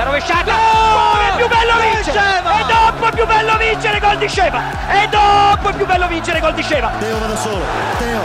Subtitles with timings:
[0.00, 0.54] La rovesciata!
[1.12, 2.38] Come è più bello vincere!
[2.38, 4.62] E dopo è più bello vincere gol di Sceva!
[4.88, 6.90] E dopo è più bello vincere gol di Sceva!
[6.98, 7.62] Teo va da solo,
[7.98, 8.22] Teo!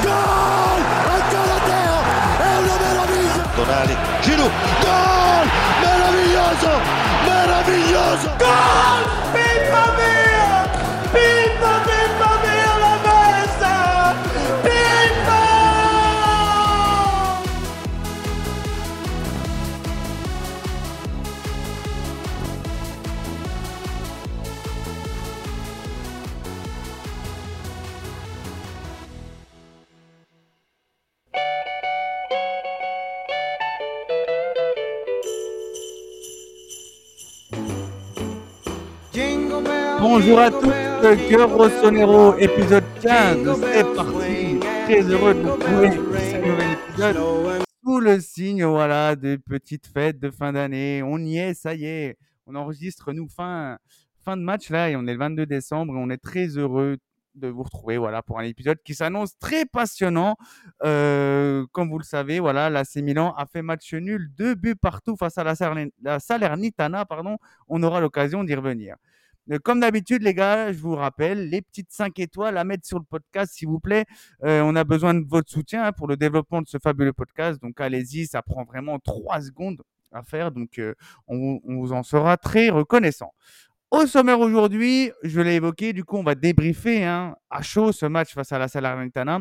[0.00, 0.82] Gol!
[1.12, 2.00] Ancora Teo!
[2.38, 3.44] È una meraviglia!
[3.54, 5.50] Tonali, Giroud, gol!
[5.82, 6.80] Meraviglioso!
[7.26, 8.30] Meraviglioso!
[8.38, 9.10] Gol!
[9.32, 9.82] Pippa!
[9.94, 10.31] Pippa,
[40.24, 44.60] Bonjour à tous, Cœur Rossonero, épisode 15, c'est parti.
[44.84, 47.16] Très heureux de vous retrouver pour ce nouvel épisode
[47.84, 51.02] sous le signe voilà, des petites fêtes de fin d'année.
[51.04, 52.18] On y est, ça y est.
[52.46, 53.78] On enregistre nous fin,
[54.24, 56.98] fin de match là et on est le 22 décembre et on est très heureux
[57.34, 60.36] de vous retrouver voilà pour un épisode qui s'annonce très passionnant.
[60.84, 65.16] Euh, comme vous le savez, voilà, l'AC Milan a fait match nul, deux buts partout
[65.16, 67.38] face à la, Salern- la Salernitana, pardon.
[67.66, 68.94] On aura l'occasion d'y revenir.
[69.50, 72.98] Euh, Comme d'habitude, les gars, je vous rappelle, les petites 5 étoiles à mettre sur
[72.98, 74.04] le podcast, s'il vous plaît.
[74.44, 77.60] Euh, on a besoin de votre soutien hein, pour le développement de ce fabuleux podcast.
[77.60, 79.82] Donc, allez-y, ça prend vraiment 3 secondes
[80.12, 80.52] à faire.
[80.52, 80.94] Donc, euh,
[81.26, 83.32] on, vous- en sera très reconnaissant.
[83.90, 88.06] Au sommaire aujourd'hui, je l'ai évoqué, du coup, on va débriefer hein, à chaud ce
[88.06, 89.40] match face à la Salernitana.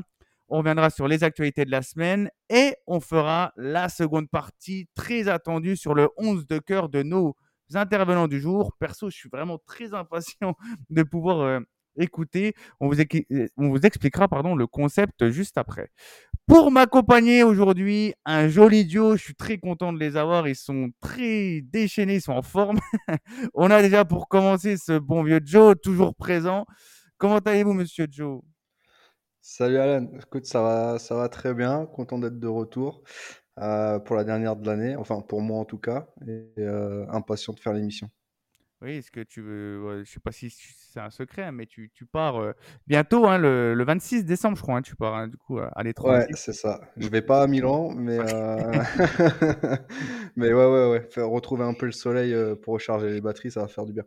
[0.50, 5.30] On reviendra sur les actualités de la semaine et on fera la seconde partie très
[5.30, 7.38] attendue sur le 11 de cœur de nos
[7.78, 8.74] intervenants du jour.
[8.80, 10.56] Perso, je suis vraiment très impatient
[10.90, 11.60] de pouvoir euh,
[11.98, 12.54] écouter.
[12.80, 15.90] On vous, équi- euh, on vous expliquera pardon, le concept juste après.
[16.48, 19.16] Pour m'accompagner aujourd'hui, un joli duo.
[19.16, 20.48] Je suis très content de les avoir.
[20.48, 22.80] Ils sont très déchaînés, ils sont en forme.
[23.54, 26.66] on a déjà pour commencer ce bon vieux Joe, toujours présent.
[27.18, 28.42] Comment allez-vous, monsieur Joe?
[29.44, 33.02] Salut Alan, écoute, ça va, ça va très bien, content d'être de retour
[33.60, 37.54] euh, pour la dernière de l'année, enfin pour moi en tout cas, et euh, impatient
[37.54, 38.10] de faire l'émission.
[38.82, 40.04] Oui, est-ce que tu veux.
[40.04, 42.54] je sais pas si c'est un secret, hein, mais tu, tu pars euh,
[42.88, 44.78] bientôt, hein, le, le 26 décembre, je crois.
[44.78, 46.10] hein, tu pars du coup à l'étranger.
[46.10, 46.82] Ouais, c'est ça.
[46.98, 48.18] Je vais pas à Milan, mais
[50.36, 53.62] mais ouais, ouais, ouais, faire retrouver un peu le soleil pour recharger les batteries, ça
[53.62, 54.04] va faire du bien.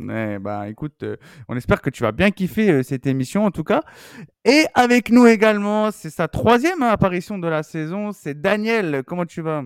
[0.00, 1.16] Ouais, bah écoute, euh,
[1.48, 3.82] on espère que tu vas bien kiffer euh, cette émission en tout cas.
[4.44, 9.02] Et avec nous également, c'est sa troisième apparition de la saison, c'est Daniel.
[9.04, 9.64] Comment tu vas?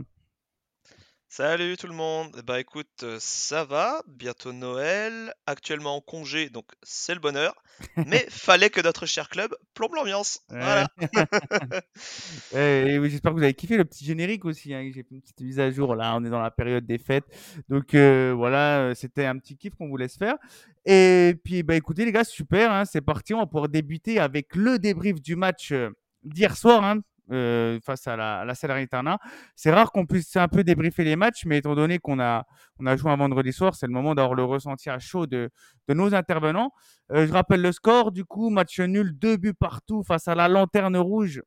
[1.35, 2.43] Salut tout le monde.
[2.47, 7.55] Bah écoute, euh, ça va, bientôt Noël, actuellement en congé, donc c'est le bonheur.
[7.97, 10.41] Mais fallait que notre cher club plombe l'ambiance.
[10.51, 10.89] Voilà.
[12.55, 14.75] Et oui, j'espère que vous avez kiffé le petit générique aussi.
[14.75, 16.15] hein, J'ai fait une petite mise à jour là.
[16.17, 17.25] On est dans la période des fêtes,
[17.71, 20.37] donc euh, voilà, euh, c'était un petit kiff qu'on vous laisse faire.
[20.85, 23.33] Et puis bah écoutez les gars, super, hein, c'est parti.
[23.33, 25.89] On va pouvoir débuter avec le débrief du match euh,
[26.25, 26.85] d'hier soir.
[26.85, 27.01] hein,
[27.33, 29.19] euh, face à la, Salernitana.
[29.57, 32.45] C'est rare qu'on puisse un peu débriefer les matchs, mais étant donné qu'on a,
[32.79, 35.51] on a joué un vendredi soir, c'est le moment d'avoir le ressenti à chaud de,
[35.89, 36.73] de nos intervenants.
[37.13, 40.49] Euh, je rappelle le score, du coup, match nul, deux buts partout face à la
[40.49, 41.43] Lanterne Rouge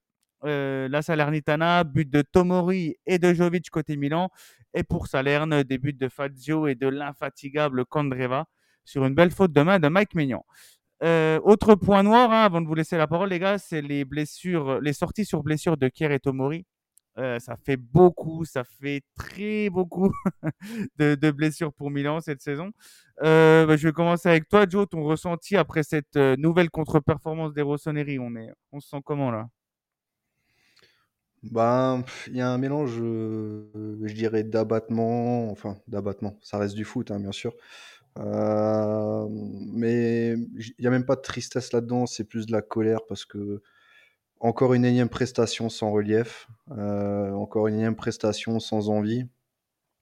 [0.46, 4.30] euh, la Salernitana, but de Tomori et de Jovic côté Milan.
[4.74, 8.46] Et pour Salerne, des buts de Fazio et de l'infatigable Kondreva
[8.84, 10.46] sur une belle faute de main de Mike Maignan.
[11.04, 14.94] Euh, autre point noir, hein, avant de vous laisser la parole, les gars, c'est les
[14.94, 16.66] sorties sur blessure de Kier et Tomori.
[17.18, 20.12] Euh, ça fait beaucoup, ça fait très beaucoup
[21.00, 22.72] de, blessures pour Milan cette saison.
[23.24, 24.88] Euh, bah, je vais commencer avec toi, Joe.
[24.90, 29.48] Ton ressenti après cette nouvelle contre-performance des Rossoneri, on, se sent comment là?
[31.44, 37.12] Ben, il y a un mélange, je dirais, d'abattement, enfin d'abattement, ça reste du foot,
[37.12, 37.54] hein, bien sûr.
[38.20, 43.02] Euh, mais il n'y a même pas de tristesse là-dedans, c'est plus de la colère
[43.08, 43.62] parce que
[44.40, 49.26] encore une énième prestation sans relief, euh, encore une énième prestation sans envie,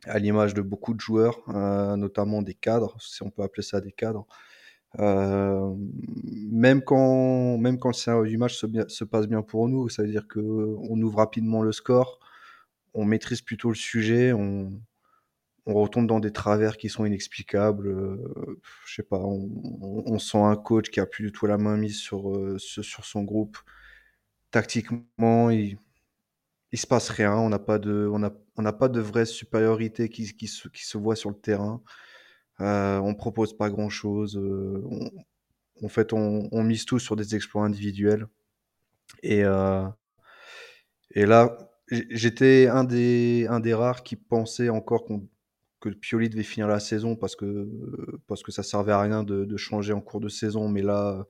[0.05, 3.81] à l'image de beaucoup de joueurs, euh, notamment des cadres, si on peut appeler ça
[3.81, 4.27] des cadres.
[4.99, 10.03] Même quand, même quand le scénario du match se, se passe bien pour nous, ça
[10.03, 12.19] veut dire que on ouvre rapidement le score,
[12.93, 14.71] on maîtrise plutôt le sujet, on,
[15.65, 17.87] on retombe dans des travers qui sont inexplicables.
[17.89, 18.17] euh,
[18.87, 19.49] je sais pas, on,
[19.81, 22.57] on- on sent un coach qui a plus du tout la main mise sur, euh,
[22.59, 23.57] sur, son groupe.
[24.51, 25.77] Tactiquement, il,
[26.71, 27.35] il se passe rien.
[27.35, 30.67] On n'a pas de, on a, on n'a pas de vraie supériorité qui, qui, se,
[30.69, 31.81] qui se voit sur le terrain.
[32.61, 34.37] Euh, on propose pas grand chose.
[34.37, 35.11] on,
[35.83, 38.27] en fait, on, mise tout sur des exploits individuels.
[39.23, 39.87] Et, euh,
[41.11, 41.57] et là,
[41.89, 45.27] j'étais un des, un des rares qui pensait encore qu'on
[45.83, 47.69] que Pioli devait finir la saison parce que,
[48.27, 50.69] parce que ça servait à rien de, changer en cours de saison.
[50.69, 51.27] Mais là,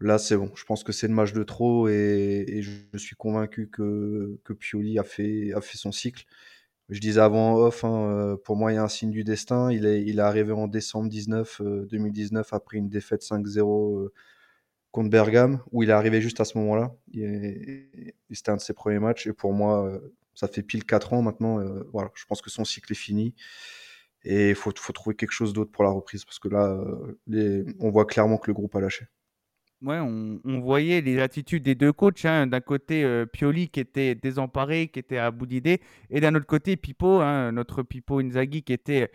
[0.00, 0.52] là c'est bon.
[0.54, 4.98] Je pense que c'est le match de trop et, je suis convaincu que, que Pioli
[4.98, 6.24] a fait, a fait son cycle.
[6.88, 9.72] Je disais avant off, hein, euh, pour moi, il y a un signe du destin.
[9.72, 11.60] Il est, il est arrivé en décembre 19,
[11.90, 14.12] 2019 après une défaite 5-0 euh,
[14.92, 16.94] contre Bergame, où il est arrivé juste à ce moment-là.
[18.30, 19.26] C'était un de ses premiers matchs.
[19.26, 21.58] Et pour moi, euh, ça fait pile 4 ans maintenant.
[21.92, 23.34] voilà, je pense que son cycle est fini.
[24.24, 26.78] Et il faut, trouver quelque chose d'autre pour la reprise, parce que là,
[27.26, 29.06] les, on voit clairement que le groupe a lâché.
[29.80, 32.24] Ouais, on, on, voyait les attitudes des deux coachs.
[32.24, 32.48] Hein.
[32.48, 35.80] D'un côté, euh, Pioli qui était désemparé, qui était à bout d'idées,
[36.10, 39.10] et d'un autre côté, Pipo, hein, notre Pipo Inzaghi qui était,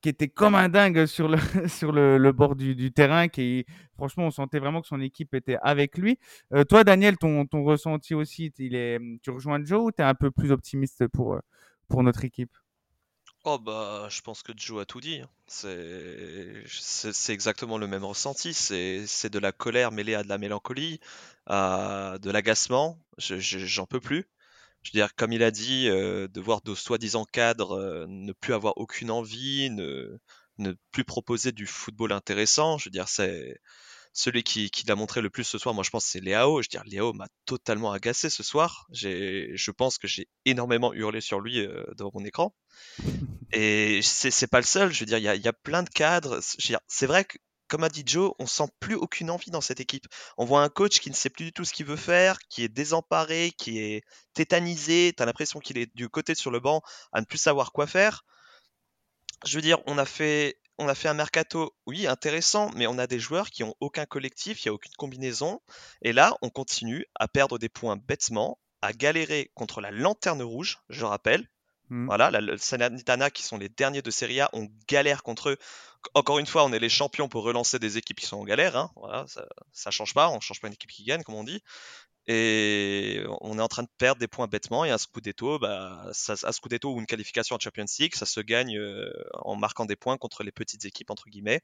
[0.00, 1.38] qui était comme un dingue sur le,
[1.68, 3.28] sur le, bord du, terrain.
[3.28, 3.66] Qui,
[3.96, 6.18] franchement, on sentait vraiment que son équipe était avec lui.
[6.54, 10.04] Euh, toi, Daniel, ton, ton ressenti aussi, il est, tu rejoins Joe ou tu es
[10.04, 11.38] un peu plus optimiste pour,
[11.88, 12.52] pour notre équipe?
[13.44, 15.20] Oh bah, je pense que Joe a tout dit.
[15.20, 15.30] hein.
[15.46, 18.52] C'est exactement le même ressenti.
[18.54, 21.00] C'est de la colère mêlée à de la mélancolie,
[21.46, 22.98] à de l'agacement.
[23.18, 24.26] Je, je- j'en peux plus.
[24.82, 28.32] Je veux dire, comme il a dit, euh, de voir de soi-disant cadres euh, ne
[28.32, 30.18] plus avoir aucune envie, ne
[30.58, 32.78] ne plus proposer du football intéressant.
[32.78, 33.60] Je veux dire, c'est
[34.12, 35.74] celui qui, qui l'a montré le plus ce soir.
[35.74, 36.62] Moi, je pense c'est Léao.
[36.62, 38.86] Je veux dire, Léao m'a totalement agacé ce soir.
[38.92, 42.54] Je pense que j'ai énormément hurlé sur lui euh, devant mon écran.
[43.52, 45.88] Et c'est pas le seul, je veux dire, il y a, y a plein de
[45.88, 46.40] cadres.
[46.88, 47.38] C'est vrai que,
[47.68, 50.06] comme a dit Joe, on sent plus aucune envie dans cette équipe.
[50.38, 52.62] On voit un coach qui ne sait plus du tout ce qu'il veut faire, qui
[52.62, 54.02] est désemparé, qui est
[54.34, 55.12] tétanisé.
[55.16, 56.82] T'as l'impression qu'il est du côté sur le banc
[57.12, 58.24] à ne plus savoir quoi faire.
[59.44, 63.50] Je veux dire, on a fait, un mercato, oui, intéressant, mais on a des joueurs
[63.50, 65.60] qui ont aucun collectif, il n'y a aucune combinaison.
[66.02, 70.78] Et là, on continue à perdre des points bêtement, à galérer contre la lanterne rouge,
[70.88, 71.48] je rappelle.
[71.90, 72.06] Mm.
[72.06, 75.56] Voilà, la, le qui sont les derniers de Serie A, on galère contre eux.
[76.14, 78.76] Encore une fois, on est les champions pour relancer des équipes qui sont en galère.
[78.76, 78.90] Hein.
[78.96, 81.62] Voilà, ça, ça change pas, on change pas une équipe qui gagne, comme on dit.
[82.28, 84.84] Et on est en train de perdre des points bêtement.
[84.84, 88.40] Et un Scudetto, bah, ça, un Scudetto ou une qualification en Champions League, ça se
[88.40, 91.60] gagne euh, en marquant des points contre les petites équipes, entre guillemets.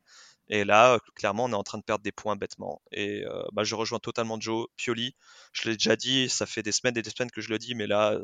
[0.49, 2.81] Et là, clairement, on est en train de perdre des points bêtement.
[2.93, 5.15] Et euh, bah, je rejoins totalement Joe Pioli.
[5.53, 7.75] Je l'ai déjà dit, ça fait des semaines et des semaines que je le dis,
[7.75, 8.19] mais là,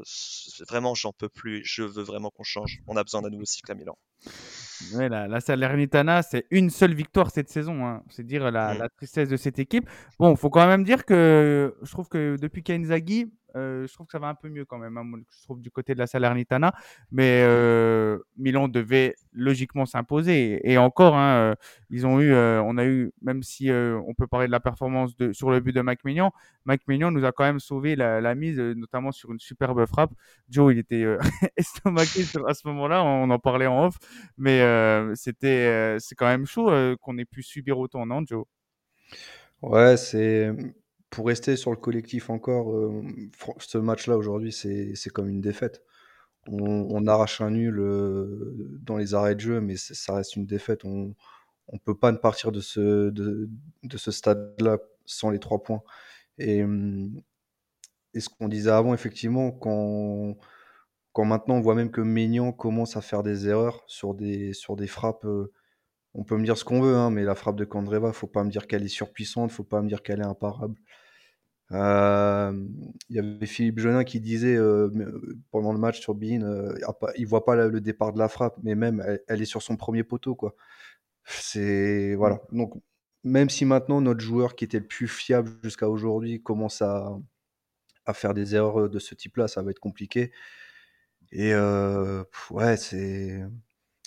[0.69, 1.63] vraiment, j'en peux plus.
[1.65, 2.79] Je veux vraiment qu'on change.
[2.87, 3.99] On a besoin d'un nouveau cycle à Milan.
[4.95, 7.85] Ouais, la, la Salernitana, c'est une seule victoire cette saison.
[7.85, 8.03] Hein.
[8.11, 9.89] C'est dire la, la tristesse de cette équipe.
[10.19, 13.27] Bon, faut quand même dire que je trouve que depuis Kenzagi,
[13.57, 14.97] euh, je trouve que ça va un peu mieux quand même.
[14.99, 15.05] hein,
[15.39, 16.75] je trouve du côté de la Salernitana,
[17.11, 20.61] mais euh, Milan devait logiquement s'imposer.
[20.71, 21.55] Et encore, hein, euh,
[21.91, 25.51] ils ont eu, on a eu, même si on peut parler de la performance sur
[25.51, 26.33] le but de Mike Maignan,
[26.65, 30.13] Mike Maignan nous a quand même sauvé la, la mise, notamment sur une superbe frappe.
[30.49, 31.05] Joe, il était
[31.57, 33.97] estomaqué à ce moment-là, on en parlait en off,
[34.37, 34.61] mais
[35.15, 38.45] c'était, c'est quand même chaud qu'on ait pu subir autant, non, Joe?
[39.63, 40.51] Ouais, c'est
[41.11, 43.03] pour rester sur le collectif encore, euh,
[43.59, 45.83] ce match-là aujourd'hui, c'est comme une défaite.
[46.49, 50.85] On, arrache un nul euh, dans les arrêts de jeu, mais ça reste une défaite.
[50.85, 51.15] On
[51.69, 53.51] on peut pas ne partir de ce de,
[53.85, 55.83] de ce stade-là sans les trois points.
[56.39, 57.21] Et, hum,
[58.15, 60.37] et ce qu'on disait avant, effectivement, quand
[61.13, 64.77] quand maintenant on voit même que Maignan commence à faire des erreurs sur des sur
[64.77, 65.25] des frappes.
[65.27, 65.53] euh,
[66.15, 68.45] on peut me dire ce qu'on veut, hein, mais la frappe de Kandreva, faut pas
[68.45, 70.77] me dire qu'elle est surpuissante, faut pas me dire qu'elle est imparable.
[71.73, 72.53] Euh,
[73.11, 76.75] Il y avait Philippe Jeunin qui disait euh, euh, pendant le match sur Bein, euh,
[77.17, 79.63] il il voit pas le départ de la frappe, mais même elle, elle est sur
[79.63, 80.55] son premier poteau, quoi.
[81.27, 82.41] C'est voilà.
[82.53, 82.75] Donc
[83.25, 87.19] même si maintenant notre joueur qui était le plus fiable jusqu'à aujourd'hui commence à,
[88.07, 90.33] à faire des erreurs de ce type-là, ça va être compliqué.
[91.33, 91.55] Et
[92.51, 93.43] ouais, c'est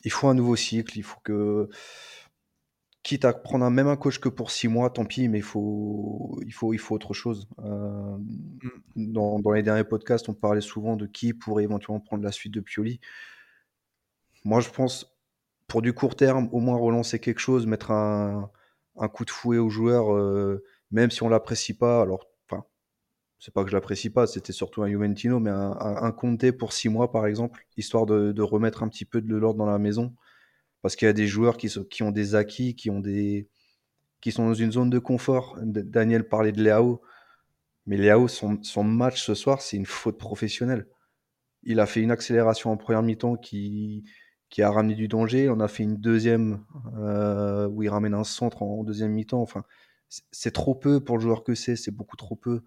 [0.04, 1.70] il faut un nouveau cycle, il faut que
[3.04, 5.44] quitte à prendre un, même un coach que pour six mois, tant pis, mais il
[5.44, 7.48] faut, il faut, il faut autre chose.
[7.60, 8.18] Euh,
[8.96, 12.54] dans, dans les derniers podcasts, on parlait souvent de qui pourrait éventuellement prendre la suite
[12.54, 13.00] de Pioli.
[14.44, 15.18] Moi, je pense,
[15.68, 18.52] pour du court terme, au moins relancer quelque chose, mettre un,
[18.98, 22.02] un coup de fouet aux joueurs, euh, même si on l'apprécie pas.
[22.02, 22.28] Alors,
[23.42, 26.74] c'est pas que je l'apprécie pas, c'était surtout un Juventino, mais un, un, un pour
[26.74, 30.14] six mois, par exemple, histoire de, remettre un petit peu de l'ordre dans la maison.
[30.84, 33.50] Parce qu'il y a des joueurs qui, ont des acquis, qui, ont des,
[34.22, 35.58] qui sont dans une zone de confort.
[35.64, 37.02] Daniel parlait de Léao,
[37.88, 40.88] mais Léao, son, match ce soir, c'est une faute professionnelle.
[41.64, 44.04] Il a fait une accélération en première mi-temps qui,
[44.52, 45.50] qui a ramené du danger.
[45.50, 46.64] On a fait une deuxième
[46.96, 49.42] euh, où il ramène un centre en deuxième mi-temps.
[49.42, 49.64] Enfin,
[50.32, 52.62] c'est trop peu pour le joueur que c'est, c'est beaucoup trop peu.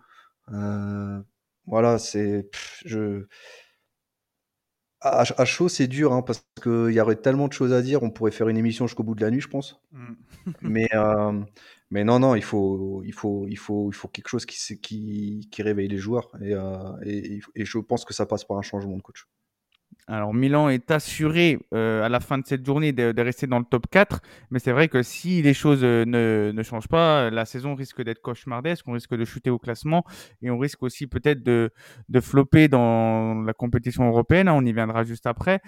[0.53, 1.21] Euh,
[1.67, 2.49] voilà, c'est.
[2.85, 3.27] Je...
[5.01, 8.03] À, à chaud, c'est dur, hein, parce qu'il y aurait tellement de choses à dire.
[8.03, 9.81] On pourrait faire une émission jusqu'au bout de la nuit, je pense.
[9.93, 10.13] Mm.
[10.63, 11.41] mais, euh,
[11.91, 15.49] mais non, non, il faut, il faut, il faut, il faut quelque chose qui, qui,
[15.51, 16.31] qui réveille les joueurs.
[16.41, 19.27] Et, euh, et, et je pense que ça passe par un changement de coach.
[20.07, 23.65] Alors Milan est assuré euh, à la fin de cette journée de, rester dans le
[23.65, 24.21] top 4,
[24.51, 28.03] mais c'est vrai que si les choses euh, ne, ne changent pas, la saison risque
[28.03, 30.05] d'être cauchemardesque, on risque de chuter au classement
[30.43, 31.71] et on risque aussi peut-être de,
[32.11, 35.61] de flopper dans la compétition européenne, hein, on y viendra juste après.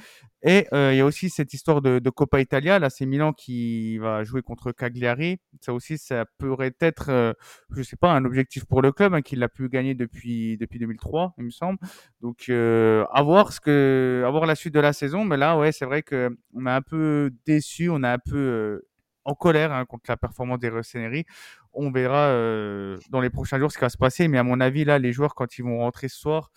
[0.43, 3.33] Et euh, il y a aussi cette histoire de, de Coppa Italia, là c'est Milan
[3.33, 7.33] qui va jouer contre Cagliari, ça aussi ça pourrait être, euh,
[7.71, 10.79] je sais pas, un objectif pour le club, hein, qu'il a pu gagner depuis, depuis
[10.79, 11.79] 2003, il me semble.
[12.21, 15.25] Donc à voir ce que avoir la suite de la saison.
[15.25, 18.37] Mais là, ouais, c'est vrai que on est un peu déçu, on est un peu
[18.37, 18.89] euh,
[19.25, 21.25] en colère hein, contre la performance des Rossoneri.
[21.73, 24.29] On verra euh, dans les prochains jours ce qui va se passer.
[24.29, 26.51] Mais à mon avis, là, les joueurs, quand ils vont rentrer ce soir,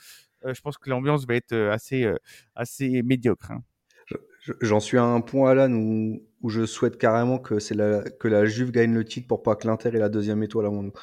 [0.46, 2.10] euh, je pense que l'ambiance va être assez,
[2.56, 3.52] assez médiocre.
[3.52, 3.64] Hein.
[4.62, 8.28] J'en suis à un point, Alan, où, où je souhaite carrément que, c'est la, que
[8.28, 10.84] la Juve gagne le titre pour pas que l'Inter ait la deuxième étoile à mon
[10.84, 10.94] nom.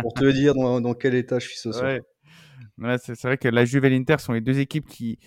[0.00, 1.84] pour te dire dans, dans, quel état je suis ce soir.
[1.84, 2.02] Ouais.
[2.98, 5.18] C'est vrai que la Juve et l'Inter sont les deux équipes qui,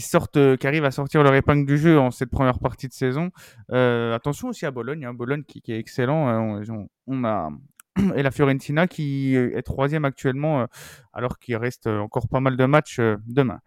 [0.00, 2.92] sortent, euh, qui arrivent à sortir leur épingle du jeu en cette première partie de
[2.92, 3.30] saison.
[3.72, 6.58] Euh, attention aussi à Bologne, hein, Bologne qui, est excellent.
[6.58, 6.64] Euh,
[7.06, 7.50] on, a
[8.16, 10.66] et la Fiorentina qui est troisième actuellement,
[11.12, 13.60] alors qu'il reste encore pas mal de matchs demain.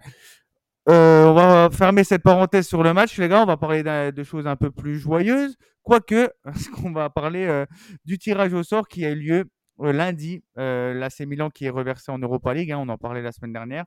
[0.87, 3.43] on va fermer cette parenthèse sur le match, les gars.
[3.43, 7.65] On va parler de choses un peu plus joyeuses, quoique, parce qu'on va parler
[8.03, 9.45] du tirage au sort qui a eu lieu
[9.79, 13.31] lundi, euh, l'AC Milan qui est reversé en Europa League, hein, on en parlait la
[13.31, 13.85] semaine dernière,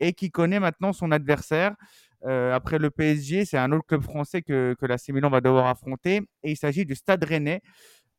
[0.00, 1.74] et qui connaît maintenant son adversaire.
[2.24, 5.66] Euh, après le PSG, c'est un autre club français que, que l'AC Milan va devoir
[5.66, 7.62] affronter, et il s'agit du Stade Rennais.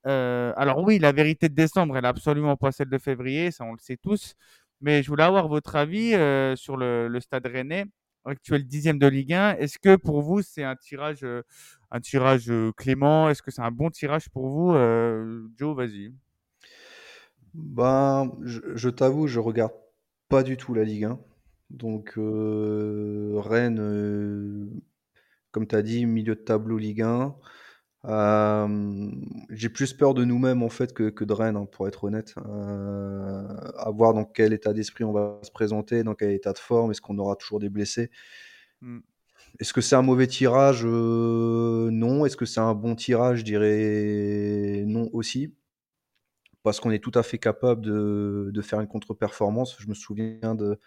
[0.05, 3.63] Euh, alors oui, la vérité de décembre, elle est absolument pas celle de février, ça
[3.63, 4.35] on le sait tous,
[4.81, 7.85] mais je voulais avoir votre avis euh, sur le, le, Stade Rennais,
[8.25, 9.55] actuel dixième de Ligue 1.
[9.57, 11.43] Est-ce que pour vous c'est un tirage, euh,
[11.91, 13.29] un tirage clément?
[13.29, 14.73] Est-ce que c'est un bon tirage pour vous
[15.57, 16.13] Joe, vas-y.
[17.53, 19.73] Ben, je, je t'avoue, je regarde
[20.29, 21.19] pas du tout la Ligue 1.
[21.69, 24.67] Donc, euh, Rennes, euh,
[25.51, 27.35] comme tu as dit, milieu de tableau Ligue 1.
[28.05, 29.11] Euh,
[29.49, 32.35] j'ai plus peur de nous-mêmes en fait que, que, de Rennes, hein, pour être honnête.
[32.37, 36.91] À voir dans quel état d'esprit on va se présenter, dans quel état de forme,
[36.91, 38.11] est-ce qu'on aura toujours des blessés.
[38.81, 38.99] Mm.
[39.59, 40.85] Est-ce que c'est un mauvais tirage?
[40.85, 42.25] Non.
[42.25, 43.39] Est-ce que c'est un bon tirage?
[43.39, 45.53] Je dirais non aussi
[46.63, 49.75] parce qu'on est tout à fait capable de, de faire une contre-performance.
[49.79, 50.79] Je me souviens de,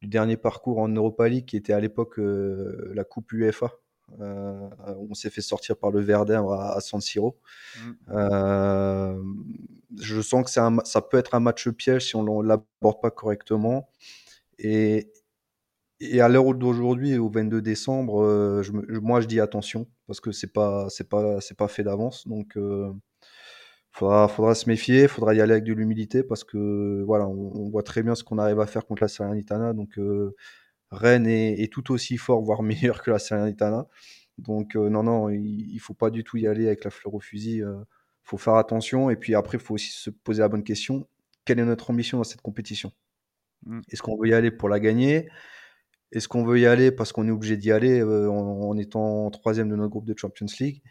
[0.00, 3.70] du dernier parcours en Europa League qui était à l'époque euh, la Coupe UEFA.
[4.20, 4.68] Euh,
[5.08, 7.38] on s'est fait sortir par le Verdun à, à San Siro.
[7.76, 7.90] Mm.
[8.10, 9.22] Euh,
[10.00, 13.10] je sens que un, ça peut être un match piège si on ne l'aborde pas
[13.10, 13.90] correctement.
[14.58, 15.12] Et,
[16.00, 20.52] et à l'heure d'aujourd'hui, au 22 décembre, je moi je dis attention parce que c'est
[20.52, 22.26] pas c'est pas c'est pas fait d'avance.
[22.26, 22.56] Donc
[23.92, 27.68] faudra, faudra se méfier, faudra y aller avec de l'humilité parce que voilà, on, on,
[27.70, 29.72] voit très bien ce qu'on arrive à faire contre la Salernitana.
[29.72, 30.34] Donc euh,
[30.90, 33.86] Rennes est, est, tout aussi fort, voire meilleur que la Salernitana.
[34.38, 37.14] Donc euh, non, non, il, il faut pas du tout y aller avec la fleur
[37.14, 37.62] au fusil.
[37.62, 37.76] Euh,
[38.22, 41.06] faut faire attention et puis après, il faut aussi se poser la bonne question
[41.44, 42.92] quelle est notre ambition dans cette compétition?
[43.66, 43.80] Mmh.
[43.88, 45.28] Est-ce qu'on veut y aller pour la gagner?
[46.12, 49.68] Est-ce qu'on veut y aller parce qu'on est obligé d'y aller en, en, étant troisième
[49.68, 50.82] de notre groupe de Champions League?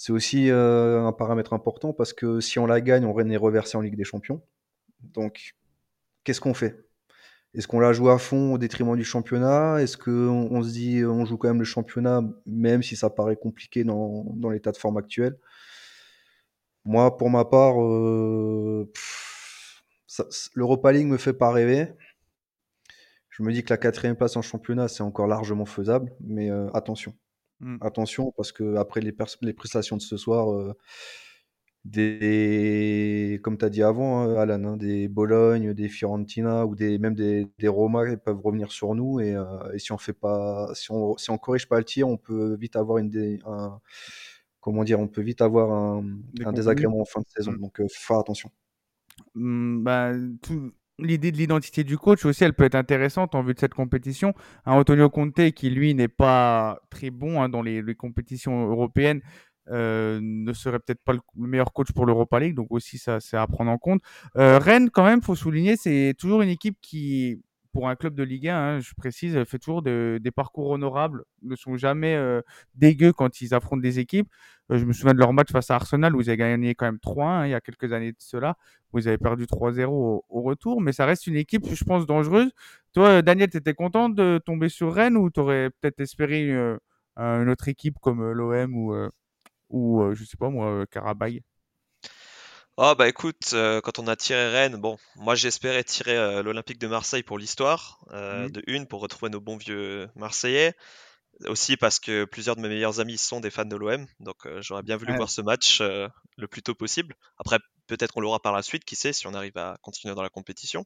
[0.00, 3.76] C'est aussi euh, un paramètre important parce que si on la gagne, on est reversé
[3.76, 4.40] en Ligue des Champions.
[5.02, 5.54] Donc,
[6.24, 6.86] qu'est-ce qu'on fait?
[7.52, 9.82] Est-ce qu'on la joue à fond au détriment du championnat?
[9.82, 13.36] Est-ce qu'on on se dit on joue quand même le championnat, même si ça paraît
[13.36, 15.38] compliqué dans, l'état de forme actuel?
[16.86, 18.90] Moi, pour ma part, euh,
[20.54, 21.92] l'Europa League me fait pas rêver.
[23.28, 26.70] Je me dis que la quatrième place en championnat, c'est encore largement faisable, mais euh,
[26.72, 27.14] attention.
[27.60, 27.76] Mmh.
[27.82, 30.74] Attention, parce que après les, les, prestations de ce soir, euh,
[31.84, 36.98] des, comme tu as dit avant, hein, Alan, hein, des Bologne, des Fiorentina ou des,
[36.98, 39.20] même des, des Roma peuvent revenir sur nous.
[39.20, 42.08] Et, euh, et, si on fait pas, si on, si on corrige pas le tir,
[42.08, 43.80] on peut vite avoir une, un,
[44.60, 46.04] comment dire, on peut vite avoir un,
[46.44, 47.52] un désagrément en fin de saison.
[47.52, 47.60] Mmh.
[47.60, 48.50] Donc, euh, faire attention.
[49.34, 50.12] Mmh, bah,
[50.42, 53.74] tout, l'idée de l'identité du coach aussi, elle peut être intéressante en vue de cette
[53.74, 54.34] compétition.
[54.66, 59.20] Un Antonio Conte qui, lui, n'est pas très bon hein, dans les, les, compétitions européennes,
[59.70, 63.36] euh, ne serait peut-être pas le, meilleur coach pour l'Europa League, donc aussi ça c'est
[63.36, 64.00] à prendre en compte.
[64.36, 67.40] Euh, Rennes, quand même, faut souligner, c'est toujours une équipe qui
[67.72, 71.24] pour un club de Ligue 1, hein, je précise, fait toujours de- des parcours honorables,
[71.42, 72.42] ne sont jamais euh,
[72.74, 74.28] dégueux quand ils affrontent des équipes.
[74.70, 76.86] Euh, je me souviens de leur match face à Arsenal où ils avaient gagné quand
[76.86, 78.56] même 3-1 hein, il y a quelques années de cela,
[78.92, 82.50] où ils avaient perdu 3-0 au, retour, mais ça reste une équipe, je pense, dangereuse.
[82.92, 86.50] Toi, Daniel, tu étais content de tomber sur Rennes ou tu aurais peut-être espéré
[87.18, 89.10] euh, une autre équipe comme euh, l'OM ou, euh,
[89.70, 91.42] ou euh, je sais pas moi, euh, Karabakh
[92.76, 96.78] Oh bah écoute, euh, quand on a tiré Rennes, bon, moi j'espérais tirer euh, l'Olympique
[96.78, 100.74] de Marseille pour l'histoire, euh, de une pour retrouver nos bons vieux Marseillais,
[101.46, 104.62] aussi parce que plusieurs de mes meilleurs amis sont des fans de l'OM, donc euh,
[104.62, 105.14] j'aurais bien voulu Ouais.
[105.14, 106.08] voir ce match euh,
[106.38, 107.14] le plus tôt possible.
[107.38, 107.58] Après,
[107.88, 110.30] peut-être on l'aura par la suite, qui sait, si on arrive à continuer dans la
[110.30, 110.84] compétition.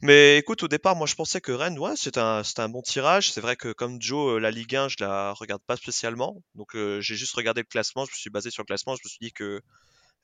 [0.00, 3.32] Mais écoute, au départ, moi je pensais que Rennes, ouais, c'était un, un bon tirage.
[3.32, 6.74] C'est vrai que comme Joe, euh, la Ligue 1, je la regarde pas spécialement, donc
[6.76, 9.08] euh, j'ai juste regardé le classement, je me suis basé sur le classement, je me
[9.08, 9.60] suis dit que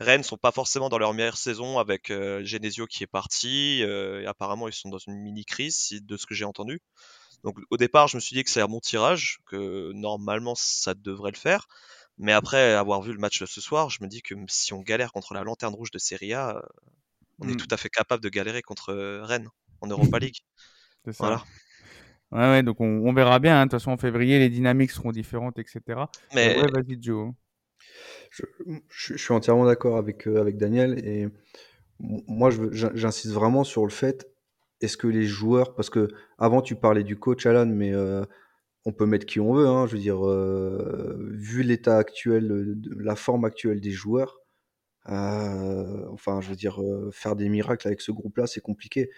[0.01, 3.83] Rennes sont pas forcément dans leur meilleure saison avec euh, Genesio qui est parti.
[3.83, 6.81] euh, et apparemment, ils sont dans une mini crise, de ce que j'ai entendu.
[7.45, 10.95] Donc, au départ, je me suis dit que c'est un bon tirage, que normalement ça
[10.95, 11.67] devrait le faire.
[12.19, 14.81] Mais après avoir vu le match de ce soir, je me dis que si on
[14.81, 16.63] galère contre la lanterne rouge de Serie A,
[17.41, 17.57] on est Mm.
[17.57, 19.49] tout à fait capable de galérer contre euh, Rennes
[19.81, 20.39] en Europa League.
[21.05, 21.27] C'est ça.
[21.27, 21.45] Voilà.
[22.33, 23.61] Ouais, ouais, donc on, on verra bien.
[23.61, 23.67] hein.
[23.67, 26.11] De toute façon, en février, les dynamiques seront différentes, etc.
[26.35, 27.33] Mais ouais, vas-y, Joe.
[28.31, 28.45] Je,
[28.89, 31.29] je- je suis entièrement d'accord avec, euh, avec Daniel et
[32.01, 34.29] moi je veux- j'in- j'insiste vraiment sur le fait
[34.81, 38.25] est-ce que les joueurs parce que avant tu parlais du coach Alan mais euh,
[38.87, 42.95] on peut mettre qui on veut hein, je veux dire euh, vu l'état actuel de-
[43.03, 44.41] la forme actuelle des joueurs
[45.09, 49.11] euh, enfin je veux dire euh, faire des miracles avec ce groupe-là c'est compliqué.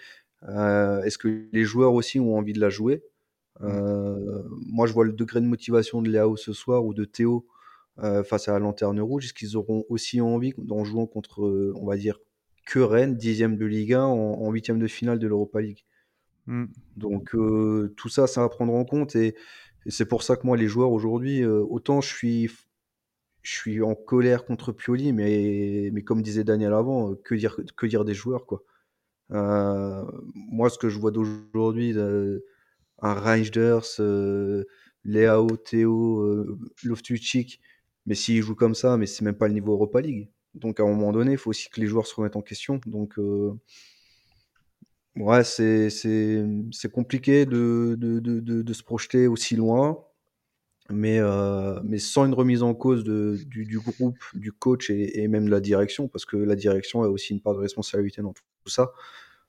[0.44, 3.04] Euh, est-ce que les joueurs aussi ont envie de la jouer?
[3.62, 7.46] Euh, moi je vois le degré de motivation de Léao ce soir ou de Théo
[7.98, 11.72] euh, face à la Lanterne Rouge Est-ce qu'ils auront aussi envie, en jouant contre, euh,
[11.76, 12.18] on va dire,
[12.66, 15.84] que Rennes, dixième de Ligue 1, en huitième de finale de l'Europa League?
[16.46, 16.66] Mm.
[16.96, 19.34] Donc euh, tout ça, ça va prendre en compte et,
[19.84, 22.50] et c'est pour ça que moi, les joueurs aujourd'hui, euh, autant je suis,
[23.42, 27.86] je suis en colère contre Pioli, mais, mais comme disait Daniel avant, que dire, que
[27.86, 28.62] dire des joueurs, quoi.
[29.30, 34.00] Moi, ce que je vois d'aujourd'hui, un Reinders,
[35.04, 36.46] Leao, Théo,
[36.84, 37.60] Loftus-Cheek,
[38.06, 40.30] mais s'ils jouent comme ça, mais c'est même pas le niveau Europa League.
[40.54, 42.80] Donc à un moment donné, il faut aussi que les joueurs se remettent en question.
[42.86, 43.52] Donc euh,
[45.16, 45.90] ouais, c'est
[46.92, 50.04] compliqué de, de, de, de, se projeter aussi loin,
[50.88, 55.46] mais euh, mais sans une remise en cause du, du groupe, du coach et, même
[55.46, 58.70] de la direction, parce que la direction a aussi une part de responsabilité dans tout
[58.70, 58.92] ça.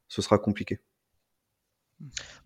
[0.09, 0.79] Ce sera compliqué.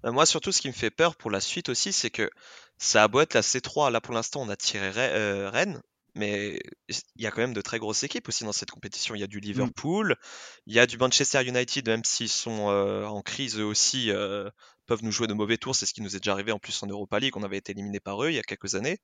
[0.03, 2.29] Bah, moi, surtout, ce qui me fait peur pour la suite aussi, c'est que
[2.77, 5.81] ça a beau être la C3, là pour l'instant, on a tiré euh, Rennes,
[6.15, 9.15] mais il y a quand même de très grosses équipes aussi dans cette compétition.
[9.15, 10.15] Il y a du Liverpool,
[10.65, 14.49] il y a du Manchester United, même s'ils sont euh, en crise eux aussi, euh,
[14.87, 15.75] peuvent nous jouer de mauvais tours.
[15.75, 17.37] C'est ce qui nous est déjà arrivé en plus en Europa League.
[17.37, 18.99] On avait été éliminé par eux il y a quelques années.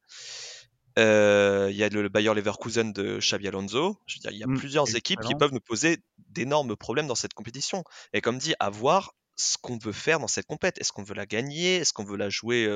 [1.00, 3.98] Euh, il y a le Bayer Leverkusen de Xabi Alonso.
[4.08, 7.08] Je veux dire, il y a Mm, plusieurs équipes qui peuvent nous poser d'énormes problèmes
[7.08, 7.84] dans cette compétition.
[8.14, 10.80] Et comme dit, à voir ce qu'on veut faire dans cette compète.
[10.80, 11.76] Est-ce qu'on veut la gagner?
[11.78, 12.68] Est-ce qu'on veut la jouer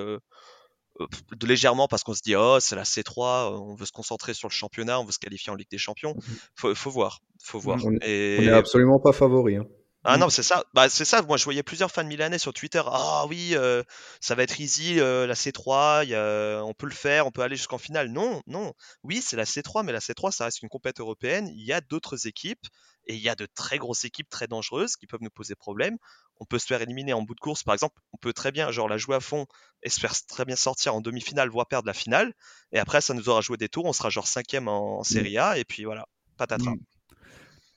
[0.99, 4.33] de légèrement parce qu'on se dit oh c'est la C3, euh, on veut se concentrer
[4.33, 6.15] sur le championnat, on veut se qualifier en Ligue des Champions.
[6.55, 7.79] Faut, faut voir, faut voir.
[7.85, 9.55] On n'est absolument pas favori.
[9.55, 9.65] hein.
[10.03, 10.19] ah Mm.
[10.21, 10.63] non, c'est ça.
[10.73, 11.21] Bah, c'est ça.
[11.21, 12.81] Moi, je voyais plusieurs fans milanais sur Twitter.
[12.85, 13.83] Ah oui, euh,
[14.19, 16.03] ça va être easy, euh, la C3.
[16.03, 18.09] il y a- on peut le faire, on peut aller jusqu'en finale.
[18.11, 18.73] Non, non.
[19.03, 21.47] Oui, c'est la C3, mais la C3, ça reste une compète européenne.
[21.55, 22.65] Il y a d'autres équipes
[23.11, 25.97] et il y a de très grosses équipes très dangereuses qui peuvent nous poser problème.
[26.39, 27.99] On peut se faire éliminer en bout de course, par exemple.
[28.13, 29.47] On peut très bien, genre, la jouer à fond
[29.83, 32.33] et se faire très bien sortir en demi-finale, voire perdre la finale.
[32.71, 33.85] Et après, ça nous aura joué des tours.
[33.85, 36.71] On sera genre cinquième en, en Serie A et puis voilà, patatras.
[36.71, 36.79] Mm.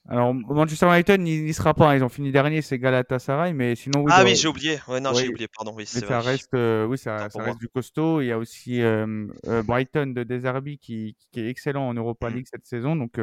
[0.07, 1.91] Alors, Manchester United n'y sera pas.
[1.91, 1.97] hein.
[1.97, 4.79] Ils ont fini dernier, c'est Galatasaray, mais sinon, oui, Ah oui, j'ai oublié.
[4.87, 5.23] Ouais, non, Oui.
[5.23, 5.49] j'ai oublié.
[5.49, 6.33] Pardon, oui, Mais ça vrai.
[6.33, 8.21] reste, euh, oui, ça, ça reste du costaud.
[8.21, 12.29] Il y a aussi euh, euh, Brighton de Deserbi qui, qui est excellent en Europa
[12.29, 12.35] Mm.
[12.35, 12.97] League cette saison.
[12.97, 13.19] Donc,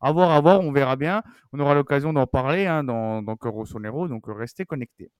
[0.00, 1.22] à voir, à voir, on verra bien.
[1.54, 5.10] On aura l'occasion d'en parler hein, dans, dans Coro Sonero, donc restez connectés.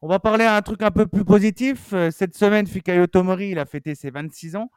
[0.00, 1.92] On va parler à un truc un peu plus positif.
[2.12, 4.70] Cette semaine, Fikayo Tomori, il a fêté ses 26 ans.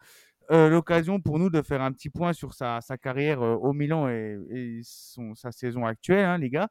[0.50, 4.10] Euh, L'occasion pour nous de faire un petit point sur sa, carrière euh, au Milan
[4.10, 6.68] et, son- sa saison actuelle, hein, les gars.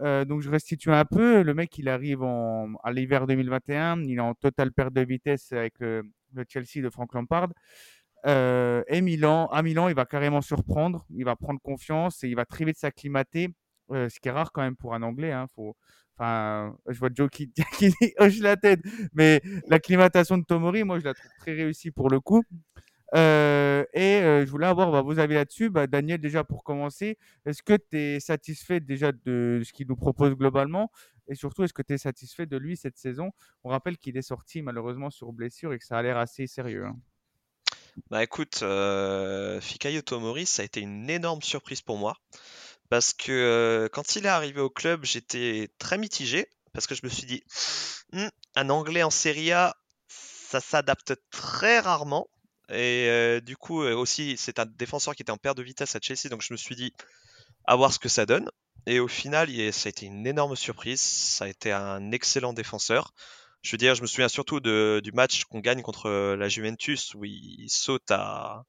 [0.00, 1.42] Euh, donc je restitue un peu.
[1.42, 4.02] Le mec, il arrive en, à l'hiver 2021.
[4.02, 6.02] Il est en totale perte de vitesse avec le,
[6.48, 7.50] Chelsea de Frank Lampard.
[8.26, 11.06] Et Milan, à Milan, il va carrément surprendre.
[11.10, 13.48] Il va prendre confiance et il va très vite s'acclimater.
[13.90, 15.32] Ce qui est rare quand même pour un Anglais.
[15.32, 15.46] Hein.
[15.54, 15.76] Faut,
[16.16, 18.80] enfin, je vois Joe qui, qui hoche la tête.
[19.14, 22.42] Mais l'acclimatation de Tomori, moi, je la trouve très réussie pour le coup.
[23.14, 25.70] Euh, et euh, je voulais avoir bah, vos avis là-dessus.
[25.70, 29.96] Bah, Daniel, déjà pour commencer, est-ce que tu es satisfait déjà de ce qu'il nous
[29.96, 30.90] propose globalement?
[31.28, 33.30] Et surtout, est-ce que tu es satisfait de lui cette saison?
[33.64, 36.86] On rappelle qu'il est sorti malheureusement sur blessure et que ça a l'air assez sérieux.
[36.86, 36.96] hein.
[38.10, 42.16] Bah écoute, euh, Fikayo Tomori, ça a été une énorme surprise pour moi.
[42.90, 46.48] Parce que euh, quand il est arrivé au club, j'étais très mitigé.
[46.72, 47.42] Parce que je me suis dit,
[48.12, 49.76] Hmm, un Anglais en Serie A,
[50.08, 52.28] ça s'adapte très rarement.
[52.72, 55.94] Et euh, du coup, euh, aussi, c'est un défenseur qui était en perte de vitesse
[55.96, 56.28] à Chelsea.
[56.30, 56.92] Donc je me suis dit,
[57.64, 58.50] à voir ce que ça donne.
[58.86, 61.00] Et au final, il ça a été une énorme surprise.
[61.00, 63.12] Ça a été un excellent défenseur.
[63.62, 66.48] Je veux dire, je me souviens surtout de- du match qu'on gagne contre euh, la
[66.48, 68.64] Juventus où il saute à,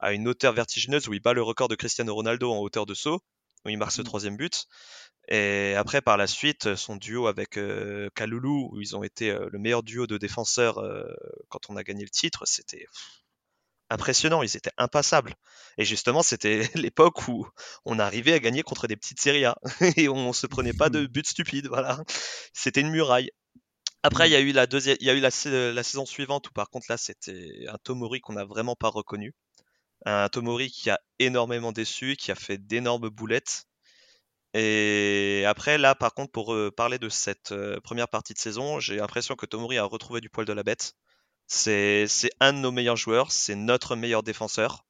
[0.00, 2.94] à une hauteur vertigineuse, où il bat le record de Cristiano Ronaldo en hauteur de
[2.94, 3.20] saut,
[3.64, 4.04] où il marque ce Mm.
[4.04, 4.66] troisième but.
[5.28, 9.48] Et après, par la suite, son duo avec euh, Kalulu, où ils ont été euh,
[9.52, 11.04] le meilleur duo de défenseurs euh,
[11.48, 12.86] quand on a gagné le titre, c'était
[13.90, 14.42] pff, impressionnant.
[14.42, 15.34] Ils étaient impassables.
[15.78, 17.46] Et justement, c'était l'époque où
[17.84, 19.56] on arrivait à gagner contre des petites séries A
[19.96, 21.68] et on se prenait pas de buts stupides.
[21.68, 22.00] Voilà,
[22.52, 23.30] c'était une muraille.
[24.02, 25.30] Après, il y a eu la deuxième, il y a eu la
[25.82, 29.34] saison suivante où par contre là, c'était un Tomori qu'on n'a vraiment pas reconnu.
[30.06, 33.66] Un Tomori qui a énormément déçu, qui a fait d'énormes boulettes.
[34.54, 38.80] Et après, là, par contre, pour euh, parler de cette euh, première partie de saison,
[38.80, 40.94] j'ai l'impression que Tomori a retrouvé du poil de la bête.
[41.52, 42.06] C'est,
[42.38, 44.84] un de nos meilleurs joueurs, c'est notre meilleur défenseur.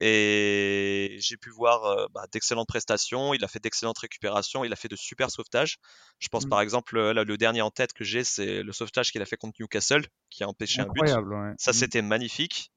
[0.00, 4.76] Et j'ai pu voir euh, bah, d'excellentes prestations, il a fait d'excellentes récupérations, il a
[4.76, 5.76] fait de super sauvetages.
[6.18, 6.48] Je pense Mm.
[6.48, 9.26] par exemple, euh, là, le dernier en tête que j'ai, c'est le sauvetage qu'il a
[9.26, 11.02] fait contre Newcastle, qui a empêché un but.
[11.02, 11.52] Ouais.
[11.58, 11.74] Ça, Mm.
[11.74, 12.72] c'était magnifique.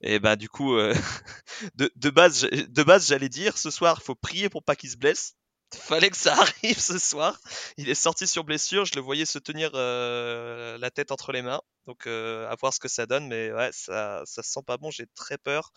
[0.00, 0.94] Et bah du coup, euh,
[1.74, 4.96] de, de base, de base, j'allais dire ce soir, faut prier pour pas qu'il se
[4.96, 5.34] blesse.
[5.80, 7.38] Fallait que ça arrive ce soir.
[7.76, 11.42] Il est sorti sur blessure, je le voyais se tenir euh, la tête entre les
[11.42, 11.60] mains.
[11.86, 14.90] Donc euh, à voir ce que ça donne, mais ouais, ça, ça sent pas bon.
[14.90, 15.72] J'ai très peur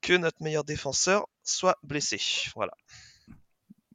[0.00, 2.20] que notre meilleur défenseur soit blessé.
[2.54, 2.72] Voilà.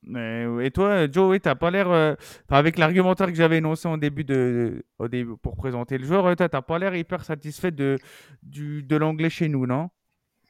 [0.06, 2.16] Mais, et toi, Joe, oui, t'as pas l'air, euh,
[2.50, 6.50] avec l'argumentaire que j'avais énoncé en début de, au début, pour présenter le joueur, toi,
[6.50, 7.98] t'as pas l'air hyper satisfait de,
[8.42, 9.90] du, de l'anglais chez nous, non?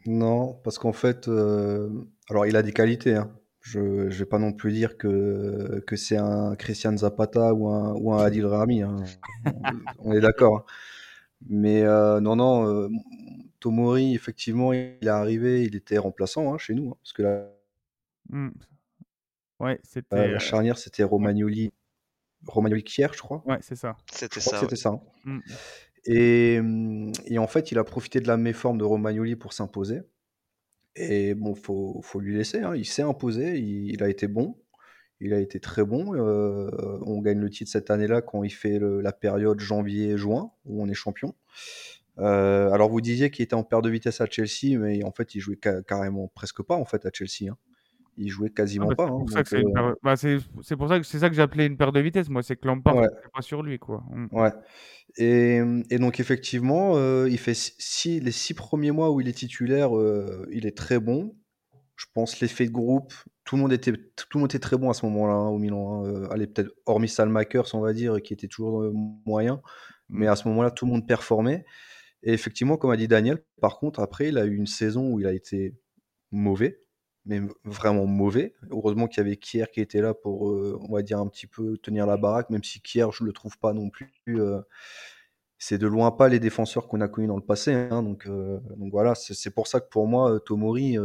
[0.05, 1.89] Non, parce qu'en fait, euh,
[2.29, 3.15] alors il a des qualités.
[3.15, 3.31] Hein.
[3.63, 7.93] Je ne vais pas non plus dire que, que c'est un Christian Zapata ou un,
[7.95, 8.81] ou un Adil Rami.
[8.83, 8.97] hein.
[9.45, 10.57] On, on est d'accord.
[10.57, 10.63] hein.
[11.49, 12.89] Mais euh, non, non, euh,
[13.61, 16.91] Tomori, effectivement, il est arrivé, il était remplaçant hein, chez nous.
[16.91, 17.49] hein, parce que la,
[18.29, 18.49] Mm.
[19.59, 21.71] Ouais, c'était, la- la euh, charnière, c'était Romagnoli,
[22.47, 23.43] Romagnoli Kier, je crois.
[23.45, 23.95] ouais, c'est ça.
[24.11, 24.65] C'était Je crois ça.
[24.65, 24.69] ouais.
[24.69, 24.89] c'était ça.
[24.89, 25.01] hein.
[25.25, 25.39] Mm.
[26.05, 30.01] Et, hum, et en fait, il a profité de la méforme de Romagnoli pour s'imposer.
[30.95, 32.59] Et bon, faut, faut lui laisser.
[32.59, 32.75] hein.
[32.75, 34.57] Il s'est imposé, il, a été bon.
[35.19, 36.13] Il a été très bon.
[36.15, 36.69] euh,
[37.05, 40.93] on gagne le titre cette année-là quand il fait la période janvier-juin, où on est
[40.93, 41.33] champion.
[42.19, 45.33] Euh, alors vous disiez qu'il était en perte de vitesse à Chelsea, mais en fait
[45.35, 47.49] il jouait ca- carrément presque pas en fait à Chelsea.
[47.51, 47.57] hein.
[48.17, 49.05] Il jouait Ah, quasiment bah, pas.
[49.07, 50.13] c'est hein, pour ça que c'est euh, paire- bah,
[50.77, 52.95] pour ça que c'est ça que j'appelais une paire de vitesse, moi, c'est que Lampard,
[52.97, 54.03] ouais, c'est pas sur lui, quoi.
[54.11, 54.27] Mm.
[54.31, 54.51] ouais.
[55.17, 59.33] Et, et donc effectivement, euh, il fait six, les six premiers mois où il est
[59.37, 61.35] titulaire, euh, il est très bon.
[61.95, 63.13] Je pense l'effet de groupe,
[63.45, 65.57] tout le monde était, tout le monde était très bon à ce moment-là hein, au
[65.59, 66.03] Milan.
[66.03, 66.07] hein.
[66.07, 68.91] Euh, allez, peut-être hormis Salmakers, on va dire, qui était toujours
[69.25, 69.61] moyen.
[70.09, 70.29] Mais Mm.
[70.29, 71.65] à ce moment-là, tout le monde performait.
[72.23, 75.19] Et effectivement, comme a dit Daniel, par contre, après, il a eu une saison où
[75.19, 75.75] il a été
[76.31, 76.79] mauvais,
[77.25, 78.53] mais vraiment mauvais.
[78.69, 81.47] Heureusement qu'il y avait Kier qui était là pour, euh, on va dire, un petit
[81.47, 84.11] peu tenir la baraque, même si Kier, je le trouve pas non plus.
[84.29, 84.61] euh,
[85.57, 87.73] c'est de loin pas les défenseurs qu'on a connus dans le passé.
[87.73, 88.03] hein.
[88.03, 90.97] donc, euh, donc voilà, c'est pour ça que pour moi, Tomori,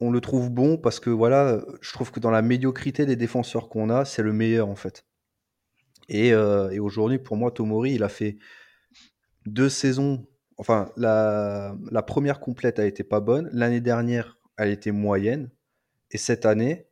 [0.00, 3.68] on le trouve bon parce que voilà, je trouve que dans la médiocrité des défenseurs
[3.68, 5.04] qu'on a, c'est le meilleur en fait.
[6.08, 8.38] Et, et aujourd'hui, pour moi, Tomori, il a fait
[9.46, 10.26] deux saisons.
[10.58, 11.74] Enfin, la,
[12.06, 13.48] première complète a été pas bonne.
[13.52, 15.50] L'année dernière, elle était moyenne.
[16.10, 16.88] Et cette année,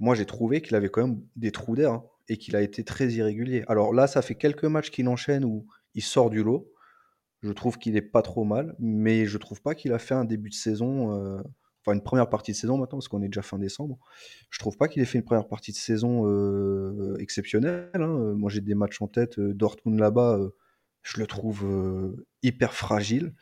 [0.00, 2.84] moi, j'ai trouvé qu'il avait quand même des trous d'air hein, et qu'il a été
[2.84, 3.64] très irrégulier.
[3.68, 6.72] Alors là, ça fait quelques matchs qu'il enchaîne où il sort du lot.
[7.42, 10.24] Je trouve qu'il est pas trop mal, mais je trouve pas qu'il a fait un
[10.24, 11.42] début de saison, euh,
[11.82, 13.98] enfin une première partie de saison maintenant, parce qu'on est déjà fin décembre.
[14.50, 17.90] Je trouve pas qu'il ait fait une première partie de saison euh, exceptionnelle.
[17.94, 18.34] hein.
[18.36, 19.38] Moi, j'ai des matchs en tête.
[19.38, 20.38] euh, Dortmund là-bas,
[21.02, 23.34] je le trouve euh, hyper fragile.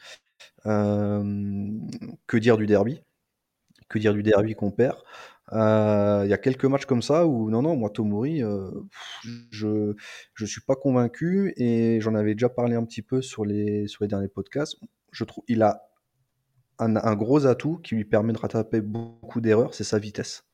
[0.66, 1.68] Euh,
[2.26, 3.02] que dire du derby?
[3.88, 4.98] Que dire du derby qu'on perd?
[5.52, 8.70] Euh, Il y a quelques matchs comme ça où, non, non, moi, Tomori, euh,
[9.50, 9.94] je
[10.34, 14.04] je suis pas convaincu et j'en avais déjà parlé un petit peu sur les, sur
[14.04, 14.76] les derniers podcasts.
[15.12, 15.82] Je trouve il a
[16.78, 20.44] un, un gros atout qui lui permet de rattraper beaucoup d'erreurs, c'est sa vitesse.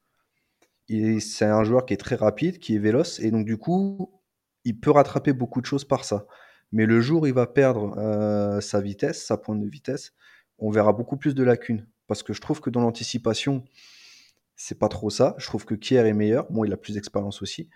[0.88, 4.12] C'est un joueur qui est très rapide, qui est véloce et donc du coup,
[4.64, 6.26] il peut rattraper beaucoup de choses par ça.
[6.72, 10.12] Mais le jour où il va perdre euh, sa vitesse, sa pointe de vitesse,
[10.58, 11.86] on verra beaucoup plus de lacunes.
[12.06, 13.64] Parce que je trouve que dans l'anticipation,
[14.56, 15.34] c'est pas trop ça.
[15.38, 16.46] Je trouve que Kier est meilleur.
[16.50, 17.68] Bon, il a plus d'expérience aussi.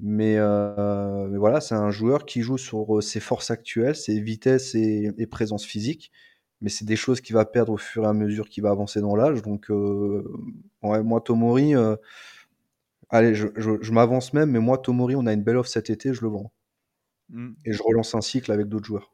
[0.00, 4.74] Mais, euh, voilà, c'est un joueur qui joue sur euh, ses forces actuelles, ses vitesses
[4.74, 6.12] et, présence physique.
[6.60, 9.00] Mais c'est des choses qu'il va perdre au fur et à mesure qu'il va avancer
[9.00, 9.42] dans l'âge.
[9.42, 9.70] Donc,
[10.82, 11.74] moi, Tomori,
[13.08, 15.88] allez, je, je- je m'avance même, mais moi, Tomori, on a une belle offre cet
[15.88, 16.52] été, je le vends.
[17.30, 17.52] Mm.
[17.64, 19.10] Et je relance un cycle avec d'autres joueurs.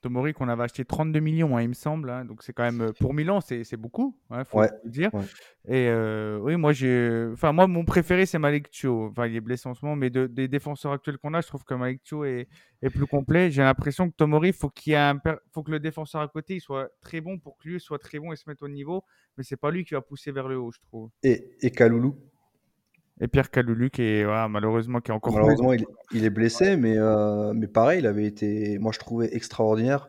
[0.00, 2.08] Tomori qu'on avait acheté 32 millions, hein, il me semble.
[2.10, 5.12] hein, donc c'est quand même euh, pour Milan, c'est beaucoup, hein, faut Ouais, le dire.
[5.12, 5.24] ouais.
[5.66, 9.08] Et euh, oui, moi j'ai, enfin moi mon préféré c'est Malik Thio.
[9.10, 11.48] Enfin il est blessé en ce moment, mais de- des défenseurs actuels qu'on a, je
[11.48, 12.46] trouve que Malik Thio est,
[12.80, 13.50] est plus complet.
[13.50, 16.60] J'ai l'impression que Tomori, faut qu'il un, per- faut que le défenseur à côté il
[16.60, 19.02] soit très bon pour que lui soit très bon et se mette au niveau.
[19.36, 21.10] Mais c'est pas lui qui va pousser vers le haut, je trouve.
[21.24, 22.16] Et, et Kaloulou,
[23.20, 26.76] Et Pierre Kaloulu qui est voilà, malheureusement qui est encore malheureusement, il, il est blessé,
[26.76, 30.08] mais, euh, mais pareil, il avait été, moi, je trouvais extraordinaire.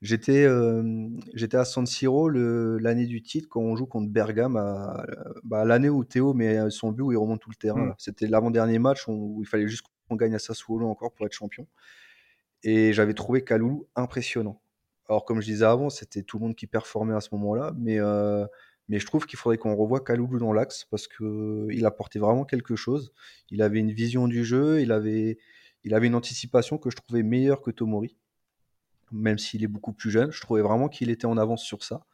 [0.00, 5.04] J'étais euh, j'étais à San Siro l'année du titre quand on joue contre Bergame, à,
[5.42, 7.82] bah, l'année où Théo met son but où il remonte tout le terrain.
[7.82, 7.88] Mm.
[7.88, 7.94] là.
[7.98, 11.66] C'était l'avant-dernier match où il fallait juste qu'on gagne à Sassuolo encore pour être champion.
[12.62, 14.60] Et j'avais trouvé Kaloulou impressionnant.
[15.08, 17.98] Alors, comme je disais avant, c'était tout le monde qui performait à ce moment-là, mais,
[17.98, 18.46] euh,
[18.88, 22.76] mais je trouve qu'il faudrait qu'on revoie Kaloulou dans l'axe parce qu'il apportait vraiment quelque
[22.76, 23.12] chose.
[23.50, 25.38] Il avait une vision du jeu, il avait,
[25.84, 28.16] il avait une anticipation que je trouvais meilleure que Tomori,
[29.12, 30.32] même s'il est beaucoup plus jeune.
[30.32, 32.06] Je trouvais vraiment qu'il était en avance sur ça.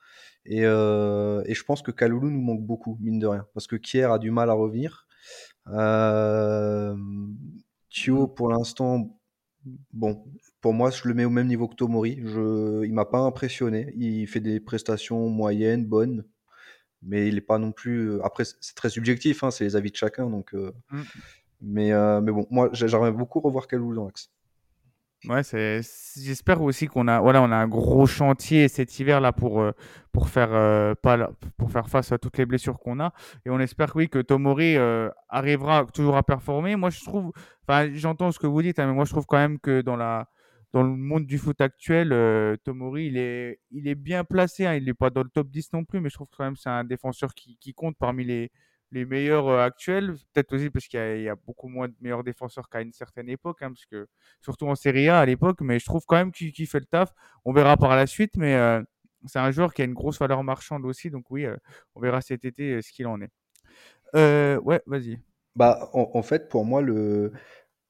[0.46, 3.76] Et, euh, et je pense que Kaloulou nous manque beaucoup, mine de rien, parce que
[3.76, 5.06] Kier a du mal à revenir.
[5.68, 6.96] Euh,
[7.90, 9.18] Thio, pour l'instant,
[9.92, 10.24] bon,
[10.60, 12.20] pour moi, je le mets au même niveau que Tomori.
[12.24, 13.92] Je, il m'a pas impressionné.
[13.96, 16.24] Il fait des prestations moyennes, bonnes,
[17.07, 18.11] mais il est pas non plus.
[18.11, 20.29] euh, Après, c'est très subjectif, hein, c'est les avis de chacun.
[20.31, 21.01] Donc, euh, Mm.
[21.62, 24.31] mais, euh, mais bon, moi, j'ai- j'aimerais beaucoup revoir Kaloulou dans l'axe.
[25.27, 25.81] Ouais, c'est.
[26.21, 29.64] J'espère aussi qu'on a, voilà, on a un gros chantier cet hiver là pour
[30.12, 33.11] pour faire euh, pas pour faire face à toutes les blessures qu'on a.
[33.47, 36.77] Et on espère oui que Tomori euh, arrivera toujours à performer.
[36.77, 37.33] Moi, je trouve,
[37.67, 39.97] enfin, j'entends ce que vous dites, hein, mais moi, je trouve quand même que dans
[39.97, 40.29] la
[40.74, 44.66] dans le monde du foot actuel, euh, Tomori, il est il est bien placé.
[44.66, 44.74] hein.
[44.74, 46.68] Il n'est pas dans le top 10 non plus, mais je trouve quand même c'est
[46.68, 48.50] un défenseur qui qui compte parmi les
[48.90, 50.16] les meilleurs euh, actuels.
[50.32, 53.62] Peut-être aussi parce qu'il y, a beaucoup moins de meilleurs défenseurs qu'à une certaine époque,
[53.62, 54.08] hein, parce que
[54.40, 56.87] surtout en Serie A à l'époque, mais je trouve quand même qu'il qu'il fait le
[56.87, 57.12] taf.
[57.44, 58.82] On verra par la suite, mais euh,
[59.26, 61.46] c'est un joueur qui a une grosse valeur marchande aussi, donc oui,
[61.94, 63.30] on verra cet été ce qu'il en est.
[64.58, 65.20] Ouais, vas-y.
[65.54, 67.32] Bah, en, fait, pour moi, le,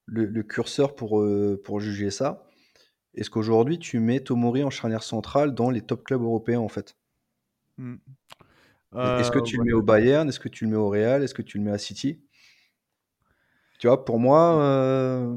[0.05, 1.25] le, le curseur pour,
[1.65, 2.47] pour juger ça,
[3.17, 6.97] est-ce qu'aujourd'hui, tu mets Tomori en charnière centrale dans les top clubs européens, en fait?
[7.79, 7.97] Hmm.
[9.17, 10.29] Est-ce que Euh, tu le mets au Bayern?
[10.29, 11.23] Est-ce que tu le mets au Real?
[11.23, 12.21] Est-ce que tu le mets à City?
[13.79, 15.35] Tu vois, pour moi, euh,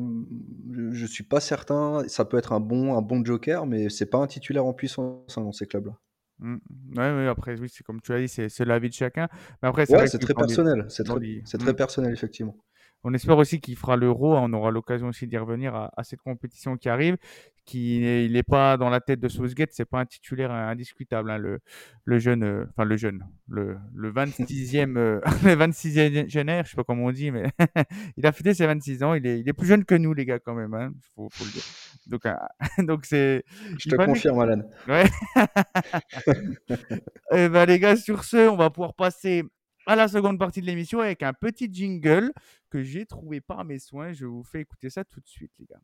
[0.71, 2.07] je, je suis pas certain.
[2.07, 5.37] Ça peut être un bon, un bon joker, mais c'est pas un titulaire en puissance
[5.37, 5.97] hein, dans ces clubs-là.
[6.39, 6.57] Hmm.
[6.95, 9.27] Ouais, ouais, après, oui, c'est comme tu as dit, c'est l'avis de chacun.
[9.61, 10.87] Mais après, c'est Ouais, très personnel.
[11.05, 11.59] Très, c'est Hmm.
[11.59, 12.55] très personnel, effectivement.
[13.03, 14.35] On espère aussi qu'il fera l'Euro.
[14.35, 17.17] hein, On aura l'occasion aussi d'y revenir à, à cette compétition qui arrive.
[17.65, 19.69] Qui n'est- il n'est pas dans la tête de Southgate.
[19.73, 21.29] C'est pas un titulaire indiscutable.
[21.31, 21.59] hein, le,
[22.05, 26.75] le jeune, euh, enfin le jeune, le, le 26e, euh, le 26e génère, je sais
[26.77, 27.51] pas comment on dit, mais
[28.17, 29.13] il a fêté ses 26 ans.
[29.15, 30.73] Il est, il est plus jeune que nous, les gars, quand même.
[30.73, 31.63] Hein, faut, faut le dire.
[32.07, 32.33] Donc, euh,
[32.85, 33.43] donc c'est.
[33.79, 34.61] Je te confirme, Alan.
[34.87, 35.03] Ouais.
[37.31, 39.43] Eh ben, les gars, sur ce, on va pouvoir passer
[39.87, 42.33] à la seconde partie de l'émission avec un petit jingle
[42.69, 44.11] que j'ai trouvé par mes soins.
[44.11, 45.79] Je vous fais écouter ça tout de suite, les gars.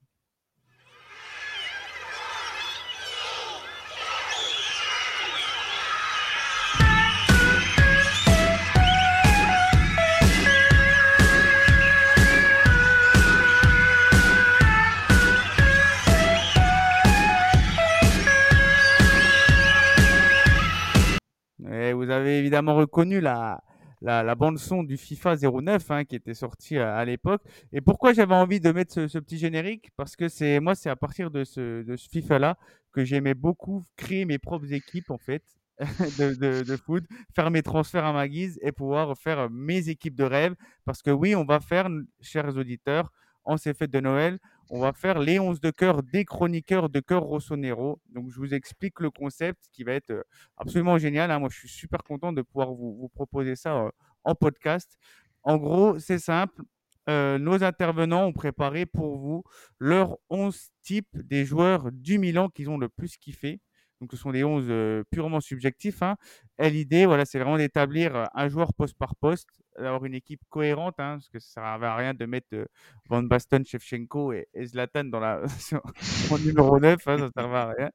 [21.72, 23.64] Et vous avez évidemment reconnu la,
[24.04, 27.42] la, bande-son du FIFA 09 hein, qui était sorti à, à l'époque.
[27.72, 29.92] Et pourquoi j'avais envie de mettre ce, petit générique?
[29.96, 32.58] Parce que c'est moi, c'est à partir de ce, de ce FIFA-là
[32.92, 35.44] que j'aimais beaucoup créer mes propres équipes en fait
[36.20, 37.04] de, de, de foot,
[37.36, 40.54] faire mes transferts à ma guise et pouvoir faire mes équipes de rêve.
[40.86, 41.90] Parce que oui, on va faire,
[42.22, 43.12] chers auditeurs,
[43.46, 47.00] en ces fêtes de Noël, on va faire les 11 de cœur des chroniqueurs de
[47.00, 48.00] cœur Rossonero.
[48.10, 50.24] Donc, je vous explique le concept qui va être euh,
[50.58, 51.32] absolument génial.
[51.32, 51.40] hein.
[51.40, 53.92] Moi, je suis super content de pouvoir vous, proposer ça euh,
[54.24, 54.98] en podcast.
[55.44, 56.64] En gros, c'est simple.
[57.10, 59.44] Euh, nos intervenants ont préparé pour vous
[59.80, 63.60] leurs 11 types des joueurs du Milan qu'ils ont le plus kiffé.
[64.04, 66.02] Donc, ce sont des 11 euh, purement subjectifs.
[66.02, 66.18] hein.
[66.60, 69.48] L'idée, voilà, c'est vraiment d'établir euh, un joueur poste par poste,
[69.80, 72.66] d'avoir une équipe cohérente, hein, parce que ça ne servait à rien de mettre euh,
[73.08, 75.42] Van Basten, Shevchenko et, et Zlatan dans la,
[76.32, 77.90] en numéro 9, hein, ça ne servait à rien.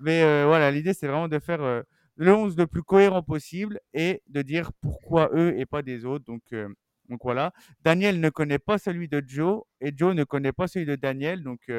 [0.00, 1.82] Mais voilà, l'idée, c'est vraiment de faire
[2.16, 6.26] le 11 le plus cohérent possible et de dire pourquoi eux et pas des autres.
[6.26, 6.42] Donc,
[7.08, 7.52] donc voilà.
[7.82, 11.42] Daniel ne connaît pas celui de Joe et Joe ne connaît pas celui de Daniel.
[11.42, 11.70] Donc,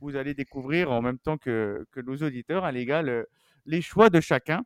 [0.00, 3.28] vous allez découvrir en même temps que, que nos auditeurs, hein, les gars, le-
[3.66, 4.62] les choix de chacun.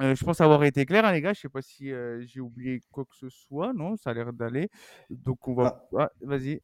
[0.00, 1.32] Euh, je pense avoir été clair, hein, les gars.
[1.34, 3.72] Je sais pas si euh, j'ai oublié quoi que ce soit.
[3.74, 4.68] Non, ça a l'air d'aller.
[5.10, 5.88] Donc, on va.
[5.98, 6.60] Ah, Vas-y.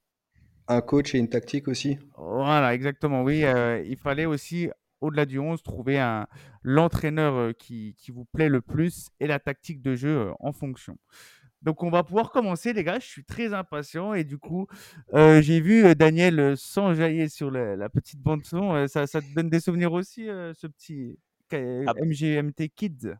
[0.68, 1.98] Un coach et une tactique aussi.
[2.16, 3.22] Voilà, exactement.
[3.22, 4.68] Oui, euh, il fallait aussi,
[5.00, 6.26] au-delà du 11, trouver un,
[6.62, 10.96] l'entraîneur qui, qui vous plaît le plus et la tactique de jeu en fonction.
[11.62, 12.98] Donc, on va pouvoir commencer, les gars.
[12.98, 14.66] Je suis très impatient et du coup,
[15.14, 18.74] euh, j'ai vu euh, Daniel euh, s'enjailler sur la, la petite bande son.
[18.74, 21.18] Euh, ça, ça te donne des souvenirs aussi, ce petit
[21.52, 21.92] Ah.
[22.02, 23.14] MGMT Kids?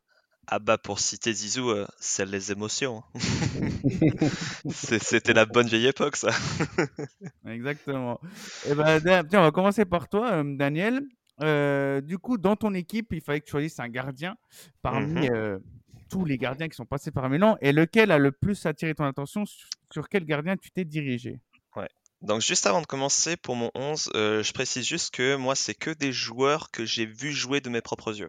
[0.53, 3.05] Ah bah pour citer Zizou, c'est les émotions.
[4.71, 6.31] C'était la bonne vieille époque, ça.
[7.47, 8.21] Exactement.
[8.69, 11.03] Et ben, da- tiens, on va commencer par toi, Daniel.
[12.03, 14.37] Du coup, dans ton équipe, il fallait que tu choisisses un gardien
[14.83, 15.59] parmi euh,
[16.11, 17.57] tous les gardiens qui sont passés par Milan.
[17.61, 19.45] Et lequel a le plus attiré ton attention
[19.91, 21.41] Sur, quel gardien tu t'es dirigé?
[22.23, 25.73] Donc juste avant de commencer pour mon 11, euh, je précise juste que moi c'est
[25.73, 28.29] que des joueurs que j'ai vu jouer de mes propres yeux.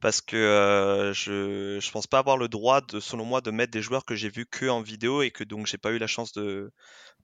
[0.00, 3.70] Parce que euh, je, je pense pas avoir le droit de, selon moi, de mettre
[3.70, 6.06] des joueurs que j'ai vus que en vidéo et que donc j'ai pas eu la
[6.06, 6.72] chance de,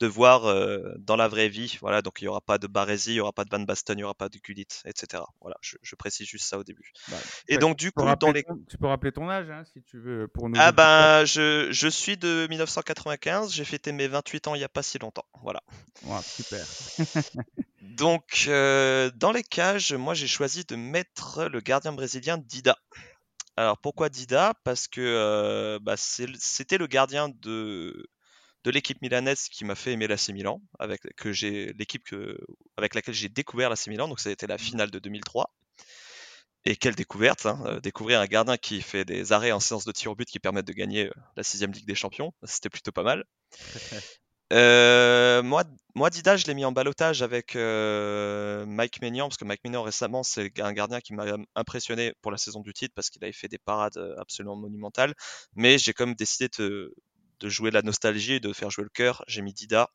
[0.00, 1.76] de voir euh, dans la vraie vie.
[1.80, 3.98] Voilà, donc il y aura pas de Baresi, il y aura pas de Van Basten,
[3.98, 5.22] il y aura pas de Gullit, etc.
[5.40, 6.92] Voilà, je, je précise juste ça au début.
[7.08, 7.16] Bah,
[7.48, 9.50] Et donc du tu peux coup, dans rappeler les ton- Tu peux rappeler ton âge,
[9.50, 10.56] hein, si tu veux, pour nous.
[10.58, 14.68] Ah ben, je, je suis de 1995, j'ai fêté mes 28 ans il y a
[14.68, 15.26] pas si longtemps.
[15.42, 15.62] Voilà.
[16.22, 16.64] super.
[17.96, 22.76] Donc, euh, dans les cages, moi j'ai choisi de mettre le gardien brésilien Dida.
[23.56, 24.54] Alors pourquoi Dida?
[24.64, 28.08] Parce que euh, bah, c'était le gardien de,
[28.64, 32.38] de l'équipe milanaise qui m'a fait aimer l'AC Milan, avec que j'ai l'équipe que,
[32.76, 34.08] avec laquelle j'ai découvert l'AC Milan.
[34.08, 35.50] Donc ça a été la finale de 2003.
[36.64, 39.92] Et quelle découverte, hein, euh, découvrir un gardien qui fait des arrêts en séance de
[39.92, 42.92] tir au but qui permettent de gagner euh, la sixième Ligue des Champions, c'était plutôt
[42.92, 43.24] pas mal.
[44.50, 45.62] Euh, moi,
[45.94, 49.82] moi, Dida, je l'ai mis en balotage avec euh, Mike Maignan, parce que Mike Maignan
[49.82, 53.34] récemment, c'est un gardien qui m'a impressionné pour la saison du titre, parce qu'il avait
[53.34, 55.12] fait des parades absolument monumentales.
[55.54, 56.94] Mais j'ai quand même décidé de,
[57.40, 59.24] de jouer la nostalgie et de faire jouer le cœur.
[59.28, 59.90] J'ai mis Dida,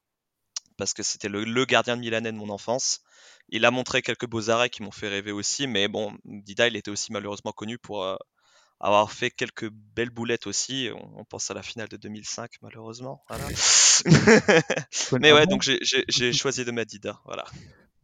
[0.78, 3.02] parce que c'était le, le gardien de Milanais de mon enfance.
[3.50, 6.76] Il a montré quelques beaux arrêts qui m'ont fait rêver aussi, mais bon, Dida, il
[6.76, 8.16] était aussi malheureusement connu pour euh,
[8.80, 10.90] avoir fait quelques belles boulettes aussi.
[10.96, 13.24] On, on pense à la finale de 2005, malheureusement.
[13.30, 13.46] Voilà.
[15.20, 17.20] mais Ah ouais, donc j'ai choisi de mettre Dida.
[17.26, 17.46] Voilà.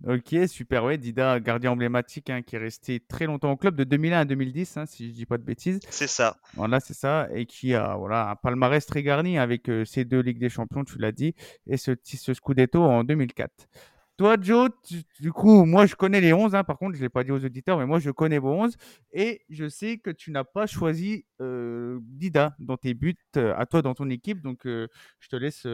[0.07, 0.85] Ok, super.
[0.85, 4.25] Ouais, Dida, gardien emblématique hein, qui est resté très longtemps au club, de 2001 à
[4.25, 5.79] 2010, hein, si je dis pas de bêtises.
[5.89, 6.37] C'est ça.
[6.53, 7.27] Voilà, c'est ça.
[7.33, 10.85] Et qui a voilà, un palmarès très garni avec euh, ces deux Ligues des Champions,
[10.85, 11.35] tu l'as dit,
[11.67, 13.67] et ce, ce Scudetto en 2004.
[14.15, 17.05] Toi, Joe, tu- du coup, moi, je connais les 11, hein, par contre, je ne
[17.05, 18.75] l'ai pas dit aux auditeurs, mais moi, je connais vos 11.
[19.13, 23.65] Et je sais que tu n'as pas choisi euh, Dida dans tes buts, euh, à
[23.65, 24.41] toi, dans ton équipe.
[24.41, 24.87] Donc, je
[25.29, 25.65] te laisse,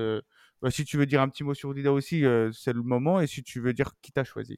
[0.65, 3.21] bah, si tu veux dire un petit mot sur Dida aussi, euh, c'est le moment.
[3.21, 4.57] Et si tu veux dire qui t'a choisi.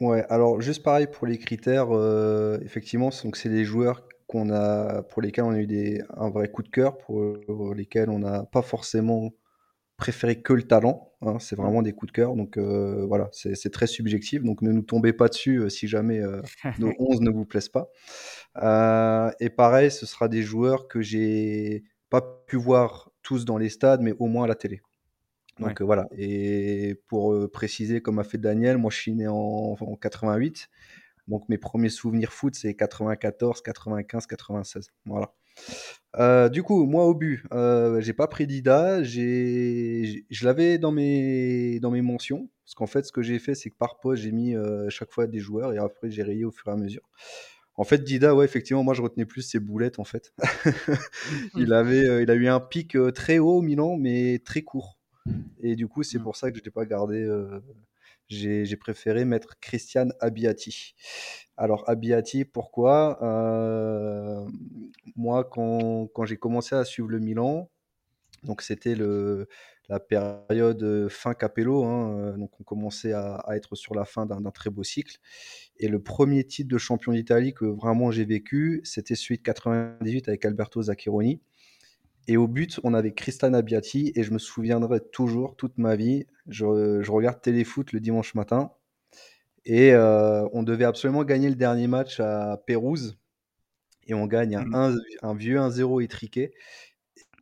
[0.00, 5.22] Ouais, alors juste pareil pour les critères, euh, effectivement, c'est des joueurs qu'on a, pour
[5.22, 8.42] lesquels on a eu des, un vrai coup de cœur, pour, pour lesquels on n'a
[8.42, 9.30] pas forcément
[9.96, 13.70] préféré que le talent, hein, c'est vraiment des coups de cœur, donc euh, voilà, c'est
[13.70, 16.20] très subjectif, donc ne nous tombez pas dessus si jamais
[16.80, 17.88] nos 11 ne vous plaisent pas.
[19.38, 24.00] Et pareil, ce sera des joueurs que j'ai pas pu voir tous dans les stades,
[24.00, 24.80] mais au moins à la télé.
[25.60, 25.82] Donc Ouais.
[25.82, 29.76] euh, voilà, et pour euh, préciser, comme a fait Daniel, moi je suis né en,
[29.78, 30.68] en 88,
[31.28, 34.90] donc mes premiers souvenirs foot c'est 94, 95, 96.
[35.04, 35.34] Voilà.
[36.16, 37.42] Euh, du coup, moi au but,
[38.00, 43.04] j'ai pas pris Dida, j'ai, je l'avais dans mes, dans mes mentions, parce qu'en fait
[43.04, 44.54] ce que j'ai fait c'est que par poste j'ai mis
[44.88, 47.02] chaque fois des joueurs et après j'ai rayé au fur et à mesure.
[47.76, 50.34] En fait, Dida, ouais, effectivement, moi je retenais plus ses boulettes en fait.
[51.56, 54.99] il avait, il a eu un pic très haut au Milan, mais très court.
[55.62, 56.24] Et du coup, c'est Mm.
[56.24, 57.22] pour ça que je l'ai pas gardé.
[57.22, 57.60] euh,
[58.28, 60.94] j'ai préféré mettre Christian Abbiati.
[61.56, 63.18] Alors, Abbiati, pourquoi?
[63.24, 64.46] Euh,
[65.16, 67.70] Moi, quand, quand j'ai commencé à suivre le Milan,
[68.44, 68.94] donc c'était
[69.88, 74.26] la période euh, fin Capello, hein, donc on commençait à, à être sur la fin
[74.26, 75.18] d'un d'un très beau cycle.
[75.78, 80.28] Et le premier titre de champion d'Italie que vraiment j'ai vécu, c'était celui de 98
[80.28, 81.40] avec Alberto Zaccheroni.
[82.28, 86.26] Et au but, on avait Christian Abbiati, et je me souviendrai toujours, toute ma vie,
[86.48, 88.72] je, je regarde Téléfoot le dimanche matin,
[89.64, 93.18] Et euh, on devait absolument gagner le dernier match à Pérouse.
[94.06, 94.74] Et on gagne un, Mhm.
[94.74, 96.52] un- un vieux 1-0 étriqué.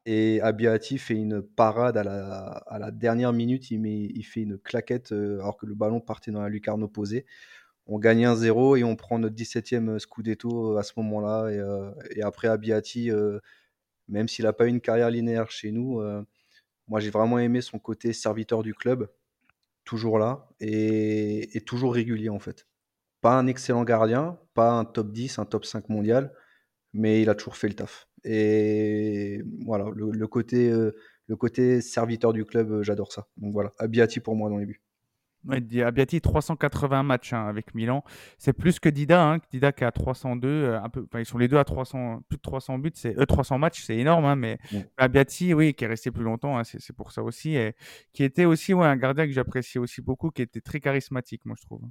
[0.07, 3.71] Et Abiati fait une parade à la, à la dernière minute.
[3.71, 6.83] Il, met, il fait une claquette euh, alors que le ballon partait dans la lucarne
[6.83, 7.27] opposée.
[7.87, 11.51] On gagne 1-0 et on prend notre 17e Scudetto à ce moment-là.
[11.51, 13.41] Et, euh, et après, Abiati, euh,
[14.09, 16.23] même s'il n'a pas eu une carrière linéaire chez nous, euh,
[16.89, 19.11] moi j'ai vraiment aimé son côté serviteur du club,
[19.85, 22.67] toujours là et, toujours régulier en fait.
[23.21, 26.33] Pas un excellent gardien, pas un top 10, un top 5 mondial,
[26.93, 28.09] mais il a toujours fait le taf.
[28.25, 30.93] Et voilà, le, le côté, euh,
[31.27, 33.29] le côté serviteur du club, euh, j'adore ça.
[33.37, 34.83] Donc voilà, Abiati pour moi dans les buts.
[35.47, 38.03] Ouais, Abbiati, 380 matchs hein, avec Milan.
[38.39, 40.49] C'est plus que Dida, hein, Dida qui a 302.
[40.49, 42.91] euh, un peu, enfin, ils sont les deux à 300, plus de 300 buts.
[42.95, 44.25] C'est, euh, 300 matchs, c'est énorme.
[44.25, 44.81] hein, mais Mm.
[44.97, 47.55] Abbiati, oui, qui est resté plus longtemps, c'est, pour ça aussi.
[47.57, 47.75] Et
[48.13, 51.57] qui était aussi ouais, un gardien que j'appréciais aussi beaucoup, qui était très charismatique, moi,
[51.59, 51.83] je trouve.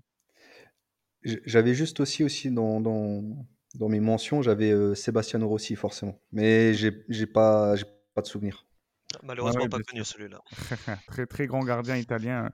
[1.24, 3.24] J'avais juste aussi, aussi dans, dans,
[3.76, 6.20] dans mes mentions, j'avais euh, Sebastiano Rossi forcément.
[6.32, 8.67] Mais j'ai j'ai pas, j'ai pas de souvenir.
[9.24, 10.42] Malheureusement ouais, pas connu celui-là.
[11.08, 12.50] très, très grand gardien italien euh,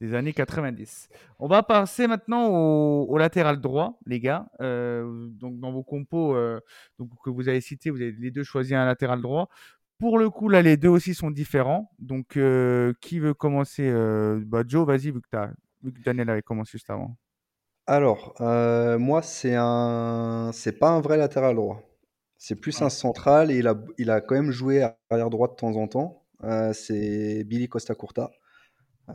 [0.00, 1.08] des années 90.
[1.38, 4.46] On va passer maintenant au, au latéral droit, les gars.
[4.60, 6.60] Euh, donc, dans vos compos euh,
[6.98, 9.48] donc, que vous avez cités, vous avez les deux choisi un latéral droit.
[9.98, 11.90] Pour le coup, là, les deux aussi sont différents.
[11.98, 15.20] Donc, euh, qui veut commencer euh, bah, Joe, vas-y, vu
[15.82, 17.16] vu que Daniel avait commencé juste avant.
[17.86, 21.82] Alors, euh, moi, c'est un, c'est pas un vrai latéral droit.
[22.46, 25.54] C'est plus un central et il a, il a quand même joué arrière droit de
[25.54, 26.26] temps en temps.
[26.42, 28.32] Euh, c'est Billy Costa Curta,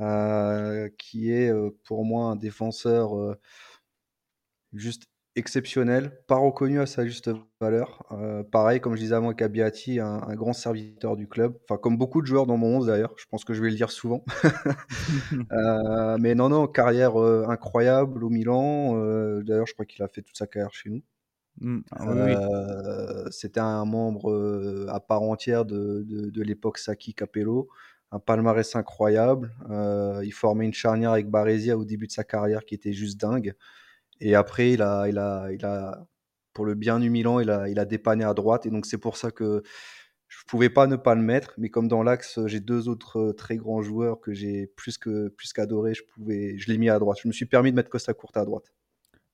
[0.01, 3.39] euh, qui est euh, pour moi un défenseur euh,
[4.73, 5.03] juste
[5.36, 7.30] exceptionnel, pas reconnu à sa juste
[7.61, 8.03] valeur.
[8.51, 11.55] Pareil, comme je disais avant avec Abbiati, un, un grand serviteur du club.
[11.65, 13.75] Enfin, comme beaucoup de joueurs dans mon 11 d'ailleurs, je pense que je vais le
[13.75, 14.25] dire souvent.
[16.19, 18.95] Mais non, non, carrière incroyable au Milan.
[19.43, 21.03] D'ailleurs, je crois qu'il a fait toute sa carrière chez nous.
[21.60, 22.10] Mm, ah.
[22.10, 27.70] Euh, C'était un membre à part entière de, de, l'époque Saki Capello.
[28.12, 29.51] Un palmarès incroyable.
[29.70, 33.20] Euh, il formait une charnière avec Baresi au début de sa carrière qui était juste
[33.20, 33.53] dingue.
[34.20, 36.07] Et après, il a, il a, il a,
[36.53, 38.66] pour le bien du Milan, il a, il a dépanné à droite.
[38.66, 39.64] Et donc, c'est pour ça que
[40.28, 41.53] je pouvais pas ne pas le mettre.
[41.57, 45.53] Mais comme dans l'axe, j'ai deux autres très grands joueurs que j'ai plus que plus
[45.53, 47.20] qu'adoré, je je l'ai mis à droite.
[47.24, 48.72] Je me suis permis de mettre Costa Curta à droite.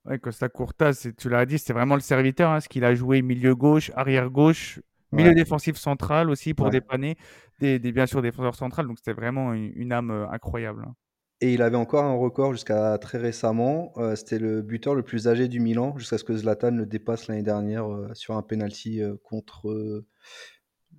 [0.05, 3.21] Ouais, Costa Curta, tu l'as dit, c'est vraiment le serviteur, hein, ce qu'il a joué
[3.23, 4.79] milieu gauche, arrière gauche,
[5.11, 5.35] milieu Ouais.
[5.35, 6.71] défensif central aussi pour Ouais.
[6.71, 7.17] dépanner,
[7.59, 10.83] des, des- bien sûr défenseur central, donc c'était vraiment une, une âme euh, incroyable.
[10.87, 10.93] hein.
[11.41, 13.91] Et il avait encore un record jusqu'à très récemment.
[13.97, 17.27] Euh, C'était le buteur le plus âgé du Milan, jusqu'à ce que Zlatan le dépasse
[17.27, 19.69] l'année dernière euh, sur un penalty euh, contre.
[19.69, 20.05] euh,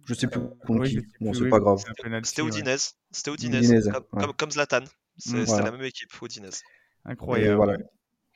[0.04, 1.06] je sais plus contre Oui, qui.
[1.20, 1.78] Bon, c'est oui, pas grave.
[2.22, 2.48] C'était ouais.
[2.48, 2.94] Udinese.
[3.12, 3.88] C'était Udinese.
[3.90, 4.22] Comme, ouais.
[4.26, 4.80] comme, comme Zlatan.
[5.16, 5.38] C'est- Mm.
[5.40, 5.64] C'était Voilà.
[5.64, 6.62] la même équipe, Udinese.
[7.06, 7.50] Incroyable.
[7.52, 7.78] Et voilà.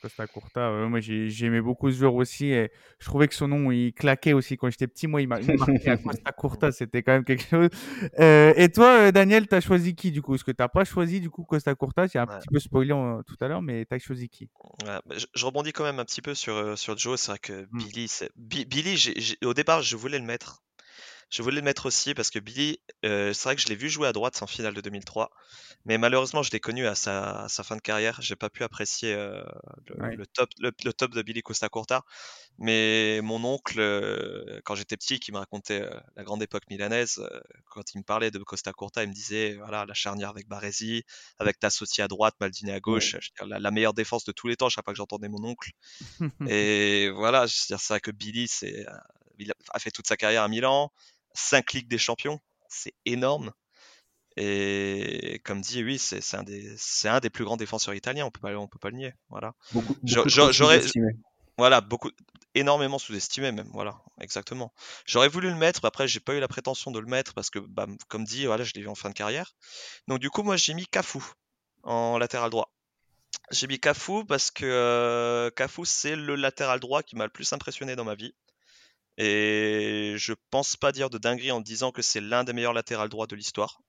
[0.00, 3.70] Costa Curta, moi j'ai- j'aimais beaucoup ce joueur aussi et je trouvais que son nom
[3.70, 5.06] il claquait aussi quand j'étais petit.
[5.06, 7.68] Moi il m'a marqué à Costa Curta, c'était quand même quelque chose.
[8.18, 10.32] Euh, et toi, euh, Daniel, t'as choisi qui du coup?
[10.32, 12.38] Parce que t'as pas choisi du coup Costa Curta, j'ai un Ouais.
[12.38, 12.90] petit peu spoilé
[13.26, 14.48] tout à l'heure, mais t'as choisi qui?
[14.84, 17.20] Ouais, bah, je, je rebondis quand même un petit peu sur, euh, sur Joe.
[17.20, 17.78] C'est vrai que Mm.
[17.78, 20.62] Billy, Bi- Billy au départ, je voulais le mettre.
[21.30, 23.88] Je voulais le mettre aussi parce que Billy, euh, c'est vrai que je l'ai vu
[23.88, 25.30] jouer à droite en finale de 2003,
[25.84, 28.20] mais malheureusement, je l'ai connu à sa, à sa fin de carrière.
[28.20, 29.42] J'ai pas pu apprécier euh,
[29.86, 30.16] le, Ouais.
[30.16, 32.02] le top, le, le top de Billy Costa Curta.
[32.58, 37.22] Mais mon oncle, euh, quand j'étais petit, qui me racontait la grande époque milanaise,
[37.66, 41.04] quand il me parlait de Costa Curta, il me disait voilà la charnière avec Baresi,
[41.38, 44.48] avec Tassotti à droite, Maldini à gauche, je dire, la, la meilleure défense de tous
[44.48, 44.68] les temps.
[44.68, 45.70] Chaque fois que j'entendais mon oncle.
[46.46, 48.84] Et voilà, je c'est vrai que Billy, c'est,
[49.38, 50.92] il a fait toute sa carrière à Milan,
[51.34, 53.52] 5 Ligues des Champions, c'est énorme.
[54.36, 56.44] Et comme dit, oui, c'est un,
[57.04, 59.14] un des plus grands défenseurs italiens, on peut pas, on peut pas le nier.
[59.28, 61.12] Voilà, Beaucoup, sous-estimé.
[61.58, 62.10] voilà beaucoup,
[62.54, 63.68] énormément sous-estimé même.
[63.72, 64.72] Voilà, exactement.
[65.04, 67.50] J'aurais voulu le mettre, mais après, j'ai pas eu la prétention de le mettre parce
[67.50, 69.52] que, bah, comme dit, voilà, je l'ai vu en fin de carrière.
[70.08, 71.20] Donc, du coup, moi, j'ai mis Cafu
[71.82, 72.72] en latéral droit.
[73.50, 77.52] J'ai mis Cafu parce que euh, Cafu, c'est le latéral droit qui m'a le plus
[77.52, 78.34] impressionné dans ma vie.
[79.18, 83.08] Et je pense pas dire de dinguerie en disant que c'est l'un des meilleurs latérales
[83.08, 83.80] droits de l'histoire.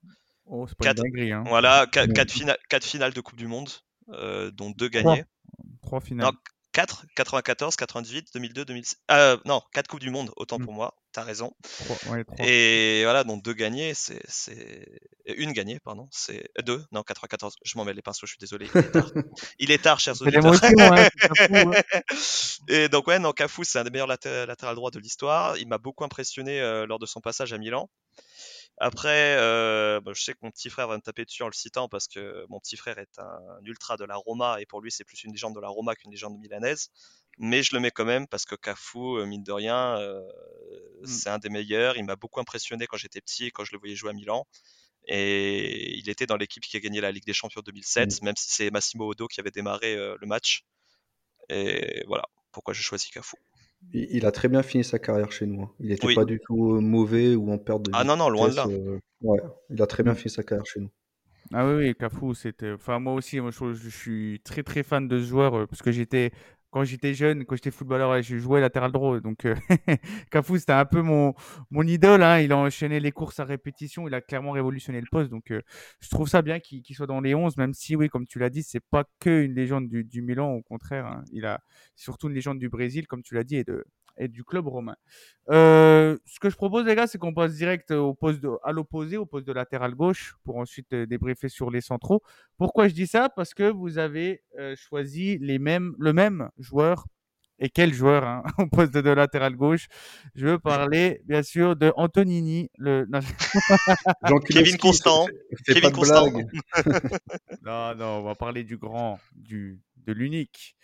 [0.46, 1.44] Oh, c'est pas une Quatre- dinguerie, hein.
[1.48, 2.28] Voilà, 4, Ouais.
[2.28, 3.70] finales, quatre finales de Coupe du Monde,
[4.10, 5.24] euh, dont deux gagnées.
[5.84, 6.28] Trois finales.
[6.34, 6.38] Non,
[6.74, 8.96] 4, 94, 98, 2002, 2006.
[9.12, 10.64] Euh, non, 4 Coupes du Monde, autant Mm.
[10.64, 11.54] pour moi, t'as raison.
[11.64, 12.46] Trois, ouais, trois.
[12.46, 14.22] Et voilà, donc deux gagnées, c'est.
[14.28, 14.88] c'est-
[15.26, 16.08] Une gagnée, pardon.
[16.12, 17.56] C'est euh, deux, non, 94.
[17.64, 18.68] Je m'en mets les pinceaux, je suis désolé.
[18.74, 19.12] Il est tard,
[19.60, 20.54] il est tard chers C'est auditeurs.
[20.94, 21.08] hein,
[21.54, 21.72] hein.
[22.68, 25.58] Et donc, ouais, non, Cafu, c'est un des meilleurs laté- latéral droits de l'histoire.
[25.58, 27.90] Il m'a beaucoup impressionné euh, lors de son passage à Milan.
[28.78, 31.54] Après, euh, bah, je sais que mon petit frère va me taper dessus en le
[31.54, 34.92] citant parce que mon petit frère est un, ultra de la Roma et pour lui
[34.92, 36.90] c'est plus une légende de la Roma qu'une légende milanaise.
[37.38, 40.22] Mais je le mets quand même parce que Cafu, euh, mine de rien, euh,
[41.02, 41.08] Mm.
[41.08, 41.98] c'est un des meilleurs.
[41.98, 44.48] Il m'a beaucoup impressionné quand j'étais petit et quand je le voyais jouer à Milan.
[45.08, 48.52] Et il était dans l'équipe qui a gagné la Ligue des Champions 2007, même si
[48.52, 50.64] c'est Massimo Odo qui avait démarré euh, le match.
[51.50, 53.36] Et voilà pourquoi j'ai choisi Cafu.
[53.94, 55.64] Il, il a très bien fini sa carrière chez nous.
[55.64, 55.72] hein.
[55.80, 56.16] Il n'était Oui.
[56.16, 58.70] pas du tout euh, mauvais ou en perte de Ah non, non, loin de là.
[58.70, 60.90] euh, ouais, il a très bien fini sa carrière chez nous.
[61.54, 62.72] Ah oui, oui, Cafu, c'était.
[62.72, 65.82] Enfin, moi aussi, moi, je, je suis très très fan de ce joueur euh, parce
[65.82, 66.32] que j'étais.
[66.72, 69.20] Quand j'étais jeune, quand j'étais footballeur, je jouais latéral droit.
[69.20, 69.56] Donc, euh,
[70.32, 71.34] Cafu, c'était un peu mon,
[71.70, 72.24] mon idole.
[72.24, 72.40] hein.
[72.40, 74.08] Il a enchaîné les courses à répétition.
[74.08, 75.30] Il a clairement révolutionné le poste.
[75.30, 75.62] Donc, euh,
[76.00, 78.50] je trouve ça bien qu'il soit dans les 11, même si, oui, comme tu l'as
[78.50, 80.52] dit, c'est pas que une légende du, du Milan.
[80.54, 81.24] Au contraire, hein.
[81.34, 81.60] il a
[81.96, 83.86] surtout une légende du Brésil, comme tu l'as dit, et, de,
[84.18, 84.96] et du club romain.
[85.50, 88.72] Euh, ce que je propose, les gars, c'est qu'on passe direct au poste de- à
[88.72, 92.22] l'opposé, au poste de latéral gauche, pour ensuite euh, débriefer sur les centraux.
[92.58, 93.30] Pourquoi je dis ça?
[93.30, 97.06] Parce que vous avez euh, choisi les mêmes, le même joueur.
[97.64, 99.88] Et quel joueur hein, au poste de latéral gauche?
[100.34, 102.72] Je veux parler, bien sûr, de Antonini.
[102.78, 103.08] Le...
[104.28, 105.28] Jean Kevin Constant.
[105.68, 106.26] Kevin Constant.
[107.62, 110.76] non, non, on va parler du grand, du, de l'unique.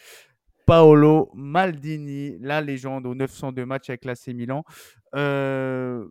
[0.68, 4.66] Paolo Maldini, la légende aux 902 matchs avec l'AC Milan.
[5.16, 6.06] Euh,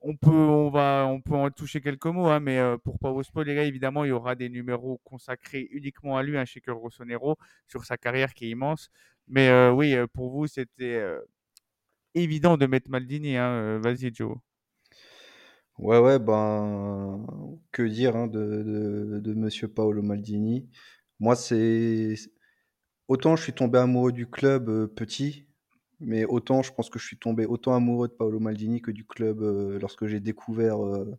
[0.00, 2.98] on peut, en toucher quelques mots, hein, mais euh, pour
[3.44, 6.78] les gars, évidemment, il y aura des numéros consacrés uniquement à lui, un chez Cœur
[6.78, 7.36] Rossonero,
[7.68, 8.90] sur sa carrière qui est immense.
[9.28, 11.00] Mais euh, oui, pour vous, c'était
[12.14, 13.36] évident de mettre Maldini.
[13.36, 13.78] Hein.
[13.78, 14.36] Vas-y, Joe.
[15.78, 17.24] Ouais, ouais, ben,
[17.70, 20.68] que dire hein, de Monsieur Paolo Maldini.
[21.20, 22.16] Moi, c'est
[23.08, 25.46] autant je suis tombé amoureux du club euh, petit,
[26.00, 29.04] mais autant je pense que je suis tombé autant amoureux de Paolo Maldini que du
[29.04, 31.16] club euh, lorsque j'ai découvert euh,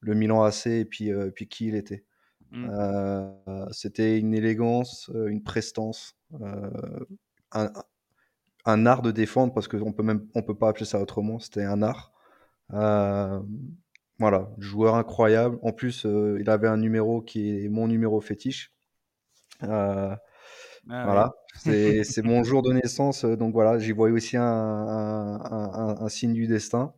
[0.00, 2.04] le Milan AC et puis, puis qui il était.
[2.50, 2.68] Mm.
[2.70, 6.16] Euh, c'était une élégance, une prestance,
[7.52, 7.72] un,
[8.64, 11.38] un art de défendre parce qu'on peut même on peut pas appeler ça autrement.
[11.38, 12.12] C'était un art.
[14.20, 15.58] Voilà, joueur incroyable.
[15.62, 18.74] En plus, il avait un numéro qui est mon numéro fétiche.
[19.62, 20.14] Euh,
[20.88, 24.42] Ah, voilà, c'est c'est mon jour de naissance, euh, donc voilà, j'y voyais aussi un,
[24.44, 26.92] un- un- un signe du destin.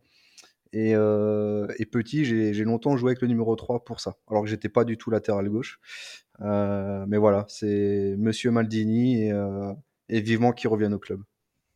[0.73, 4.43] Et, euh, et petit, j'ai j'ai longtemps joué avec le numéro 3 pour ça, alors
[4.43, 5.79] que j'étais pas du tout latéral gauche.
[6.41, 9.73] Euh, mais voilà, c'est Monsieur Maldini et, euh,
[10.09, 11.23] et vivement qu'il revienne au club.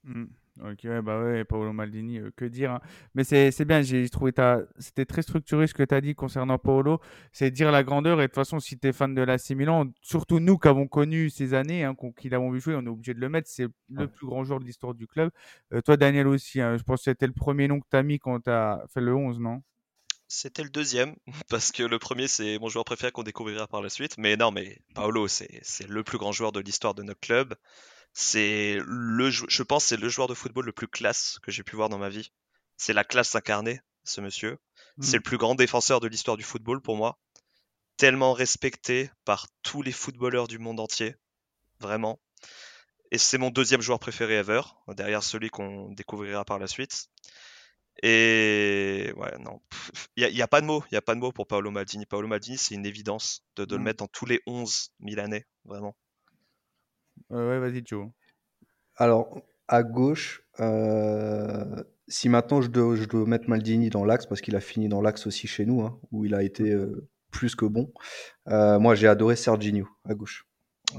[0.04, 0.41] Mm.
[0.64, 2.72] Ok, ouais, bah ouais, Paolo Maldini, euh, que dire.
[2.72, 2.82] hein.
[3.16, 4.60] Mais c'est c'est bien, j'ai trouvé ta...
[4.78, 7.00] c'était très structuré ce que tu as dit concernant Paolo.
[7.32, 8.20] C'est dire la grandeur.
[8.22, 10.88] Et de toute façon, si tu es fan de l'AC Milan, surtout nous qui avons
[10.88, 13.50] connu ces années, hein, qu'on- qui l'avons vu jouer, on est obligé de le mettre.
[13.50, 15.32] C'est le plus grand joueur de l'histoire du club.
[15.74, 18.04] Euh, toi, Daniel aussi, hein, je pense que c'était le premier nom que tu as
[18.04, 19.64] mis quand tu as fait le 11, non?
[20.28, 21.16] C'était le deuxième,
[21.50, 24.18] parce que le premier, c'est mon joueur préféré qu'on découvrira par la suite.
[24.18, 27.56] Mais non, mais Paolo, c'est c'est le plus grand joueur de l'histoire de notre club.
[28.14, 31.64] C'est le, je pense, que c'est le joueur de football le plus classe que j'ai
[31.64, 32.32] pu voir dans ma vie.
[32.78, 34.58] C'est la classe incarnée, ce monsieur.
[35.00, 37.18] C'est le plus grand défenseur de l'histoire du football pour moi.
[37.98, 41.16] Tellement respecté par tous les footballeurs du monde entier,
[41.80, 42.20] vraiment.
[43.12, 47.10] Et c'est mon deuxième joueur préféré ever, derrière celui qu'on découvrira par la suite.
[48.04, 49.62] Et ouais, non,
[50.16, 52.06] il n'y a, pas de mots, il y a pas de mots pour Paolo Maldini.
[52.06, 53.86] Paolo Maldini, c'est une évidence de, de le Mm.
[53.86, 55.96] mettre dans tous les 11 Milanais, vraiment.
[57.32, 58.10] Euh, Ouais, vas-y, Joe.
[58.98, 64.42] Alors, à gauche, euh, si maintenant je dois, je dois mettre Maldini dans l'axe, parce
[64.42, 67.56] qu'il a fini dans l'axe aussi chez nous, hein, où il a été euh, plus
[67.56, 67.92] que bon,
[68.50, 70.46] euh, moi j'ai adoré Serginho à gauche.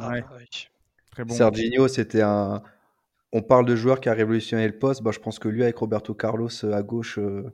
[0.01, 0.23] Ah Ouais.
[0.23, 0.69] bah oui.
[1.11, 1.35] Très bon.
[1.35, 2.63] Serginho, c'était un.
[3.33, 5.03] On parle de joueur qui a révolutionné le poste.
[5.03, 7.45] Bah, je pense que lui, avec Roberto Carlos à gauche, euh,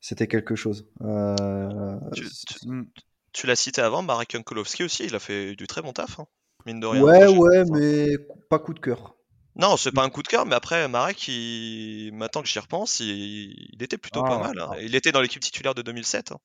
[0.00, 0.88] c'était quelque chose.
[1.02, 2.88] Euh, Tu, c- tu-
[3.32, 6.26] tu l'as cité avant, Marek Jankulovski aussi, il a fait du très bon taf, hein,
[6.66, 7.02] mine de rien.
[7.02, 8.16] ouais, ouais, mais
[8.48, 9.14] pas coup de cœur.
[9.56, 12.12] Non, c'est pas un coup de cœur, mais après, Marek, il...
[12.14, 13.08] maintenant que j'y repense, il...
[13.74, 14.58] il était plutôt pas Ah, mal.
[14.60, 14.70] hein.
[14.80, 16.32] Il était dans l'équipe titulaire de 2007.
[16.32, 16.38] hein.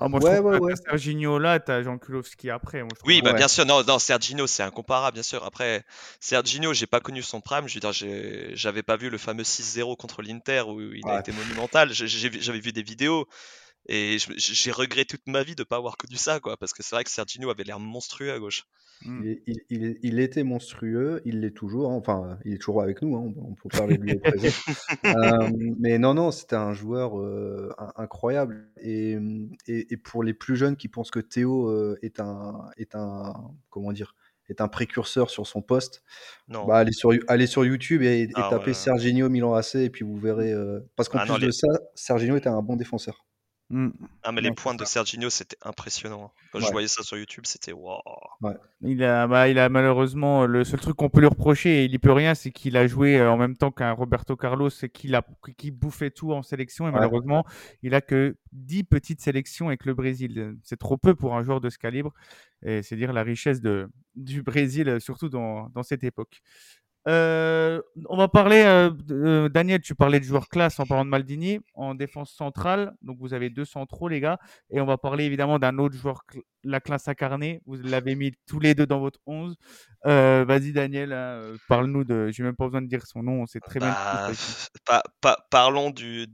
[0.00, 0.74] Ah, moi, Ouais, je ouais, ouais.
[0.74, 2.80] t'as Serginho là, tu as Jean Kulowski après.
[2.80, 3.08] Moi, je trouve.
[3.08, 3.36] Oui, bah Ouais.
[3.36, 5.44] bien sûr, non, non, Serginho, c'est incomparable, bien sûr.
[5.44, 5.84] Après,
[6.20, 7.68] Serginho, j'ai pas connu son prime.
[7.68, 11.20] Je veux dire, j'ai- j'avais pas vu le fameux 6-0 contre l'Inter où il a
[11.20, 11.90] été monumental.
[11.92, 13.28] J'avais vu des vidéos
[13.86, 16.56] et j'ai regretté toute ma vie de pas avoir connu ça, quoi.
[16.56, 18.64] Parce que c'est vrai que Serginho avait l'air monstrueux à gauche.
[19.04, 19.22] Mm.
[19.24, 21.90] Il, il- il- il était monstrueux, il l'est toujours.
[21.90, 21.96] hein.
[21.96, 23.16] Enfin, il est toujours avec nous.
[23.16, 24.48] hein, On, on peut parler de lui au présent.
[25.04, 28.68] Euh, mais non, non, c'était un joueur euh, in- incroyable.
[28.80, 29.18] Et,
[29.66, 33.34] et- et pour les plus jeunes qui pensent que Théo euh, est un, est un,
[33.70, 34.14] comment dire,
[34.48, 36.02] est un précurseur sur son poste,
[36.48, 36.66] Non.
[36.66, 38.74] bah, allez sur, allez sur YouTube et, et Ah tapez ouais.
[38.74, 40.52] Serginho Milan AC et puis vous verrez.
[40.52, 43.26] euh, parce qu'en Ah non, plus de ça, Serginho était un bon défenseur.
[43.70, 43.90] Mm.
[44.22, 46.26] Ah, mais les Ouais, points de Serginho, c'était impressionnant.
[46.26, 46.30] hein.
[46.52, 47.98] Quand je voyais ça sur YouTube, c'était waouh.
[48.82, 51.92] Il a, bah, il a malheureusement le seul truc qu'on peut lui reprocher, et il
[51.94, 54.88] y peut rien, c'est qu'il a joué euh, en même temps qu'un Roberto Carlos et
[54.90, 55.22] qu'il a,
[55.56, 56.86] qui bouffait tout en sélection.
[56.86, 57.44] Et malheureusement,
[57.82, 60.56] il a que 10 petites sélections avec le Brésil.
[60.62, 62.12] C'est trop peu pour un joueur de ce calibre.
[62.62, 66.42] Et c'est dire la richesse de, du Brésil, surtout dans, dans cette époque.
[67.06, 71.10] Euh, on va parler, euh, euh, Daniel, tu parlais de joueurs classe en parlant de
[71.10, 72.94] Maldini en défense centrale.
[73.02, 74.38] Donc vous avez deux centraux, les gars.
[74.70, 77.60] Et on va parler évidemment d'un autre joueur, cl- la classe incarnée.
[77.66, 79.56] Vous l'avez mis tous les deux dans votre 11.
[80.06, 82.28] Euh, Vas-y, Daniel, hein, euh, parle-nous de.
[82.30, 83.90] J'ai même pas besoin de dire son nom, on sait très bien.
[83.90, 84.30] Bah,
[84.86, 86.26] pa- pa- parlons du,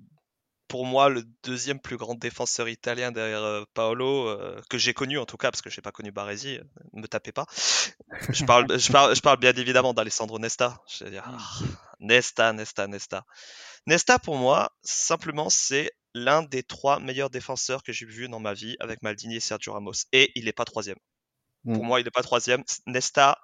[0.70, 5.18] pour moi, le deuxième plus grand défenseur italien derrière euh, Paolo, euh, que j'ai connu
[5.18, 7.46] en tout cas, parce que j'ai pas connu Baresi, euh, ne me tapez pas.
[8.28, 10.80] Je parle, je parle, je parle bien évidemment d'Alessandro Nesta.
[10.88, 11.38] Je veux dire, ah,
[11.98, 13.24] Nesta, Nesta, Nesta.
[13.86, 18.54] Nesta, pour moi, simplement, c'est l'un des trois meilleurs défenseurs que j'ai vu dans ma
[18.54, 20.04] vie avec Maldini et Sergio Ramos.
[20.12, 20.98] Et il n'est pas troisième.
[21.64, 21.86] Pour Mm.
[21.86, 22.62] moi, il n'est pas troisième.
[22.86, 23.40] Nesta,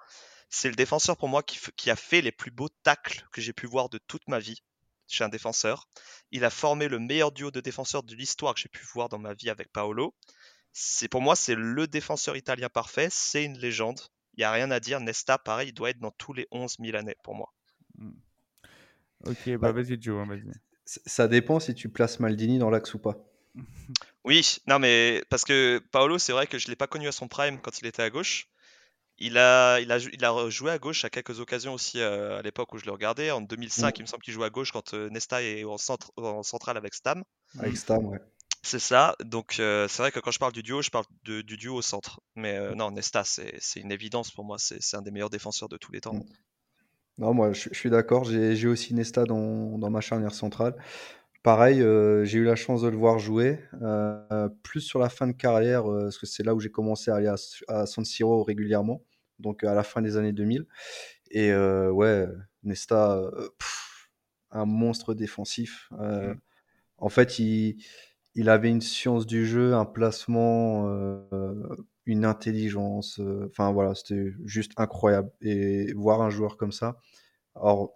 [0.49, 3.51] c'est le défenseur pour moi qui, qui a fait les plus beaux tacles que j'ai
[3.51, 4.61] pu voir de toute ma vie
[5.07, 5.87] chez un défenseur.
[6.31, 9.19] Il a formé le meilleur duo de défenseurs de l'histoire que j'ai pu voir dans
[9.19, 10.13] ma vie avec Paolo.
[10.73, 13.07] C'est pour moi, c'est le défenseur italien parfait.
[13.09, 13.99] C'est une légende.
[14.35, 14.99] Il n'y a rien à dire.
[14.99, 17.53] Nesta, pareil, il doit être dans tous les 11 Milanais pour moi.
[19.25, 20.43] Ok, bah vas-y, Joe, hein, vas-y.
[20.85, 23.17] Ça dépend si tu places Maldini dans l'axe ou pas.
[24.23, 27.29] Oui, non mais parce que Paolo, c'est vrai que je l'ai pas connu à son
[27.29, 28.49] prime quand il était à gauche.
[29.19, 32.39] Il a, il a, jou- il a joué à gauche à quelques occasions aussi euh,
[32.39, 33.31] à l'époque où je le regardais.
[33.31, 36.11] En 2005, il me semble qu'il jouait à gauche quand euh, Nesta est en, centre,
[36.17, 37.23] en centrale avec Stam.
[37.59, 38.19] Avec Stam, ouais.
[38.61, 39.15] C'est ça.
[39.23, 41.75] Donc euh, c'est vrai que quand je parle du duo, je parle de- du duo
[41.77, 42.21] au centre.
[42.35, 44.57] Mais euh, non, Nesta, c'est c'est une évidence pour moi.
[44.59, 46.15] C'est un des meilleurs défenseurs de tous les temps.
[46.15, 46.21] Mm.
[47.19, 48.25] Non, moi, je, je suis d'accord.
[48.25, 50.75] J'ai j'ai aussi Nesta dans, dans ma charnière centrale.
[51.43, 55.27] Pareil, euh, j'ai eu la chance de le voir jouer, euh, plus sur la fin
[55.27, 57.35] de carrière, euh, parce que c'est là où j'ai commencé à aller à,
[57.69, 59.03] à San Siro régulièrement,
[59.39, 60.65] donc à la fin des années 2000.
[61.31, 62.27] Et euh, ouais,
[62.63, 64.09] Nesta, euh, pff,
[64.51, 65.89] un monstre défensif.
[65.99, 66.39] Euh, Mm.
[66.99, 67.77] En fait, il,
[68.35, 71.75] il avait une science du jeu, un placement, euh,
[72.05, 73.19] une intelligence.
[73.47, 75.31] Enfin voilà, c'était juste incroyable.
[75.41, 76.97] Et voir un joueur comme ça.
[77.55, 77.93] Alors,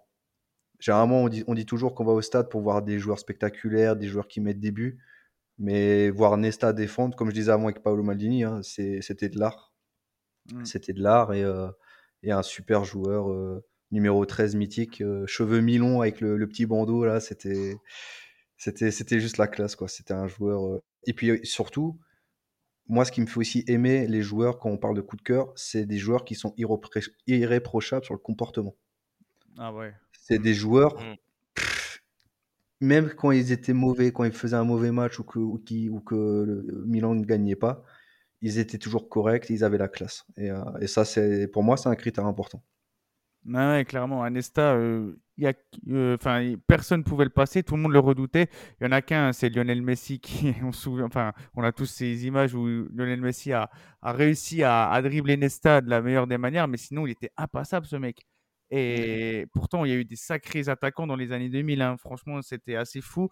[0.80, 3.96] généralement, on dit, on dit toujours qu'on va au stade pour voir des joueurs spectaculaires,
[3.96, 4.98] des joueurs qui mettent des buts.
[5.58, 9.71] Mais voir Nesta défendre, comme je disais avant avec Paolo Maldini, hein, c'était de l'art.
[10.50, 10.64] Mm.
[10.64, 11.68] C'était de l'art et, euh,
[12.22, 16.66] et un super joueur, euh, numéro 13 mythique, euh, cheveux mi-longs avec le, le petit
[16.66, 17.76] bandeau, là, c'était
[18.56, 19.88] c'était c'était juste la classe, quoi.
[19.88, 20.66] C'était un joueur.
[20.66, 21.98] euh, Et puis surtout,
[22.88, 25.22] moi, ce qui me fait aussi aimer les joueurs quand on parle de coup de
[25.22, 28.76] cœur, c'est des joueurs qui sont irrépré- irréprochables sur le comportement.
[29.58, 29.94] Ah ouais.
[30.12, 31.14] C'est des joueurs, Mm.
[31.54, 32.02] pff,
[32.80, 35.88] même quand ils étaient mauvais, quand ils faisaient un mauvais match ou que, ou qui-
[35.90, 36.14] ou que
[36.46, 37.84] le Milan ne gagnait pas,
[38.42, 40.24] ils étaient toujours corrects, ils avaient la classe.
[40.36, 42.62] Et, euh, ça, c'est pour moi, c'est un critère important.
[43.44, 45.16] Ouais, ouais, clairement, Anesta, euh,
[45.88, 46.16] euh,
[46.68, 48.48] personne ne pouvait le passer, tout le monde le redoutait.
[48.80, 51.08] Il y en a qu'un, c'est Lionel Messi qui, on souvient,
[51.54, 53.70] on a tous ces images où Lionel Messi a,
[54.02, 57.86] réussi à, à dribbler Nesta de la meilleure des manières, mais sinon, il était impassable,
[57.86, 58.26] ce mec.
[58.70, 61.96] Et pourtant, il y a eu des sacrés attaquants dans les années 2000, hein.
[61.98, 63.28] Franchement, c'était assez fou.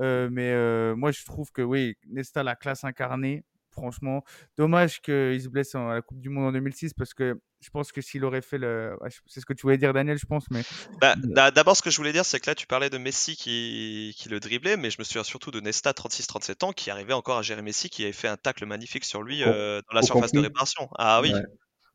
[0.00, 4.24] Euh, mais moi, je trouve que oui, Nesta, la classe incarnée, franchement.
[4.56, 7.92] Dommage qu'il se blesse à la Coupe du Monde en 2006 parce que je pense
[7.92, 8.96] que s'il aurait fait le.
[9.26, 10.62] C'est ce que tu voulais dire, Daniel, je pense, mais.
[11.00, 13.36] Bah, d'a- D'abord, ce que je voulais dire, c'est que là, tu parlais de Messi
[13.36, 17.12] qui, qui le driblait, mais je me souviens surtout de Nesta, 36-37 ans, qui arrivait
[17.12, 20.02] encore à gérer Messi, qui avait fait un tacle magnifique sur lui euh, dans la
[20.02, 20.88] surface de réparation.
[20.98, 21.40] Ah oui, Ouais.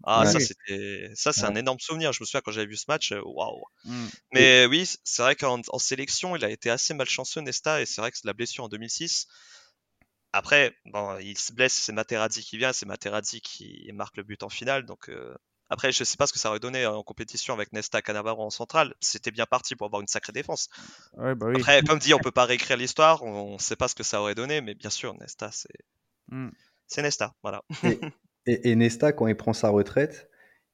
[0.06, 0.32] ah Ouais.
[0.32, 1.50] ça c'était, ça c'est Ouais.
[1.52, 2.14] un énorme souvenir.
[2.14, 3.64] Je me souviens quand j'avais vu ce match, euh, waouh.
[3.84, 4.06] Mm.
[4.34, 8.00] Mais oui, c'est vrai qu'en en sélection, il a été assez malchanceux, Nesta, et c'est
[8.00, 9.28] vrai que la blessure en 2006.
[10.38, 14.44] Après, bon, il se blesse, c'est Materazzi qui vient, c'est Materazzi qui marque le but
[14.44, 14.86] en finale.
[14.86, 15.34] Donc, euh,
[15.70, 18.52] après, je sais pas ce que ça aurait donné en compétition avec Nesta Cannavaro en
[18.52, 18.94] centrale.
[19.02, 20.70] C'était bien parti pour avoir une sacrée défense.
[21.14, 21.56] Ouais, bah oui.
[21.56, 24.22] Après, comme dit, on peut pas réécrire l'histoire, on ne sait pas ce que ça
[24.22, 25.74] aurait donné, mais bien sûr, Nesta, c'est
[26.30, 26.50] Mm.
[26.88, 27.64] c'est Nesta, voilà.
[27.84, 28.00] Et,
[28.46, 30.30] et- et Nesta, quand il prend sa retraite,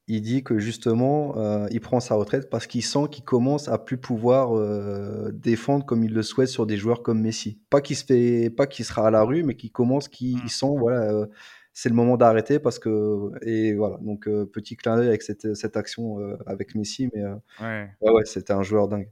[0.07, 3.77] il dit que justement, euh, il prend sa retraite parce qu'il sent qu'il commence à
[3.77, 7.59] plus pouvoir euh, défendre comme il le souhaite sur des joueurs comme Messi.
[7.69, 10.41] Pas qu'il se fait, pas qu'il sera à la rue, mais qu'il commence, qu'il Mm.
[10.45, 11.25] il sent, voilà, euh,
[11.71, 13.97] c'est le moment d'arrêter parce que et voilà.
[14.01, 17.23] Donc petit clin d'œil avec cette, cette action avec Messi, mais
[17.61, 17.89] Ouais.
[18.01, 19.09] ouais, ouais, c'était un joueur dingue.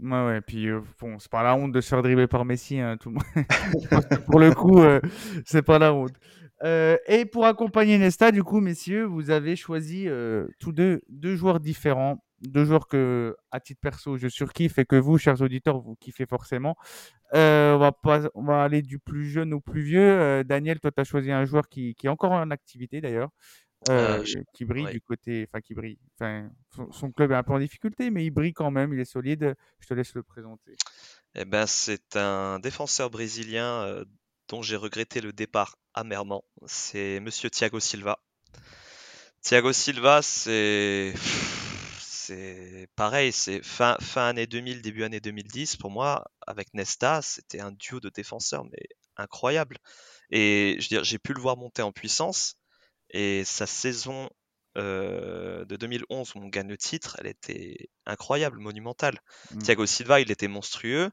[0.00, 0.40] Ouais, ouais.
[0.40, 3.10] Puis, euh, bon, c'est pas la honte de se faire dribbler par Messi, hein, tout
[3.10, 4.24] le monde.
[4.26, 5.00] Pour le coup, euh,
[5.44, 6.14] c'est pas la honte.
[6.64, 11.34] Euh, et pour accompagner Nesta, du coup, messieurs, vous avez choisi euh, tous deux deux
[11.36, 12.24] joueurs différents.
[12.42, 16.26] deux joueurs que, à titre perso, je surkiffe et que vous, chers auditeurs, vous kiffez
[16.26, 16.76] forcément.
[17.34, 20.44] Euh, on, va pas, on va aller du plus jeune au plus vieux.
[20.44, 23.30] Daniel, toi, tu as choisi un joueur qui, qui est encore en activité d'ailleurs.
[23.88, 24.92] Je- qui brille ouais.
[24.92, 25.98] du côté, enfin qui brille.
[26.14, 28.92] Enfin, son, son club est un peu en difficulté, mais il brille quand même.
[28.92, 29.54] Il est solide.
[29.80, 30.76] Je te laisse le présenter.
[31.34, 34.04] Eh ben, c'est un défenseur brésilien
[34.48, 36.44] dont j'ai regretté le départ amèrement.
[36.66, 38.18] C'est Monsieur Thiago Silva.
[39.42, 41.12] Thiago Silva, c'est
[41.98, 45.76] c'est pareil, c'est fin, fin année 2000, début année 2010.
[45.76, 48.86] Pour moi, avec Nesta, c'était un duo de défenseurs, mais
[49.16, 49.78] incroyable.
[50.30, 52.56] Et je veux dire, j'ai pu le voir monter en puissance.
[53.10, 54.30] Et sa saison
[54.78, 59.18] euh, de 2011 où on gagne le titre, elle était incroyable, monumentale.
[59.50, 59.58] Mm.
[59.58, 61.10] Thiago Silva, il était monstrueux.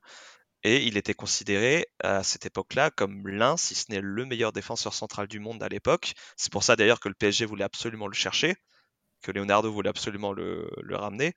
[0.64, 4.94] Et il était considéré à cette époque-là comme l'un, si ce n'est le meilleur défenseur
[4.94, 6.14] central du monde à l'époque.
[6.36, 8.56] C'est pour ça d'ailleurs que le PSG voulait absolument le chercher,
[9.22, 11.34] que Leonardo voulait absolument le, ramener.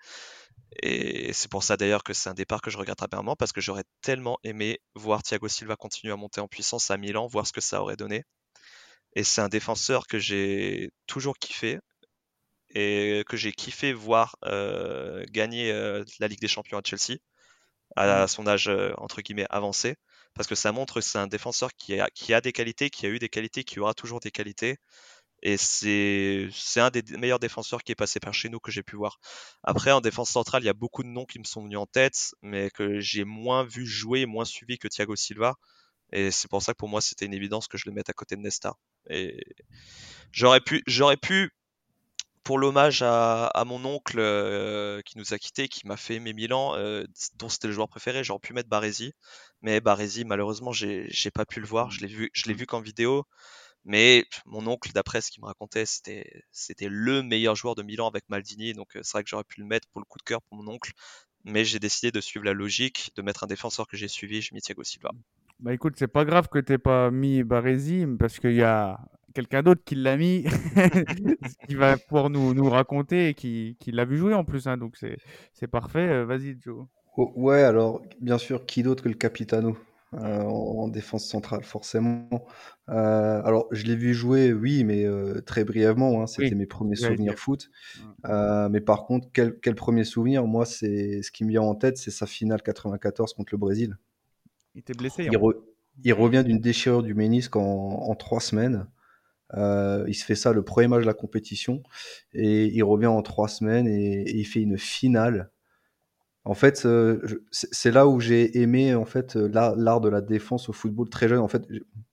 [0.83, 3.61] Et c'est pour ça d'ailleurs que c'est un départ que je regrette amèrement, parce que
[3.61, 7.53] j'aurais tellement aimé voir Thiago Silva continuer à monter en puissance à Milan, voir ce
[7.53, 8.25] que ça aurait donné.
[9.15, 11.79] Et c'est un défenseur que j'ai toujours kiffé
[12.75, 17.19] et que j'ai kiffé voir euh, gagner euh, la Ligue des Champions à Chelsea
[17.97, 19.97] à son âge euh, entre guillemets avancé.
[20.35, 23.07] Parce que ça montre que c'est un défenseur qui a, qui a des qualités, qui
[23.07, 24.79] a eu des qualités, qui aura toujours des qualités.
[25.43, 28.83] Et c'est c'est un des meilleurs défenseurs qui est passé par chez nous que j'ai
[28.85, 29.19] pu voir.
[29.65, 31.87] Après en défense centrale, il y a beaucoup de noms qui me sont venus en
[31.87, 35.55] tête mais que j'ai moins vu jouer, moins suivi que Thiago Silva.
[36.13, 38.13] Et c'est pour ça que pour moi c'était une évidence que je le mette à
[38.13, 38.75] côté de Nesta.
[39.11, 39.45] Et
[40.33, 41.51] j'aurais pu j'aurais pu
[42.45, 46.75] pour l'hommage à, mon oncle euh, qui nous a quittés, qui m'a fait aimer Milan,
[46.75, 47.05] euh,
[47.37, 49.13] dont c'était le joueur préféré, j'aurais pu mettre Baresi.
[49.63, 51.91] Mais Baresi, malheureusement, j'ai pas pu le voir.
[51.91, 53.25] Je l'ai vu, vu qu'en vidéo.
[53.85, 58.07] Mais mon oncle, d'après ce qu'il me racontait, c'était c'était le meilleur joueur de Milan
[58.09, 58.75] avec Maldini.
[58.75, 60.57] Donc euh, c'est vrai que j'aurais pu le mettre pour le coup de cœur pour
[60.57, 60.93] mon oncle.
[61.45, 64.41] Mais j'ai décidé de suivre la logique, de mettre un défenseur que j'ai suivi.
[64.41, 65.11] J'ai mis Thiago Silva.
[65.59, 69.01] Bah écoute, c'est pas grave que t'aies pas mis Baresi parce qu'il y a
[69.33, 70.45] quelqu'un d'autre qui l'a mis,
[71.69, 74.67] qui va pouvoir nous, nous raconter et qui, qui l'a vu jouer en plus.
[74.67, 75.19] hein, donc c'est
[75.53, 76.09] c'est parfait.
[76.09, 76.87] Euh, Vas-y, Joe.
[77.17, 79.77] Oh, ouais, alors, bien sûr, qui d'autre que le Capitano
[80.15, 82.29] euh, en, en défense centrale, forcément.
[82.89, 86.23] Euh, alors, je l'ai vu jouer, oui, mais euh, très brièvement.
[86.23, 87.71] hein, C'était Oui, mes premiers souvenirs foot.
[88.25, 90.47] Mais par contre, quel, quel premier souvenir?
[90.47, 93.97] Moi, c'est ce qui me vient en tête, c'est sa finale 94 contre le Brésil.
[94.75, 95.23] Il était blessé.
[95.27, 95.39] Il, hein.
[95.39, 95.57] re-
[96.05, 98.87] il revient d'une déchirure du ménisque en, en trois semaines.
[99.55, 101.83] Euh, il se fait ça le premier match de la compétition
[102.33, 105.51] et il revient en trois semaines et, il fait une finale.
[106.45, 107.21] En fait, euh,
[107.53, 111.29] c'est là où j'ai aimé en fait euh, l'art de la défense au football très
[111.29, 111.39] jeune.
[111.39, 111.63] En fait,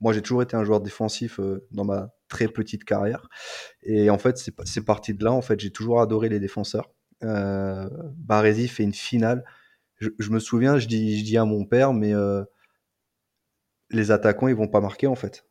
[0.01, 1.39] moi j'ai toujours été un joueur défensif
[1.71, 3.27] dans ma très petite carrière
[3.81, 5.31] et en fait c'est pa- c'est parti de là.
[5.31, 6.91] En fait, j'ai toujours adoré les défenseurs.
[7.23, 7.89] Euh,
[8.67, 9.43] fait une finale.
[9.97, 12.13] Je, me souviens, je dis, je dis à mon père, mais
[13.89, 15.48] les attaquants ils vont pas marquer en fait.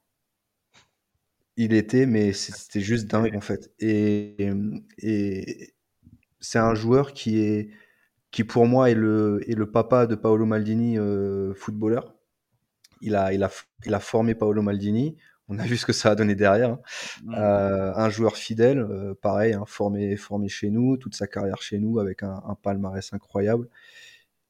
[1.59, 3.73] Il était, mais c'est- c'était juste dingue en fait.
[3.81, 4.51] Et,
[4.99, 5.75] et
[6.41, 7.71] c'est un joueur qui est,
[8.33, 12.17] qui pour moi est le, est le papa de Paolo Maldini, euh, footballeur.
[13.03, 13.51] Il a, il, a,
[13.87, 15.17] il a formé Paolo Maldini.
[15.49, 16.73] On a vu ce que ça a donné derrière.
[16.73, 16.81] hein.
[17.25, 17.35] Mm.
[17.39, 21.79] Euh, un joueur fidèle, euh, pareil, hein, formé, formé chez nous, toute sa carrière chez
[21.81, 23.69] nous avec un, un palmarès incroyable.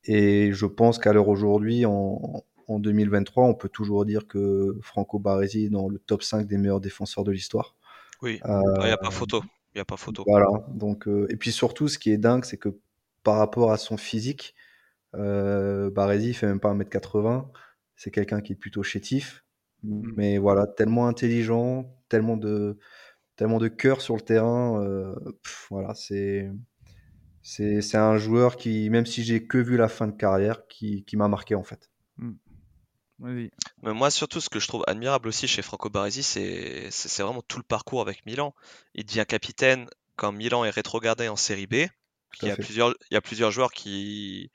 [0.05, 5.19] Et je pense qu'à l'heure aujourd'hui, en, en 2023, on peut toujours dire que Franco
[5.19, 7.75] Baresi est dans le top 5 des meilleurs défenseurs de l'histoire.
[8.23, 9.43] Oui, Euh, il n'y a pas photo.
[9.75, 10.25] Il a pas photo.
[10.27, 10.47] voilà.
[10.69, 12.79] Donc, euh, et puis surtout, ce qui est dingue, c'est que
[13.23, 14.55] par rapport à son physique,
[15.15, 17.51] euh, Baresi fait même pas 1m80.
[17.97, 19.45] C'est quelqu'un qui est plutôt chétif.
[19.83, 22.79] Mais voilà, tellement intelligent, tellement de,
[23.37, 24.83] tellement de cœur sur le terrain.
[24.83, 26.51] euh, pff, voilà, c'est,
[27.43, 31.05] c'est, c'est un joueur qui, même si j'ai que vu la fin de carrière, qui,
[31.05, 31.91] qui m'a marqué en fait.
[33.83, 36.91] Mais moi, surtout, ce que je trouve admirable aussi chez Franco Baresi, c'est
[37.23, 38.55] vraiment tout le parcours avec Milan.
[38.95, 41.75] Il devient capitaine quand Milan est rétrogradé en Série B.
[42.43, 44.51] Il y a plusieurs, il y a plusieurs joueurs qui,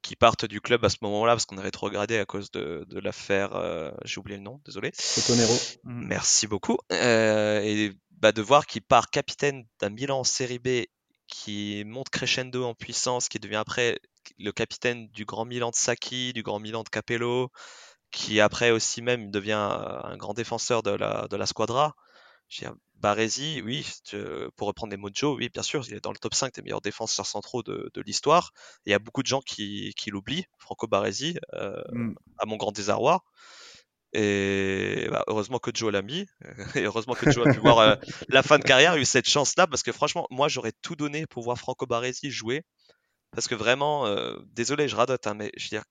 [0.00, 3.00] qui partent du club à ce moment-là parce qu'on est rétrogradé à cause de, de
[3.00, 3.54] l'affaire.
[3.56, 4.92] euh, J'ai oublié le nom, désolé.
[5.14, 5.54] Cotonero.
[5.84, 6.06] Mm.
[6.06, 6.78] Merci beaucoup.
[6.92, 10.84] Euh, et bah, de voir qu'il part capitaine d'un Milan en Série B,
[11.26, 13.98] qui monte crescendo en puissance, qui devient après
[14.38, 17.50] le capitaine du grand Milan de Sacchi, du grand Milan de Capello,
[18.16, 21.94] qui après aussi même devient euh, un grand défenseur de la, de la squadra.
[22.94, 24.16] Baresi, oui, tu-
[24.56, 26.54] pour reprendre les mots de Joe, oui, bien sûr, il est dans le top 5
[26.54, 28.52] des meilleurs défenseurs centraux de, de l'histoire.
[28.86, 32.14] Il y a beaucoup de gens qui, qui l'oublient, Franco Baresi, euh, Mm.
[32.38, 33.22] à mon grand désarroi.
[34.12, 36.26] Et bah, heureusement que Joe l'a mis.
[36.76, 37.94] Et heureusement que Joe a pu voir euh,
[38.30, 41.26] la fin de carrière, a eu cette chance-là, parce que franchement, moi, j'aurais tout donné
[41.26, 42.62] pour voir Franco Baresi jouer.
[43.32, 45.84] Parce que vraiment, euh, désolé, je radote, hein, mais je veux dire,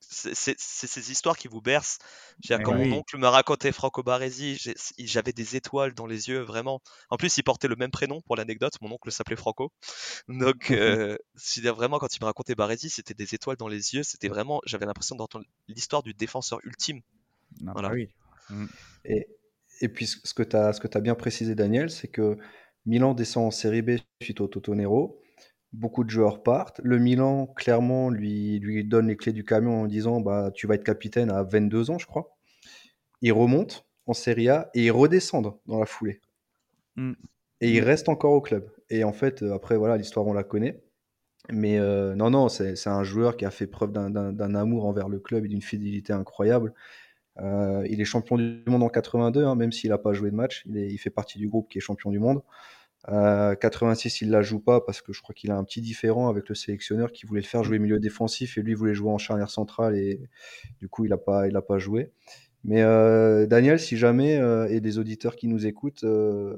[0.00, 1.98] c'est ces histoires qui vous bercent.
[2.40, 4.58] Dire, quand mon oncle me racontait Franco Baresi,
[4.98, 6.80] j'avais des étoiles dans les yeux, vraiment.
[7.10, 8.74] En plus, il portait le même prénom pour l'anecdote.
[8.80, 9.72] Mon oncle s'appelait Franco.
[10.28, 13.68] Donc, euh, je veux dire, vraiment, quand il me racontait Baresi, c'était des étoiles dans
[13.68, 14.02] les yeux.
[14.02, 17.00] C'était vraiment, j'avais l'impression d'entendre l'histoire du défenseur ultime.
[17.66, 17.88] Ah, Voilà.
[17.88, 18.08] bah oui.
[19.04, 19.26] Et,
[19.80, 22.38] et puis ce que tu as, ce que tu as bien précisé, Daniel, c'est que
[22.86, 25.20] Milan descend en série B suite au Totonero.
[25.72, 26.80] Beaucoup de joueurs partent.
[26.84, 30.74] Le Milan, clairement, lui, lui donne les clés du camion en disant bah, Tu vas
[30.74, 32.36] être capitaine à 22 ans, je crois.
[33.22, 36.20] Il remonte en Serie A et ils redescendent dans la foulée.
[36.96, 37.14] Mm.
[37.60, 37.84] Et il Mm.
[37.84, 38.70] reste encore au club.
[38.90, 40.82] Et en fait, euh, après, voilà, l'histoire, on la connaît.
[41.52, 44.54] Mais euh, non, non, c'est c'est un joueur qui a fait preuve d'un- d'un d'un
[44.54, 46.74] amour envers le club et d'une fidélité incroyable.
[47.40, 50.36] Euh, il est champion du monde en 82, hein, même s'il n'a pas joué de
[50.36, 50.64] match.
[50.66, 52.42] Il, est- il fait partie du groupe qui est champion du monde.
[53.08, 56.28] Euh, 86, il la joue pas parce que je crois qu'il a un petit différent
[56.28, 59.18] avec le sélectionneur qui voulait le faire jouer milieu défensif et lui voulait jouer en
[59.18, 60.20] charnière centrale et
[60.80, 62.10] du coup il n'a pas, il a pas joué.
[62.64, 66.56] Mais euh, Daniel, si jamais, euh, et des auditeurs qui nous écoutent, euh,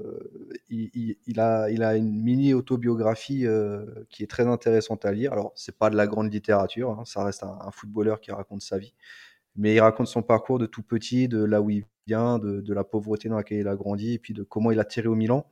[0.71, 5.13] il, il- il a, il a une mini autobiographie euh, qui est très intéressante à
[5.13, 5.33] lire.
[5.35, 8.63] Alors, c'est pas de la grande littérature, hein, ça reste un, un footballeur qui raconte
[8.63, 8.95] sa vie,
[9.57, 12.75] mais il raconte son parcours de tout petit, de là où il vient, de, de
[12.75, 15.17] la pauvreté dans laquelle il a grandi, et puis de comment il a tiré au
[15.17, 15.47] Milan,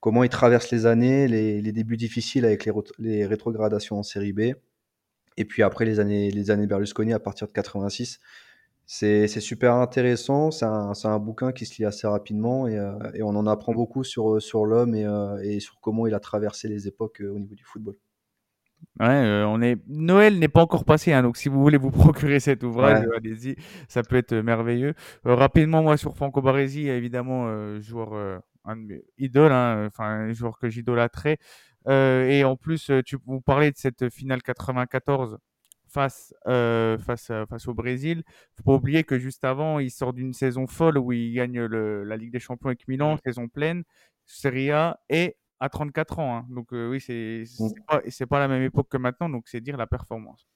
[0.00, 4.40] comment il traverse les années, les, les débuts difficiles avec les, rétrogradations en série B,
[5.36, 8.18] et puis après les années, les années Berlusconi à partir de 86.
[8.86, 13.22] C'est super intéressant, c'est un, un bouquin qui se lit assez rapidement et, euh, et
[13.22, 16.66] on en apprend beaucoup sur, sur l'homme et, euh, et sur comment il a traversé
[16.66, 17.94] les époques euh, au niveau du football.
[18.98, 19.78] Ouais, euh, on est...
[19.86, 23.06] Noël n'est pas encore passé, hein, donc si vous voulez vous procurer cet ouvrage, Ouais.
[23.06, 23.56] euh, allez-y,
[23.88, 24.94] ça peut être euh, merveilleux.
[25.26, 29.86] Euh, rapidement, moi, sur Franco Baresi, évidemment, euh, joueur, euh, un de mes idoles, hein,
[29.86, 31.38] enfin, un joueur que j'idolâtrais.
[31.88, 35.38] Euh, et en plus, euh, tu vous parlez de cette finale 94
[35.88, 38.22] face, euh, face, face au Brésil.
[38.56, 42.04] Faut pas oublier que juste avant, il sort d'une saison folle où il gagne le-
[42.04, 43.82] la Ligue des Champions avec Milan, saison pleine,
[44.26, 46.36] Serie A et à 34 ans.
[46.36, 46.46] hein.
[46.50, 49.76] Donc euh, oui, c'est c'est pas, pas la même époque que maintenant, donc c'est dire
[49.76, 50.46] la performance.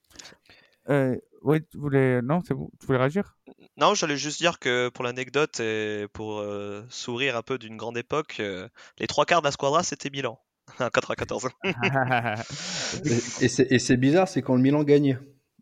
[0.91, 3.37] Euh, ouais, tu voulais non, c'est bon, tu voulais réagir?
[3.77, 7.97] Non, j'allais juste dire que pour l'anecdote et pour euh, sourire un peu d'une grande
[7.97, 8.69] époque, euh,
[8.99, 10.39] les trois quarts de la squadra, c'était Milan.
[10.81, 11.49] En 94.
[13.05, 15.19] Et, et c'est et c'est bizarre, c'est quand le Milan gagne.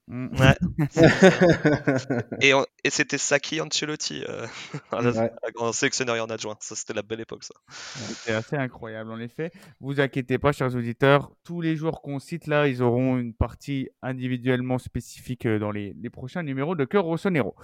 [0.09, 0.29] Mm.
[0.39, 0.57] Ouais.
[2.41, 4.47] Et, on- et c'était Saki Ancelotti, euh,
[4.93, 5.31] Ouais.
[5.57, 6.57] en sélectionneur et en adjoint.
[6.61, 7.55] Ça, c'était la belle époque, ça.
[7.69, 9.53] C'est assez incroyable en effet.
[9.81, 13.89] Vous inquiétez pas, chers auditeurs, tous les joueurs qu'on cite là, ils auront une partie
[14.03, 17.55] individuellement spécifique euh, dans les, les prochains numéros de Cœur Rossonero.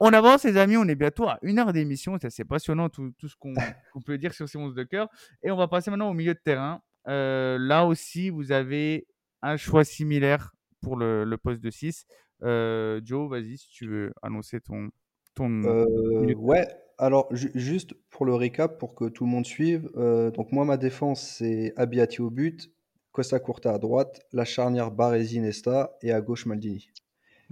[0.00, 2.16] On avance, les amis, on est bientôt à une heure d'émission.
[2.20, 3.52] C'est assez passionnant tout, tout ce qu'on
[3.92, 5.08] qu'on peut dire sur ces 11 de cœur.
[5.42, 6.80] Et on va passer maintenant au milieu de terrain.
[7.08, 9.06] Euh, là aussi, vous avez
[9.42, 10.52] un choix similaire
[10.82, 12.06] pour le, le poste de 6.
[12.42, 14.90] Euh, Joe, vas-y, si tu veux annoncer ton.
[15.34, 16.68] ton Euh, ouais,
[16.98, 20.64] alors ju- juste pour le récap, pour que tout le monde suive, euh, donc moi
[20.64, 22.70] ma défense c'est Abbiati au but,
[23.12, 26.90] Costa Curta à droite, la charnière Baresi Nesta et à gauche Maldini.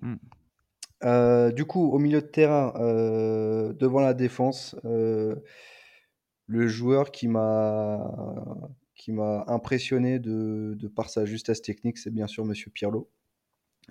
[0.03, 0.15] Mm.
[1.03, 5.35] Euh, du coup, au milieu de terrain, euh, devant la défense, euh,
[6.47, 8.05] le joueur qui m'a
[8.95, 13.09] qui m'a impressionné de, de par sa justesse technique, c'est bien sûr Monsieur Pirlo.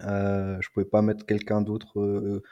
[0.03, 2.43] Euh, je pouvais pas mettre quelqu'un d'autre euh,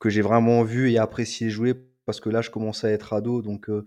[0.00, 1.74] que j'ai vraiment vu et apprécié jouer
[2.06, 3.84] parce que là, je commençais à être ado, donc euh,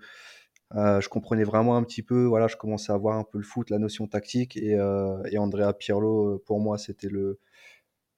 [0.75, 2.23] euh, je comprenais vraiment un petit peu.
[2.25, 5.73] Voilà, je commençais à voir un peu le foot, la notion tactique et, euh, Andrea
[5.73, 7.39] Pirlo, euh, pour moi, c'était le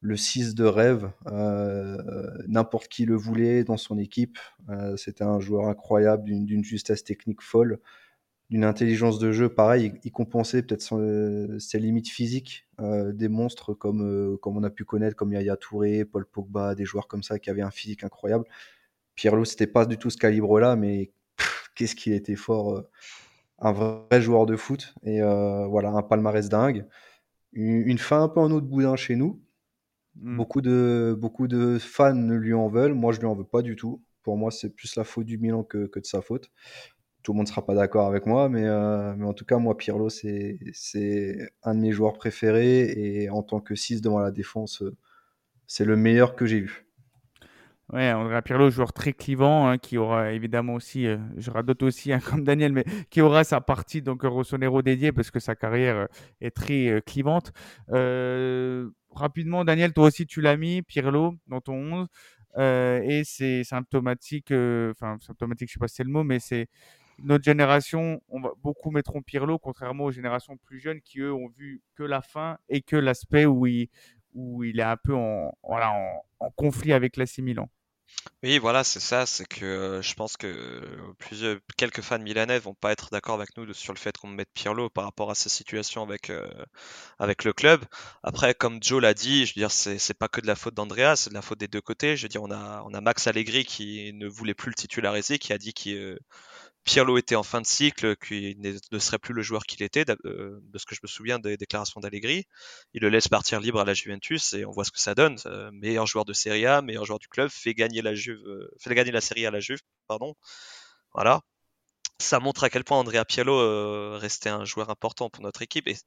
[0.01, 1.09] le 6 de rêve.
[1.31, 1.97] Euh,
[2.47, 4.37] N'importe qui le voulait dans son équipe.
[4.69, 7.79] Euh, c'était un joueur incroyable, d'une justesse technique folle,
[8.49, 9.93] d'une intelligence de jeu pareil.
[10.03, 14.69] Il, compensait peut-être euh, ses limites physiques, euh, des monstres comme, euh, comme on a
[14.69, 18.03] pu connaître, comme Yaya Touré, Paul Pogba, des joueurs comme ça qui avaient un physique
[18.03, 18.45] incroyable.
[19.15, 21.11] Pirlo, c'était pas du tout ce calibre-là, mais
[21.75, 22.83] qu'est-ce qu'il était fort.
[23.59, 24.93] un vrai joueur de foot.
[25.03, 26.85] Et voilà, un palmarès dingue.
[27.53, 29.41] Une, une fin un peu en eau de boudin chez nous.
[30.15, 30.37] Mm.
[30.37, 32.93] Beaucoup de, beaucoup de fans lui en veulent.
[32.93, 34.03] Moi, je lui en veux pas du tout.
[34.23, 36.49] Pour moi, c'est plus la faute du Milan que, que de sa faute.
[37.23, 40.09] Tout le monde sera pas d'accord avec moi, mais, euh, en tout cas, moi, Pirlo,
[40.09, 40.57] c'est
[41.63, 42.91] un de mes joueurs préférés.
[42.97, 44.95] Et en tant que 6 devant la défense, euh,
[45.65, 46.85] c'est le meilleur que j'ai vu.
[47.91, 52.11] Ouais, Andrea Pirlo, joueur très clivant, hein, qui aura évidemment aussi, euh, je radote aussi
[52.11, 56.07] hein, comme Daniel, mais qui aura sa partie donc Rossonero dédiée parce que sa carrière
[56.41, 57.53] est très clivante.
[59.15, 62.07] Rapidement, Daniel, toi aussi tu l'as mis, Pirlo, dans ton 11.
[62.57, 66.67] Euh, et c'est symptomatique, enfin symptomatique, je sais pas si c'est le mot, mais c'est
[67.19, 71.49] notre génération, on va, beaucoup mettront Pirlo, contrairement aux générations plus jeunes qui, eux, ont
[71.49, 73.89] vu que la fin et que l'aspect où il,
[74.35, 75.53] est un peu en,
[76.55, 77.69] conflit avec l'AC Milan.
[78.43, 79.25] Oui, voilà, c'est ça.
[79.25, 83.55] C'est que euh, je pense que plusieurs, quelques fans milanais vont pas être d'accord avec
[83.57, 86.47] nous sur le fait qu'on mette Pirlo par rapport à sa situation avec, euh,
[87.19, 87.83] avec le club.
[88.21, 91.15] Après, comme Joe l'a dit, je veux dire, c'est pas que de la faute d'Andrea,
[91.15, 92.15] c'est de la faute des deux côtés.
[92.17, 95.39] Je veux dire, on a, on a Max Allegri qui ne voulait plus le titulariser,
[95.39, 96.19] qui a dit qu'il euh,
[96.83, 100.59] Pirlo était en fin de cycle, qu'il ne serait plus le joueur qu'il était, euh,
[100.61, 102.45] de ce que je me souviens des déclarations d'Allegri.
[102.93, 105.37] Il le laisse partir libre à la Juventus et on voit ce que ça donne.
[105.45, 108.69] Euh, meilleur joueur de Serie A, meilleur joueur du club, fait gagner la Juve, euh,
[108.77, 110.35] Serie A à la Juve, pardon.
[111.13, 111.41] Voilà.
[112.19, 115.87] Ça montre à quel point Andrea Pirlo restait un joueur important pour notre équipe.
[115.87, 115.97] Et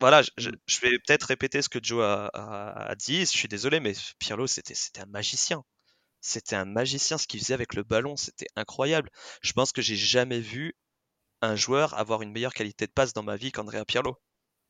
[0.00, 0.50] voilà, je,
[0.82, 3.20] vais peut-être répéter ce que Joe a, dit.
[3.20, 5.62] Je suis désolé, mais Pirlo, c'était un magicien.
[6.22, 9.10] C'était un magicien ce qu'il faisait avec le ballon, c'était incroyable.
[9.42, 10.74] Je pense que j'ai jamais vu
[11.42, 14.18] un joueur avoir une meilleure qualité de passe dans ma vie qu'Andrea Pirlo.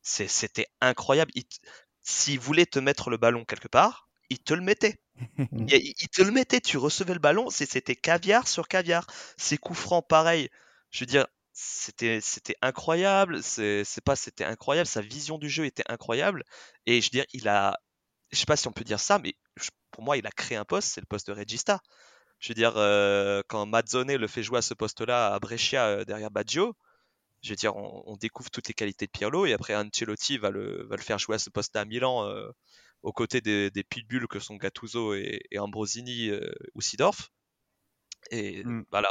[0.03, 1.33] C'était incroyable.
[2.03, 5.01] S'il voulait te mettre le ballon quelque part, il te le mettait.
[5.69, 9.07] Il, il te le mettait, tu recevais le ballon, c'était caviar sur caviar.
[9.39, 10.51] Ses coups francs, pareil.
[10.91, 12.21] Je veux dire, c'était
[12.63, 13.43] incroyable.
[13.43, 14.87] C'est c'est pas, c'était incroyable.
[14.89, 16.45] Sa vision du jeu était incroyable.
[16.87, 17.79] Et je veux dire, il a,
[18.33, 20.59] je sais pas si on peut dire ça, mais je- pour moi, il a créé
[20.59, 21.81] un poste, c'est le poste de Regista.
[22.41, 26.05] Je veux dire, euh, quand Mazzone le fait jouer à ce poste-là à Brescia euh,
[26.05, 26.75] derrière Baggio,
[27.43, 30.51] je veux dire, on, on découvre toutes les qualités de Pirlo et après Ancelotti va
[30.51, 32.51] le, va le faire jouer à ce poste-là à Milan euh,
[33.03, 36.33] aux côtés des, des pitbulls que sont Gattuso et, et Ambrosini
[36.75, 37.31] ou Sidorf.
[38.31, 38.83] Et Mm.
[38.91, 39.09] voilà,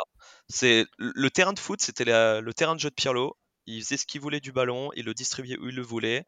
[0.49, 3.37] c'est le terrain de foot, c'était le terrain de jeu de Pirlo.
[3.67, 6.25] Il faisait ce qu'il voulait du ballon, il le distribuait où il le voulait.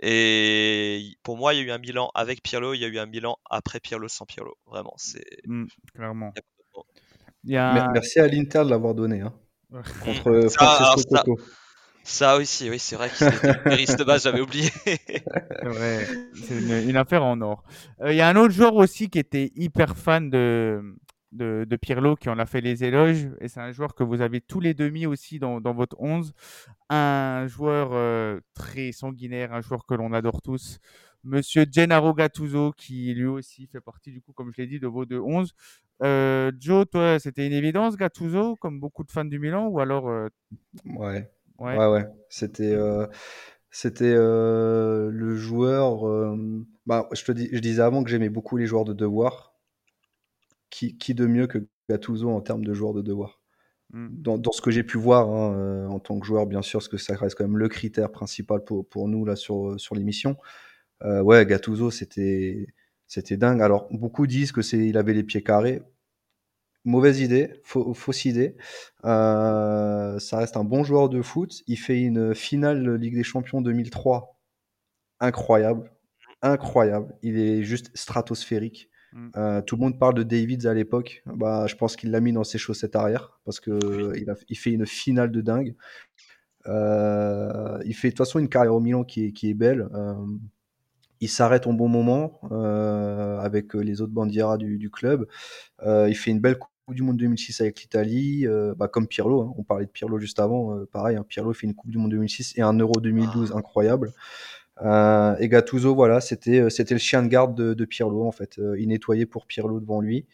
[0.00, 2.98] Et pour moi, il y a eu un Milan avec Pirlo, il y a eu
[2.98, 4.54] un Milan après Pirlo sans Pirlo.
[4.66, 5.24] Vraiment, c'est.
[5.46, 6.32] Mm, clairement.
[7.44, 9.20] Il y a Merci à l'Inter de l'avoir donné.
[9.20, 9.32] Hein,
[10.02, 11.24] contre euh, Ça, ça-.
[12.06, 14.68] Ça aussi, oui, c'est vrai qu'il était périste de base, j'avais oublié.
[14.84, 17.64] C'est vrai, c'est une, une affaire en or.
[18.02, 20.82] Euh, Il y a un autre joueur aussi qui était hyper fan de,
[21.34, 24.20] de, de Pirlo, qui en a fait les éloges, et c'est un joueur que vous
[24.20, 26.32] avez tous les deux mis aussi dans, dans votre 11.
[26.90, 30.78] Un joueur euh, très sanguinaire, un joueur que l'on adore tous,
[31.24, 34.86] Monsieur Gennaro Gattuso, qui lui aussi fait partie, du coup, comme je l'ai dit, de
[34.86, 35.54] vos deux 11.
[36.02, 40.08] Euh, Joe, toi, c'était une évidence, Gattuso, comme beaucoup de fans du Milan, ou alors...
[40.08, 40.28] euh,
[40.84, 41.30] Ouais.
[41.58, 41.76] ouais.
[41.78, 42.04] Ouais, ouais.
[42.28, 42.76] C'était,
[43.70, 46.36] c'était le joueur.
[46.86, 49.53] bah, je te dis, je disais avant que j'aimais beaucoup les joueurs de devoir.
[50.74, 53.40] Qui, qui de mieux que Gattuso en termes de joueur de devoir?
[53.92, 54.08] Mm.
[54.10, 56.80] Dans, dans ce que j'ai pu voir hein, euh, en tant que joueur, bien sûr,
[56.80, 59.94] parce que ça reste quand même le critère principal pour, pour nous là sur, sur
[59.94, 60.36] l'émission.
[61.04, 62.66] Euh, ouais, Gattuso, c'était,
[63.06, 63.62] c'était dingue.
[63.62, 65.80] Alors, beaucoup disent que c'est, il avait les pieds carrés.
[66.84, 68.56] Mauvaise idée, fausse idée.
[69.04, 71.62] Euh, ça reste un bon joueur de foot.
[71.68, 74.40] Il fait une finale Ligue des Champions 2003.
[75.20, 75.92] Incroyable.
[76.42, 77.14] Incroyable.
[77.22, 78.90] Il est juste stratosphérique.
[79.14, 79.28] Mm.
[79.36, 81.22] Euh, tout le monde parle de Davids à l'époque.
[81.26, 84.58] Bah, je pense qu'il l'a mis dans ses chaussettes arrière parce que il, a- il
[84.58, 85.74] fait une finale de dingue.
[86.66, 89.88] Euh, il fait de toute façon une carrière au Milan qui est, qui est belle.
[89.94, 90.14] Euh,
[91.20, 92.40] il s'arrête au bon moment
[93.40, 95.26] avec les autres bandiera du, du club.
[95.86, 99.40] Il fait une belle Coupe du Monde 2006 avec l'Italie, euh, bah, comme Pirlo.
[99.42, 99.54] hein.
[99.56, 100.76] On parlait de Pirlo juste avant.
[100.76, 104.12] euh, pareil, hein, Pirlo fait une Coupe du Monde 2006 et un Euro 2012 incroyable.
[104.82, 108.32] Euh, et Gattuso, voilà, c'était euh, c'était le chien de garde de, de Pirlo en
[108.32, 108.58] fait.
[108.58, 110.26] Euh, il nettoyait pour Pirlo devant lui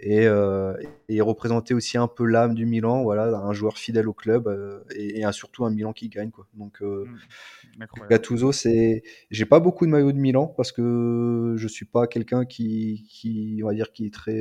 [0.00, 0.74] et, euh,
[1.08, 3.04] et il représentait aussi un peu l'âme du Milan.
[3.04, 6.30] Voilà, un joueur fidèle au club euh, et, et un- surtout un Milan qui gagne
[6.30, 6.46] quoi.
[6.54, 7.16] Donc euh, Mm.
[8.10, 9.02] Gattuso, c'est.
[9.30, 13.60] J'ai pas beaucoup de maillots de Milan parce que je suis pas quelqu'un qui, qui,
[13.62, 14.40] on va dire, qui est très.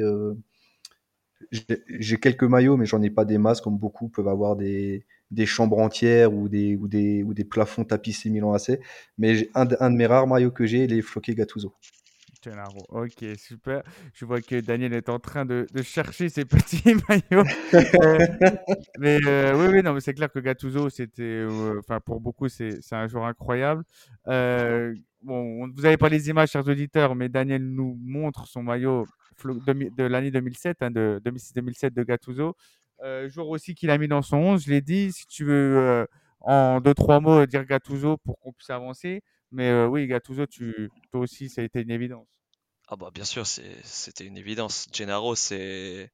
[1.52, 5.46] J'ai- quelques maillots, mais j'en ai pas des masses comme beaucoup peuvent avoir des, des
[5.46, 8.80] chambres entières ou des, ou des, ou des plafonds tapissés Milan AC.
[9.18, 11.74] Mais un, un de mes rares maillots que j'ai, il est floqué Gattuso.
[12.90, 13.84] Ok, super.
[14.14, 17.46] Je vois que Daniel est en train de, chercher ses petits maillots.
[17.74, 18.18] Euh,
[19.00, 22.50] mais euh, oui, oui, non, mais c'est clair que Gattuso, c'était, euh, enfin, pour beaucoup,
[22.50, 23.84] c'est un joueur incroyable.
[24.26, 29.06] Bon, on- vous n'avez pas les images, chers auditeurs, mais Daniel nous montre son maillot
[29.46, 32.56] de l'année 2007, hein, de 2006-2007 de Gattuso.
[33.28, 35.12] Joueur aussi qu'il a mis dans son 11, je l'ai dit.
[35.14, 36.08] Si tu veux,
[36.42, 39.22] en deux, trois mots, dire Gattuso pour qu'on puisse avancer.
[39.54, 42.28] Mais euh, oui, Gattuso, tu, toi aussi, ça a été une évidence.
[42.88, 44.88] Ah bah bien sûr, c'était une évidence.
[44.94, 46.10] Gennaro, c'est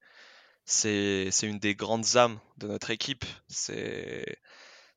[1.44, 3.26] une des grandes âmes de notre équipe.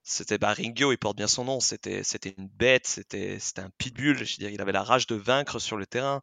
[0.04, 1.60] C'était bah, Ringo, il porte bien son nom.
[1.60, 2.02] C'était
[2.36, 4.16] une bête, c'était un pitbull.
[4.24, 6.22] Je veux dire, il avait la rage de vaincre sur le terrain.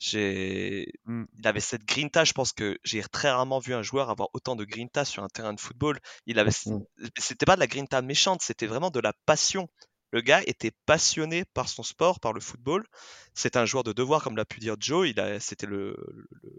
[0.00, 1.24] J'ai, Mm.
[1.38, 2.24] il avait cette grinta.
[2.24, 5.28] Je pense que j'ai très rarement vu un joueur avoir autant de grinta sur un
[5.28, 5.98] terrain de football.
[6.26, 6.78] Il avait, Mm.
[7.18, 9.68] c'était pas de la grinta méchante, c'était vraiment de la passion.
[10.12, 12.86] Le gars était passionné par son sport, par le football.
[13.34, 15.08] C'est un joueur de devoir, comme l'a pu dire Joe.
[15.08, 16.58] Il a, c'était le, le, le-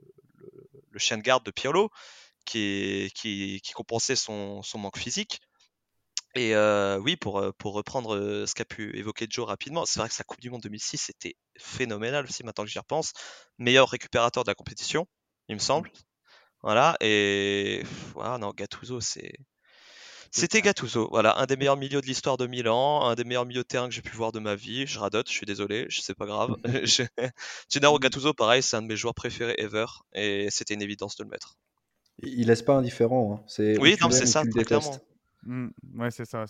[0.91, 1.89] le chien de garde de Pirlo
[2.45, 5.41] qui, qui, qui compensait son, son manque physique.
[6.35, 10.09] Et euh, oui, pour, pour reprendre euh, ce qu'a pu évoquer Joe rapidement, c'est vrai
[10.09, 13.13] que sa Coupe du Monde 2006 c'était phénoménal aussi, maintenant que j'y repense.
[13.57, 15.07] Meilleur récupérateur de la compétition,
[15.49, 15.91] il me semble.
[16.63, 17.83] Voilà, et
[18.13, 19.33] voilà, non, Gattuso, c'est.
[20.31, 23.63] C'était Gattuso, voilà, un des meilleurs milieux de l'histoire de Milan, un des meilleurs milieux
[23.63, 24.85] de terrain que j'ai pu voir de ma vie.
[24.85, 26.55] Je radote, je suis désolé, je sais pas grave.
[27.69, 31.23] Gennaro Gattuso, pareil, c'est un de mes joueurs préférés ever, et c'était une évidence de
[31.23, 31.57] le mettre.
[32.21, 33.39] Il laisse pas indifférent.
[33.39, 33.43] hein.
[33.47, 34.99] C'est ou Oui, non, c'est ça, très clairement.
[35.43, 36.45] Mm, ouais, c'est ça.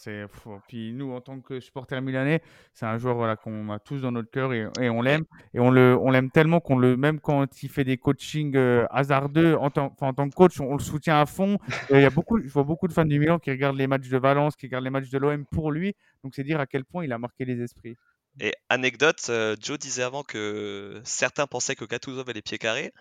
[0.67, 2.41] Puis nous, en tant que supporters milanais,
[2.73, 5.25] c'est un joueur qu'on a tous dans notre cœur et, on l'aime.
[5.53, 9.69] Et on l'aime tellement qu'on le, même quand il fait des coachings euh, hasardeux, en
[9.69, 11.57] tant, que coach, on, le soutient à fond.
[11.91, 14.09] Il y a beaucoup, je vois beaucoup de fans du Milan qui regardent les matchs
[14.09, 15.93] de Valence, qui regardent les matchs de l'OM pour lui.
[16.23, 17.95] Donc c'est dire à quel point il a marqué les esprits.
[18.41, 22.93] Et anecdote, euh, Joe disait avant que certains pensaient que Gattuso avait les pieds carrés.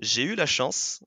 [0.00, 1.02] J'ai eu la chance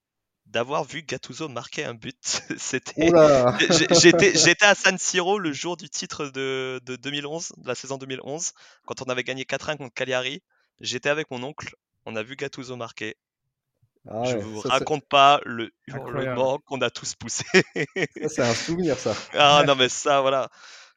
[0.50, 2.42] d'avoir vu Gattuso marquer un but.
[2.58, 3.10] C'était,
[4.02, 7.98] j'étais, j'étais à San Siro le jour du titre de, de 2011, de la saison
[7.98, 8.52] 2011,
[8.86, 10.42] quand on avait gagné 4-1 contre Cagliari.
[10.82, 11.76] J'étais avec mon oncle,
[12.06, 13.16] on a vu Gattuso marquer.
[14.08, 17.44] Ah Je ouais, vous ça, c'est- raconte pas le hurlement qu'on a tous poussé.
[18.22, 19.14] ça, c'est un souvenir, ça.
[19.34, 20.50] Ah non mais ça voilà,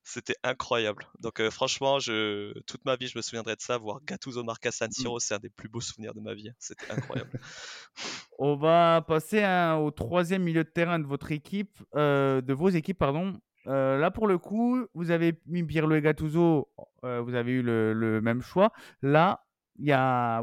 [0.04, 1.06] c'était incroyable.
[1.20, 3.78] Donc euh, franchement, toute ma vie je me souviendrai de ça.
[3.78, 6.50] Voir Gattuso à San Siro, c'est un des plus beaux souvenirs de ma vie.
[6.58, 7.30] C'était incroyable.
[8.38, 12.68] On va passer hein, au troisième milieu de terrain de votre équipe, euh, de vos
[12.68, 13.38] équipes, pardon.
[13.68, 16.68] Euh, là, pour le coup, vous avez mis Pirlo et Gattuso,
[17.02, 18.72] vous avez eu le, même choix.
[19.02, 19.44] Là,
[19.78, 19.86] vous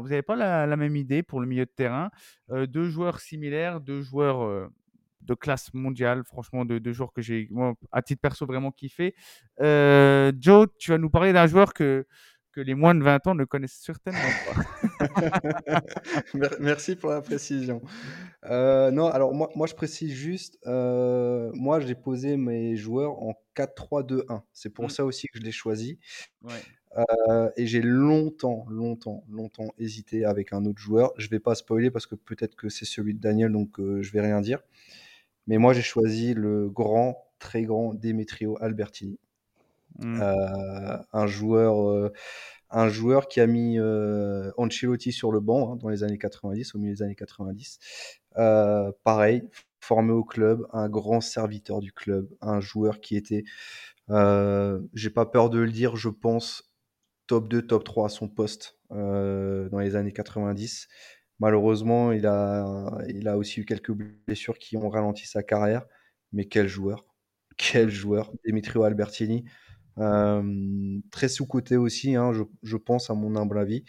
[0.08, 2.10] n'avez pas la, même idée pour le milieu de terrain.
[2.48, 4.70] Deux joueurs similaires, deux joueurs
[5.22, 9.14] de classe mondiale, franchement, deux, deux joueurs que j'ai, moi, à titre perso, vraiment kiffé.
[9.60, 12.06] Euh, Joe, tu vas nous parler d'un joueur que,
[12.52, 14.18] que les moins de 20 ans ne connaissent certainement
[14.98, 15.00] pas.
[16.34, 17.80] Mer- Merci pour la précision.
[18.46, 23.34] Euh, non, alors moi, moi je précise juste, euh, moi j'ai posé mes joueurs en
[23.54, 24.42] 4-3-2-1.
[24.52, 24.90] C'est pour Mm.
[24.90, 25.98] ça aussi que je l'ai choisi.
[26.42, 26.52] Ouais.
[26.98, 31.12] Euh, et j'ai longtemps, longtemps, longtemps hésité avec un autre joueur.
[31.18, 34.20] Je vais pas spoiler parce que peut-être que c'est celui de Daniel, donc je vais
[34.20, 34.60] rien dire.
[35.46, 39.18] Mais moi j'ai choisi le grand, très grand Demetrio Albertini.
[39.98, 40.20] Mm.
[40.22, 42.12] Euh, un joueur, euh,
[42.70, 46.74] un joueur qui a mis euh, Ancelotti sur le banc hein, dans les années 90,
[46.74, 47.78] au milieu des années 90.
[48.38, 49.42] Euh, pareil,
[49.80, 53.44] formé au club, un grand serviteur du club, un joueur qui était,
[54.08, 56.70] j'ai pas peur de le dire, je pense
[57.26, 60.88] top 2, top 3 à son poste dans les années 90.
[61.40, 65.86] Malheureusement, il a, aussi eu quelques blessures qui ont ralenti sa carrière.
[66.32, 67.06] Mais quel joueur!
[67.56, 68.30] Quel joueur!
[68.46, 69.44] Demetrio Albertini.
[69.98, 72.32] Euh, très sous-coté aussi, hein,
[72.62, 73.84] je, pense, à mon humble avis.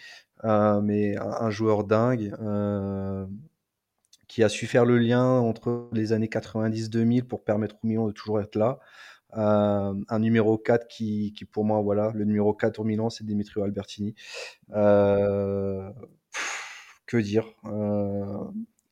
[0.45, 3.27] Euh, mais un, joueur dingue euh,
[4.27, 8.13] qui a su faire le lien entre les années 90-2000 pour permettre au Milan de
[8.13, 8.79] toujours être là.
[9.33, 13.63] Un numéro 4 qui, qui, pour moi, voilà, le numéro 4 au Milan, c'est Demetrio
[13.63, 14.15] Albertini.
[17.11, 18.37] Que dire Euh,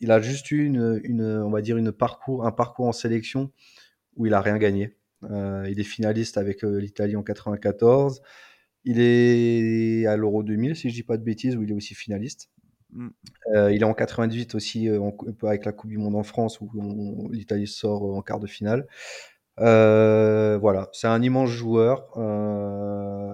[0.02, 3.52] Il a juste eu une, une, on va dire une parcours, un parcours en sélection
[4.18, 4.98] où il a rien gagné.
[5.32, 8.22] Euh, il est finaliste avec euh, l'Italie en 94.
[8.86, 11.96] Il est à l'Euro 2000, si je dis pas de bêtises, où il est aussi
[11.96, 12.50] finaliste.
[12.92, 13.08] Mm.
[13.56, 16.60] Euh, il est en 98 aussi euh, en- avec la Coupe du Monde en France,
[16.62, 18.86] où l'Italie sort en quart de finale.
[19.60, 22.08] Euh, voilà, c'est un immense joueur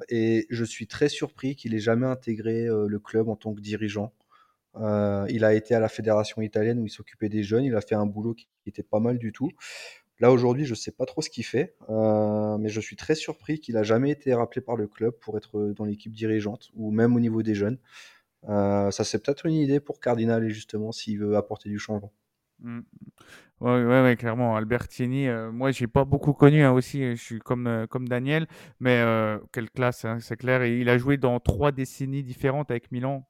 [0.10, 4.12] et je suis très surpris qu'il ait jamais intégré le club en tant que dirigeant.
[4.78, 7.64] Euh, il a été à la fédération italienne où il s'occupait des jeunes.
[7.64, 9.52] Il a fait un boulot qui était pas mal du tout.
[10.20, 13.60] Là aujourd'hui, je sais pas trop ce qu'il fait, euh, mais je suis très surpris
[13.60, 17.16] qu'il a jamais été rappelé par le club pour être dans l'équipe dirigeante ou même
[17.16, 17.80] au niveau des jeunes.
[18.48, 22.14] Euh, ça c'est peut-être une idée pour Cardinal justement s'il veut apporter du changement.
[22.60, 22.82] Mm.
[23.62, 24.56] Ouais, clairement.
[24.56, 27.00] Albertini, euh, moi, j'ai pas beaucoup connu hein, aussi.
[27.16, 28.48] Je suis comme, comme Daniel,
[28.80, 29.02] mais
[29.52, 30.62] quelle classe, hein, c'est clair.
[30.62, 33.26] Et il a joué dans trois décennies différentes avec Milan,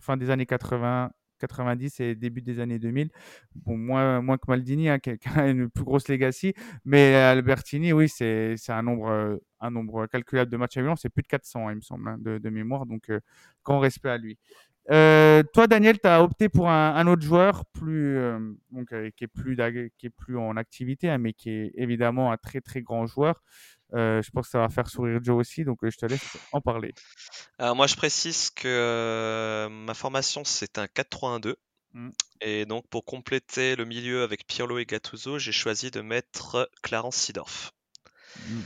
[0.00, 3.10] fin des années 80, 90 et début des années 2000.
[3.54, 4.98] Bon, moins, moins que Maldini, hein,
[5.36, 10.56] a une plus grosse legacy, mais Albertini, oui, c'est un nombre, un nombre calculable de
[10.56, 10.96] matchs à Milan.
[10.96, 12.86] C'est plus de 400, hein, il me semble, hein, de, de mémoire.
[12.86, 13.20] Donc, euh,
[13.64, 14.38] grand respect à lui.
[14.90, 18.38] Euh, toi, Daniel, tu as opté pour un, un autre joueur plus, euh,
[18.70, 19.56] donc, euh, qui, est plus
[19.98, 23.42] qui est plus en activité, hein, mais qui est évidemment un très très grand joueur.
[23.92, 26.92] Je pense que ça va faire sourire Joe aussi, donc je te laisse en parler.
[27.58, 31.56] Alors moi je précise que ma formation c'est un 4-3-1-2
[31.92, 32.10] Mm.
[32.40, 37.16] et donc pour compléter le milieu avec Pirlo et Gattuso j'ai choisi de mettre Clarence
[37.16, 37.72] Seedorf.
[38.46, 38.60] Mm.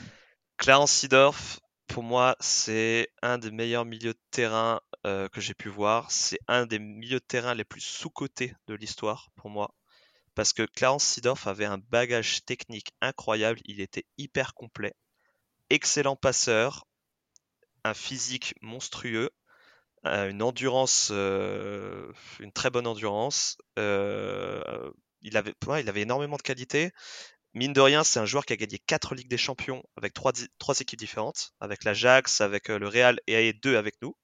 [0.58, 5.68] Clarence Seedorf pour moi c'est un des meilleurs milieux de terrain euh, que j'ai pu
[5.68, 9.74] voir, c'est un des milieux de terrain les plus sous-cotés de l'histoire pour moi
[10.34, 14.94] parce que Clarence Seedorf avait un bagage technique incroyable, il était hyper complet,
[15.70, 16.86] excellent passeur,
[17.84, 19.30] un physique monstrueux,
[20.06, 23.58] euh, une endurance, euh, une très bonne endurance.
[25.22, 26.92] Il avait, il avait énormément de qualité.
[27.54, 30.32] Mine de rien, c'est un joueur qui a gagné 4 Ligues des Champions avec trois,
[30.32, 34.16] di- trois équipes différentes, avec l'Ajax, avec le Real et deux avec nous.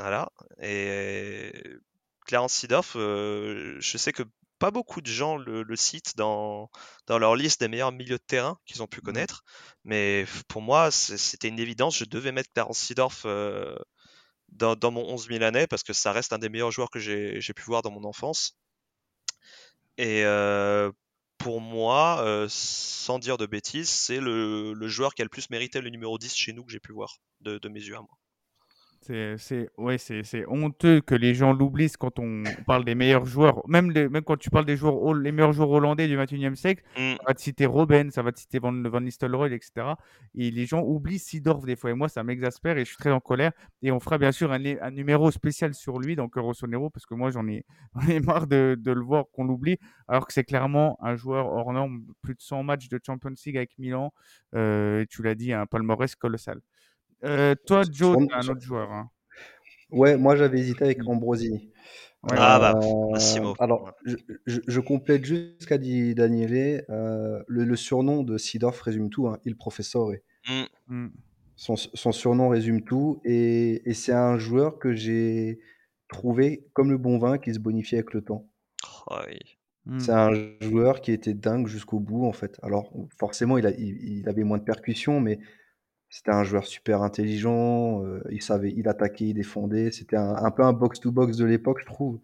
[0.00, 0.30] Voilà.
[0.62, 1.52] Et
[2.26, 4.22] Clarence Seedorf, euh, je sais que
[4.58, 6.70] pas beaucoup de gens le, le citent dans,
[7.06, 9.42] dans leur liste des meilleurs milieux de terrain qu'ils ont pu connaître.
[9.84, 11.96] Mais pour moi, c'était une évidence.
[11.98, 13.76] Je devais mettre Clarence Seedorf euh,
[14.50, 17.40] dans, dans mon 11 milanais parce que ça reste un des meilleurs joueurs que j'ai
[17.40, 18.56] j'ai pu voir dans mon enfance.
[19.98, 20.90] Et euh,
[21.38, 25.50] pour moi, euh, sans dire de bêtises, c'est le, le joueur qui a le plus
[25.50, 28.00] mérité le numéro 10 chez nous que j'ai pu voir de, de mes yeux à
[28.00, 28.19] moi.
[29.02, 33.62] C'est, ouais, c'est, honteux que les gens l'oublient quand on parle des meilleurs joueurs.
[33.66, 36.84] Même, les- même quand tu parles des joueurs, les meilleurs joueurs hollandais du 21e siècle,
[36.98, 37.14] Mm.
[37.16, 39.94] ça va te citer Robben, ça va te citer Van, Van Nistelrooy, etc.
[40.34, 41.90] Et les gens oublient Sidorf des fois.
[41.90, 43.52] Et moi, ça m'exaspère et je suis très en colère.
[43.80, 44.58] Et on fera bien sûr un,
[44.90, 47.64] numéro spécial sur lui dans Cœur Rossonero parce que moi, j'en ai,
[48.10, 49.78] ai marre de, de le voir qu'on l'oublie.
[50.08, 52.04] Alors que c'est clairement un joueur hors norme.
[52.20, 54.12] Plus de 100 matchs de Champions League avec Milan.
[54.54, 56.60] Euh, tu l'as dit, un palmarès colossal.
[57.24, 58.90] Euh, toi, Joe, t'as un autre joueur.
[58.92, 59.10] hein.
[59.90, 61.70] Ouais, moi j'avais hésité avec Ambrosini.
[62.22, 62.36] Ouais.
[62.38, 63.54] Ah bah, Euh, Massimo.
[63.58, 64.16] alors, je,
[64.46, 66.84] je- je complète juste ce qu'a dit Daniele.
[66.90, 70.12] euh, le, le surnom de Sidorf résume tout, hein, Il Professore.
[70.48, 70.62] Mm.
[70.88, 71.08] Mm.
[71.56, 73.20] Son, son surnom résume tout.
[73.24, 75.60] Et, et c'est un joueur que j'ai
[76.08, 78.46] trouvé comme le bon vin qui se bonifie avec le temps.
[79.10, 79.38] Oh, oui.
[79.86, 79.98] Mm.
[79.98, 80.30] C'est un
[80.60, 82.58] joueur qui était dingue jusqu'au bout, en fait.
[82.62, 85.38] Alors, forcément, il, a- il- il avait moins de percussions, mais
[86.10, 88.04] c'était un joueur super intelligent.
[88.04, 89.92] euh, il savait, il attaquait, il défendait.
[89.92, 92.18] C'était un, un peu un box-to-box de l'époque, je trouve.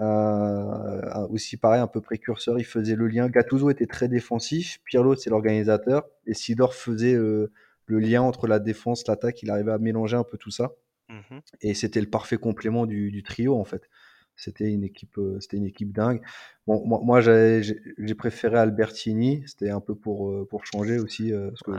[0.00, 2.58] Euh, aussi pareil, un peu précurseur.
[2.58, 3.28] Il faisait le lien.
[3.28, 4.78] Gattuso était très défensif.
[4.84, 6.04] Pirlo, c'est l'organisateur.
[6.26, 7.52] Et Sidor faisait euh,
[7.86, 9.42] le lien entre la défense, l'attaque.
[9.42, 10.72] Il arrivait à mélanger un peu tout ça.
[11.08, 11.40] Mhm.
[11.60, 13.82] Et c'était le parfait complément du, du trio, en fait.
[14.36, 16.20] C'était une équipe, euh, c'était une équipe dingue.
[16.66, 19.42] Bon, moi, moi j'ai préféré Albertini.
[19.46, 21.32] C'était un peu pour, euh, pour changer aussi.
[21.32, 21.78] euh, parce que, Ouais.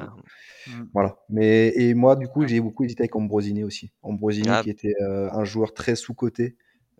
[0.68, 0.84] Mm.
[0.94, 1.18] voilà.
[1.30, 3.92] Mais, et moi, du coup, j'ai beaucoup hésité avec Ambrosini aussi.
[4.04, 4.62] Ambrosini, Ah.
[4.64, 6.56] qui était euh, un joueur très sous-coté,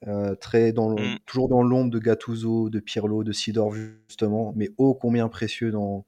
[0.08, 1.20] euh, très dans le- Mm.
[1.26, 6.06] toujours dans l'ombre de Gattuso, de Pirlo, de Sidor, justement, mais ô combien précieux dans,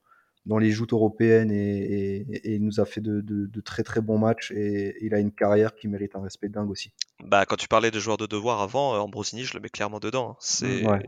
[0.48, 1.78] dans les joutes européennes et,
[2.30, 5.14] et- et il nous a fait de, de- de très très bons matchs et il
[5.14, 6.92] a une carrière qui mérite un respect dingue aussi.
[7.24, 10.00] Bah, quand tu parlais de joueurs de devoir avant, euh, Ambrosini, je le mets clairement
[10.00, 10.32] dedans.
[10.32, 10.38] hein.
[10.40, 11.04] C'est Ouais.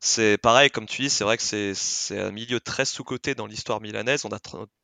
[0.00, 3.80] c'est pareil, comme tu dis, c'est vrai que c'est un milieu très sous-coté dans l'histoire
[3.80, 4.24] milanaise.
[4.24, 4.38] On a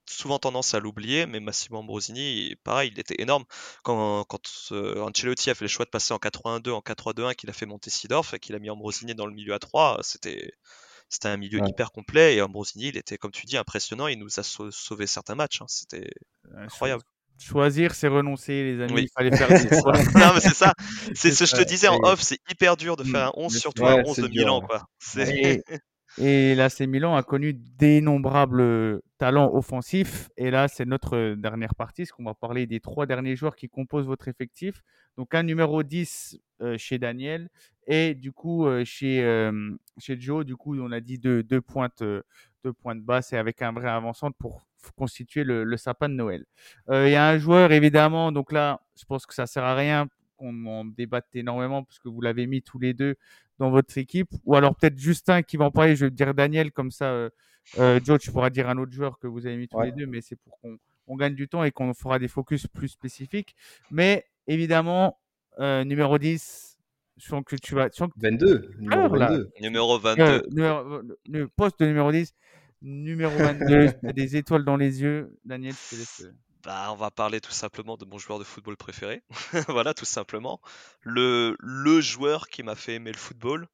[0.09, 3.45] souvent tendance à l'oublier, mais Massimo Ambrosini, pareil, il était énorme.
[3.83, 4.41] Quand, quand
[4.73, 7.67] euh, Ancelotti a fait le choix de passer en 82 en 4-3-2-1, qu'il a fait
[7.67, 10.53] monter Sidorf et qu'il a mis Ambrosini dans le milieu à 3, c'était
[11.09, 11.69] c'était un milieu Ouais.
[11.69, 12.37] hyper complet.
[12.37, 14.07] Et Ambrosini, il était, comme tu dis, impressionnant.
[14.09, 15.63] Il nous a sau- sauvé certains matchs.
[15.63, 15.67] hein.
[15.69, 16.11] C'était
[16.55, 17.03] Euh, incroyable.
[17.39, 18.93] cho- Choisir, c'est renoncer, les amis.
[18.95, 19.03] Oui.
[19.03, 19.93] Il fallait faire des choix.
[20.15, 20.73] non, mais c'est ça.
[21.15, 23.33] C'est ce que je te disais en off, c'est hyper dur de Mm, faire un
[23.37, 23.89] 11, bien surtout sûr.
[23.91, 24.85] un Ouais, 11 c'est de dur, Milan, quoi.
[24.99, 25.63] C'est- Et,
[26.19, 30.29] et l'AC Milan a connu d'innombrables talents offensifs.
[30.37, 33.69] Et là, c'est notre dernière partie, parce qu'on va parler des trois derniers joueurs qui
[33.69, 34.83] composent votre effectif.
[35.17, 37.49] Donc, un numéro 10 euh, chez Daniel
[37.87, 41.61] et du coup, euh, chez, euh, chez Joe, du coup, on a dit deux, deux
[41.61, 42.23] pointes, euh,
[42.65, 44.67] deux pointes basses et avec un vrai avant-centre pour
[44.97, 46.45] constituer le, le sapin de Noël.
[46.91, 49.75] Euh, Il y a un joueur, évidemment, donc là, je pense que ça sert à
[49.75, 53.17] rien qu'on en débatte énormément, parce que vous l'avez mis tous les deux
[53.59, 54.29] dans votre équipe.
[54.45, 57.31] Ou alors peut-être Justin qui va en parler, je vais dire Daniel, comme ça, euh,
[57.79, 59.87] euh, Joe, tu pourras dire un autre joueur que vous avez mis tous Ouais.
[59.87, 60.79] les deux, mais c'est pour qu'on
[61.09, 63.57] on gagne du temps et qu'on fera des focus plus spécifiques.
[63.91, 65.19] Mais évidemment,
[65.59, 66.76] numéro 10,
[67.17, 67.89] je sens que tu vas...
[67.93, 69.51] je sens que 22, numéro Alors là, 22.
[69.61, 70.23] Numéro 22.
[70.23, 72.35] euh, numéro- euh, le poste de numéro 10,
[72.83, 75.37] numéro 22, t'as des étoiles dans les yeux.
[75.45, 76.21] Daniel, je te laisse.
[76.25, 76.33] euh,
[76.65, 79.23] Bah, on va parler tout simplement de mon joueur de football préféré.
[79.69, 80.61] voilà, tout simplement.
[81.03, 83.67] Le, le joueur qui m'a fait aimer le football.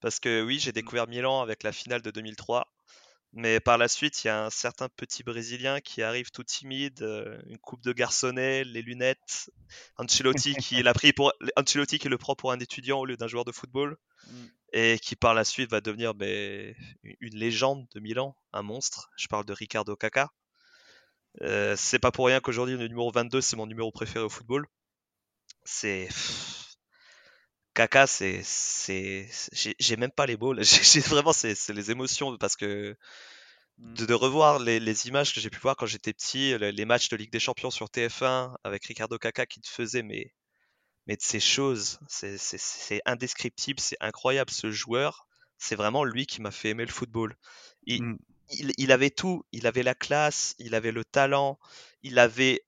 [0.00, 2.66] Parce que oui, j'ai découvert Milan avec la finale de 2003.
[3.36, 7.02] Mais par la suite, il y a un certain petit Brésilien qui arrive tout timide,
[7.02, 9.50] euh, une coupe de garçonnet, les lunettes.
[9.98, 13.28] Ancelotti qui l'a pris pour Ancelotti qui le prend pour un étudiant au lieu d'un
[13.28, 14.46] joueur de football Mm.
[14.72, 19.10] et qui par la suite va devenir une légende de Milan, un monstre.
[19.16, 20.30] Je parle de Ricardo Caca.
[21.42, 24.66] Euh, c'est pas pour rien qu'aujourd'hui le numéro 22 c'est mon numéro préféré au football.
[25.64, 26.08] C'est
[27.76, 29.28] Kaka, c'est c'est
[29.78, 30.54] j'ai même pas les mots.
[30.62, 32.96] J'ai vraiment c'est les émotions parce que
[33.78, 37.16] de, revoir les, les, images que j'ai pu voir quand j'étais petit, les, matchs de
[37.16, 40.32] Ligue des Champions sur TF1 avec Ricardo Kaka qui te faisait mais
[41.06, 45.28] mais de ces choses, c'est indescriptible, c'est incroyable ce joueur.
[45.58, 47.36] C'est vraiment lui qui m'a fait aimer le football.
[47.84, 48.18] Il, mmh
[48.78, 49.44] il, avait tout.
[49.52, 51.58] Il avait la classe, il avait le talent,
[52.02, 52.62] il avait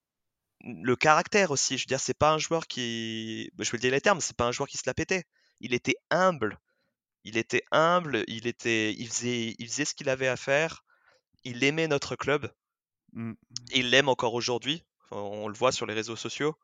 [0.63, 1.79] le caractère aussi.
[1.79, 3.51] Je veux dire, c'est pas un joueur qui.
[3.55, 5.25] Bah, je vais le dire les termes, c'est pas un joueur qui se la pétait.
[5.61, 6.59] Il était humble.
[7.25, 10.85] Il était humble, il, était, il, faisait, il faisait ce qu'il avait à faire.
[11.45, 12.53] Il aimait notre club.
[13.13, 13.35] Mmh.
[13.75, 14.85] Il l'aime encore aujourd'hui.
[15.11, 16.57] On le voit sur les réseaux sociaux.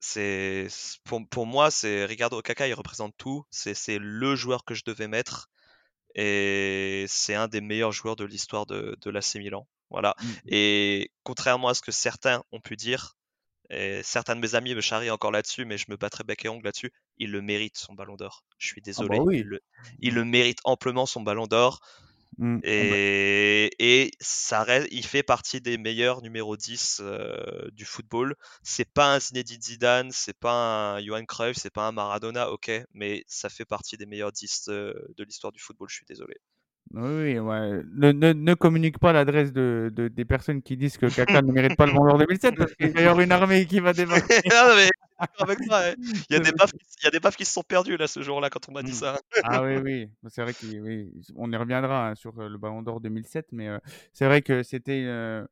[0.00, 0.68] C'est
[1.04, 3.44] pour, pour moi, c'est Ricardo Kaka, il représente tout.
[3.50, 5.48] C'est le joueur que je devais mettre
[6.14, 9.66] et c'est un des meilleurs joueurs de l'histoire de, de l'AC Milan.
[9.92, 10.14] Voilà.
[10.20, 10.26] Mmh.
[10.48, 13.16] Et contrairement à ce que certains ont pu dire,
[13.70, 16.48] et certains de mes amis me charrient encore là-dessus, mais je me battrai bec et
[16.48, 18.44] ongle là-dessus, il le mérite son ballon d'or.
[18.58, 19.38] Je suis ah bah désolé.
[19.38, 19.60] il, le,
[20.00, 21.80] il, le, mérite amplement son ballon d'or.
[22.38, 28.36] Mmh, et, et, ça il fait partie des meilleurs numéro 10 euh, du football.
[28.62, 32.70] C'est pas un Zinedine Zidane, c'est pas un Johan Cruyff, c'est pas un Maradona, ok,
[32.92, 36.36] mais ça fait partie des meilleurs 10 euh, de l'histoire du football, je suis désolé.
[36.94, 37.82] Oui, ouais.
[37.94, 41.50] Ne, ne, ne, communique pas l'adresse de, de, des personnes qui disent que Kaka ne
[41.50, 43.94] mérite pas le Ballon d'Or 2007 parce qu'il va y avoir une armée qui va
[43.94, 44.40] débarquer.
[44.52, 44.90] non, mais
[45.38, 45.94] avec toi, hein.
[45.98, 48.06] il, y a des baffes, il y a des baffes qui se sont perdues là
[48.06, 48.94] ce jour-là quand on m'a dit mmh.
[48.94, 49.20] ça.
[49.44, 51.10] ah oui, oui, c'est vrai qu'on oui.
[51.52, 53.78] Y reviendra hein, sur euh, le Ballon d'Or 2007, mais euh,
[54.12, 55.44] c'est vrai que c'était euh,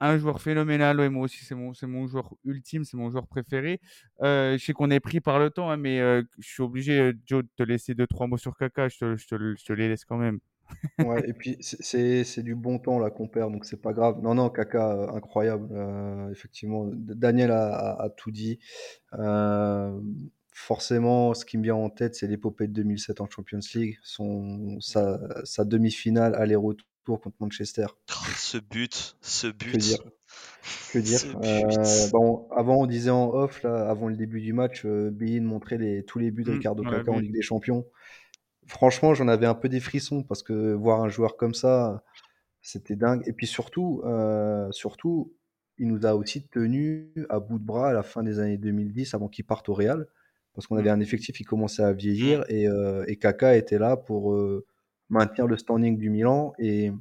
[0.00, 1.00] un joueur phénoménal.
[1.00, 3.80] Ouais, moi aussi, c'est mon, mon joueur ultime, c'est mon joueur préféré.
[4.20, 5.98] je sais qu'on est pris par le temps, hein, mais
[6.38, 8.88] je suis obligé, Joe, de te laisser deux, trois mots sur Kaka.
[8.88, 10.38] Je te, je te, je te les laisse quand même.
[10.98, 14.20] Ouais, et puis c'est du bon temps là qu'on perd, donc c'est pas grave.
[14.22, 15.68] Non, non, Kaka, euh, incroyable.
[15.72, 18.58] Euh, effectivement, Daniel a, tout dit.
[19.14, 19.98] Euh,
[20.52, 24.80] forcément, ce qui me vient en tête, c'est l'épopée de 2007 en Champions League, son,
[24.80, 27.86] sa, sa demi-finale aller-retour contre Manchester.
[28.10, 29.72] Oh, ce but, ce but.
[29.72, 29.98] Que dire
[30.92, 35.10] Que dire bon, Avant, on disait en off, là, avant le début du match, euh,
[35.40, 37.84] montrait les, tous les buts de mmh, Ricardo Kaka en Ligue des Champions
[38.66, 42.02] franchement, j'en avais un peu des frissons parce que voir un joueur comme ça,
[42.60, 43.22] c'était dingue.
[43.26, 45.34] Et puis surtout, euh, surtout,
[45.78, 49.14] il nous a aussi tenu à bout de bras à la fin des années 2010
[49.14, 50.06] avant qu'il parte au Real.
[50.54, 50.94] Parce qu'on avait mmh.
[50.94, 52.44] un effectif qui commençait à vieillir mmh.
[52.48, 54.64] et, euh, et Kaka était là pour euh,
[55.10, 56.54] maintenir le standing du Milan.
[56.58, 56.92] Et,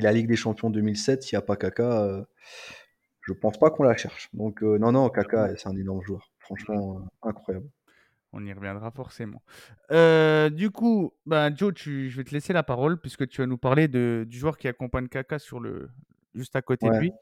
[0.00, 2.24] la Ligue des Champions 2007, s'il n'y a pas Kaka,
[3.20, 4.28] je pense pas qu'on la cherche.
[4.32, 6.30] Donc non, non, Kaka, c'est un énorme joueur.
[6.38, 7.68] Franchement, incroyable.
[8.32, 9.42] On y reviendra forcément.
[9.90, 13.56] Euh, du coup, bah, Joe, je vais te laisser la parole puisque tu vas nous
[13.56, 15.88] parler de, du joueur qui accompagne Kaka sur le,
[16.34, 17.12] juste à côté de lui.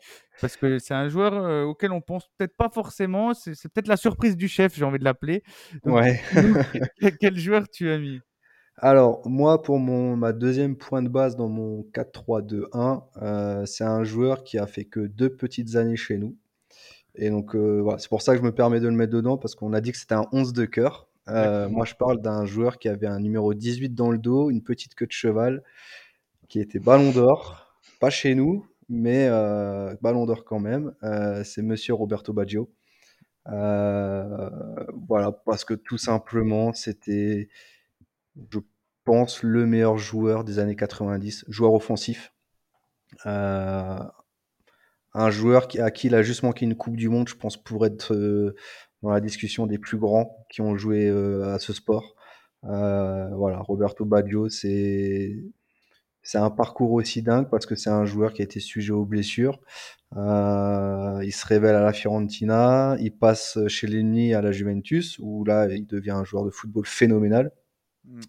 [0.41, 3.35] Parce que c'est un joueur euh, auquel on pense peut-être pas forcément.
[3.35, 5.43] C'est, peut-être la surprise du chef, j'ai envie de l'appeler.
[5.85, 6.21] Ouais.
[7.21, 8.21] quel joueur tu as mis?
[8.79, 14.05] Alors, moi, pour mon, ma deuxième point de base dans mon 4-3-2-1, euh, c'est un
[14.05, 16.37] joueur qui a fait que deux petites années chez nous.
[17.17, 19.37] Et donc, euh, voilà, c'est pour ça que je me permets de le mettre dedans,
[19.39, 21.09] parce qu'on a dit que c'était un 11 de cœur.
[21.29, 24.63] Euh, moi, je parle d'un joueur qui avait un numéro 18 dans le dos, une
[24.63, 25.63] petite queue de cheval,
[26.49, 27.75] qui était ballon d'or.
[28.01, 30.95] Pas chez nous, mais euh, ballon d'or quand même.
[31.45, 32.71] c'est monsieur Roberto Baggio.
[33.47, 37.49] voilà, parce que tout simplement, c'était,
[38.53, 38.61] je
[39.05, 42.33] pense, le meilleur joueur des années 90, joueur offensif.
[43.25, 43.99] Euh,
[45.17, 47.87] un joueur à qui il a juste manqué une Coupe du Monde, je pense, pour
[47.87, 48.55] être euh,
[49.03, 52.15] dans la discussion des plus grands qui ont joué euh, à ce sport.
[52.65, 55.37] Euh, voilà, Roberto Baggio, c'est
[56.23, 59.05] c'est un parcours aussi dingue parce que c'est un joueur qui a été sujet aux
[59.05, 59.61] blessures.
[60.13, 65.69] il se révèle à la Fiorentina, il passe chez l'ennemi à la Juventus où là
[65.73, 67.53] il devient un joueur de football phénoménal.
[68.05, 68.21] Mm.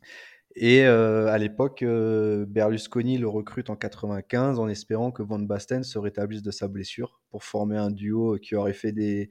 [0.59, 5.83] Et euh, à l'époque, euh, Berlusconi le recrute en 95 en espérant que Van Basten
[5.83, 9.29] se rétablisse de sa blessure pour former un duo qui aurait fait des,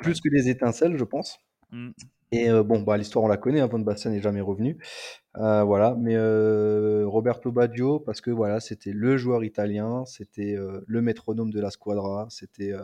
[0.00, 1.38] plus que des étincelles, je pense.
[1.70, 1.92] Mmh.
[2.32, 4.76] Et euh, bon, bah, l'histoire on la connaît, hein, Van Basten n'est jamais revenu.
[5.34, 6.18] voilà, mais
[7.06, 10.56] Roberto Baggio, parce que voilà, c'était le joueur italien, c'était
[10.86, 12.74] le métronome de la squadra, c'était,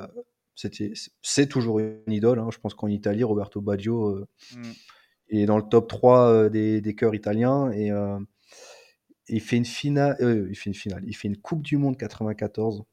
[0.55, 2.39] c'était, c'est toujours une idole.
[2.39, 2.49] Hein.
[2.51, 4.25] Je pense qu'en Italie, Roberto Baggio.
[5.31, 7.71] Mmh et dans le top 3 euh, des, des chœurs italiens.
[7.73, 8.19] Et euh,
[9.29, 11.97] il fait une finale, euh, il fait une finale, il fait une Coupe du Monde
[11.97, 12.85] 94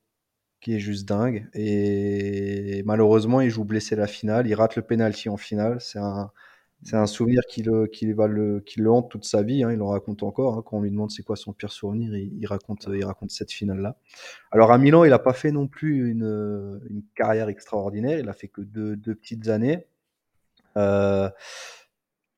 [0.61, 1.47] qui est juste dingue.
[1.53, 5.80] Et malheureusement, il joue blessé la finale, il rate le penalty en finale.
[5.81, 6.31] C'est un,
[6.84, 9.64] C'est un souvenir qui le, qui va le, qui le hante toute sa vie.
[9.64, 10.57] hein, il en raconte encore.
[10.60, 13.31] hein, quand on lui demande c'est quoi son pire souvenir, il, il raconte, il raconte
[13.31, 13.97] cette finale-là.
[14.51, 18.19] Alors à Milan, il n'a pas fait non plus une, une carrière extraordinaire.
[18.19, 19.88] Il a fait que deux, deux petites années.
[20.77, 21.30] Euh,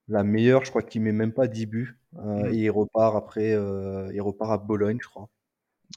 [0.08, 2.00] la meilleure, je crois qu'il met même pas 10 buts.
[2.18, 2.54] Euh, Mm.
[2.54, 5.28] Et il repart après, euh, il repart à Bologne, je crois.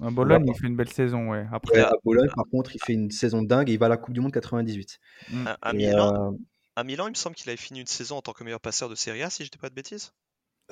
[0.02, 1.47] À Bologne, il fait une belle saison, ouais.
[1.52, 3.89] Après, Ouais, à Bologne, par contre, il fait une saison dingue et il va à
[3.89, 4.98] la Coupe du Monde 98.
[5.30, 5.47] mm.
[5.47, 6.36] À, à Et, Milan, euh,
[6.76, 8.89] à Milan, il me semble qu'il avait fini une saison en tant que meilleur passeur
[8.89, 10.12] de Serie A, si je dis pas de bêtises.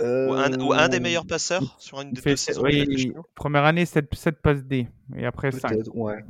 [0.00, 2.64] euh, Ou un, ou un des meilleurs passeurs sur une il des fait, deux saisons
[2.64, 3.22] qu'il a fait chez oui, nous.
[3.34, 4.10] première année, 7,
[4.42, 4.88] passes D.
[5.16, 5.70] Et après 5.
[5.70, 6.24] peut-être, ouais.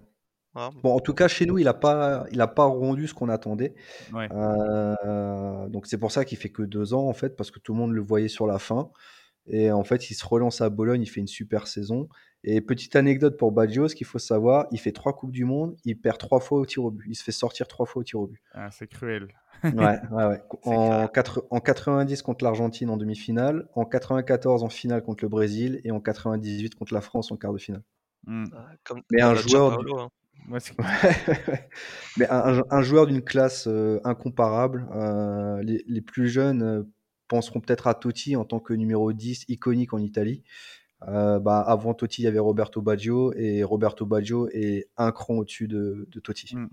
[0.57, 3.15] Ah, Bon, en tout cas, chez nous, il n'a pas, il a pas rendu ce
[3.15, 3.75] qu'on attendait.
[4.13, 4.29] Ouais.
[4.33, 7.73] Euh, donc c'est pour ça qu'il fait que deux ans en fait, parce que tout
[7.73, 8.91] le monde le voyait sur la fin.
[9.49, 12.09] Et en fait, il se relance à Bologne, il fait une super saison.
[12.43, 15.77] Et petite anecdote pour Baggio, ce qu'il faut savoir, il fait trois coupes du monde,
[15.85, 18.05] il perd trois fois au tir au but, il se fait sortir trois fois au
[18.05, 18.41] tir au but.
[18.53, 19.29] Ah, c'est cruel.
[19.65, 19.73] Ouais,
[20.11, 20.43] ouais, ouais.
[20.65, 21.11] En, grave.
[21.13, 25.91] quatre- en 90 contre l'Argentine en demi-finale, en 94 en finale contre le Brésil et
[25.93, 27.83] en 98 contre la France en quart de finale.
[28.27, 28.45] Mm.
[28.53, 30.09] ah, comme, Mais comme un joueur Gianpaolo, hein.
[30.47, 30.59] Moi,
[32.17, 34.87] Mais un, joueur d'une classe euh, incomparable.
[34.95, 36.83] euh, les, les plus jeunes euh,
[37.29, 40.43] penseront peut-être à Totti en tant que numéro 10 iconique en Italie.
[41.09, 45.35] Euh, bah, avant Totti, il y avait Roberto Baggio et Roberto Baggio est un cran
[45.35, 46.57] au-dessus de, de Totti.
[46.57, 46.69] Mm.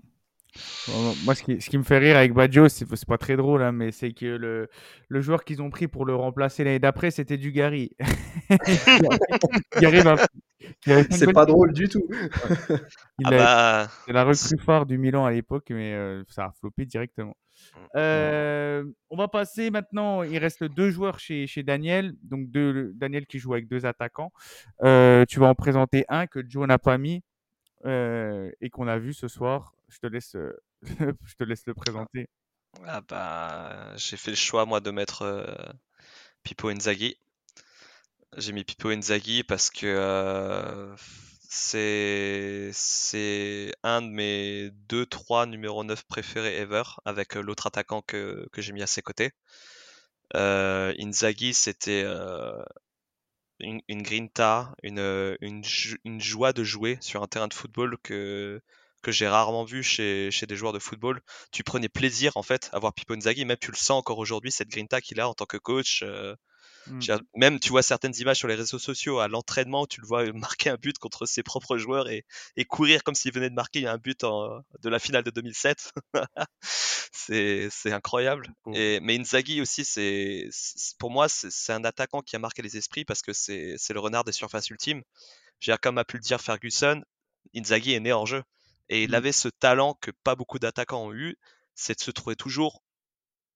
[1.24, 3.72] Moi, ce qui, ce qui me fait rire avec Baggio, c'est pas très drôle, hein,
[3.72, 4.68] mais c'est que le,
[5.08, 7.90] le joueur qu'ils ont pris pour le remplacer l'année d'après, c'était Dugarry.
[11.10, 12.06] C'est pas drôle du tout.
[13.18, 16.44] Il Ah a- bah, C'est la recrue phare du Milan à l'époque, mais euh, ça
[16.46, 17.36] a floppé directement.
[17.96, 20.22] Euh, on va passer maintenant.
[20.22, 22.14] Il reste deux joueurs chez, chez Daniel.
[22.22, 24.32] Donc, deux, Daniel qui joue avec deux attaquants.
[24.82, 27.22] Euh, tu vas en présenter un que Joe n'a pas mis
[27.84, 29.72] euh, et qu'on a vu ce soir.
[29.94, 30.52] Je te laisse, euh,
[31.24, 32.28] je te laisse le présenter.
[32.86, 35.44] ah bah, j'ai fait le choix, moi, de mettre euh,
[36.44, 37.16] Pippo Inzaghi.
[38.36, 40.94] J'ai mis Pippo Inzaghi parce que euh,
[41.48, 42.72] c'est
[43.82, 48.72] un de mes 2-3 numéro 9 préférés ever avec euh, l'autre attaquant que, que j'ai
[48.72, 49.30] mis à ses côtés.
[50.34, 52.04] Euh, Inzaghi, c'était
[53.60, 54.98] une, grinta, une,
[55.40, 55.62] une,
[56.04, 58.60] une joie de jouer sur un terrain de football que,
[59.04, 61.20] que j'ai rarement vu chez, chez des joueurs de football.
[61.52, 64.50] Tu prenais plaisir en fait à voir Pippo Inzaghi, même tu le sens encore aujourd'hui,
[64.50, 66.02] cette grinta qu'il a en tant que coach.
[66.02, 66.34] euh,
[66.86, 66.98] Mm.
[66.98, 70.22] dire, Même tu vois certaines images sur les réseaux sociaux à l'entraînement, tu le vois
[70.34, 72.24] marquer un but contre ses propres joueurs et,
[72.58, 75.92] et courir comme s'il venait de marquer un but en- de la finale de 2007.
[77.12, 78.48] c'est incroyable.
[78.74, 80.48] Et, mais Inzaghi aussi, c'est
[80.98, 84.24] pour moi, c'est un attaquant qui a marqué les esprits parce que c'est le renard
[84.24, 85.02] des surfaces ultimes.
[85.62, 87.02] Dire, comme a pu le dire Ferguson,
[87.56, 88.42] Inzaghi est né en jeu.
[88.88, 89.14] Et il Mm.
[89.14, 91.36] avait ce talent que pas beaucoup d'attaquants ont eu,
[91.74, 92.82] c'est de se trouver toujours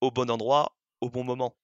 [0.03, 1.57] au bon endroit, au bon moment.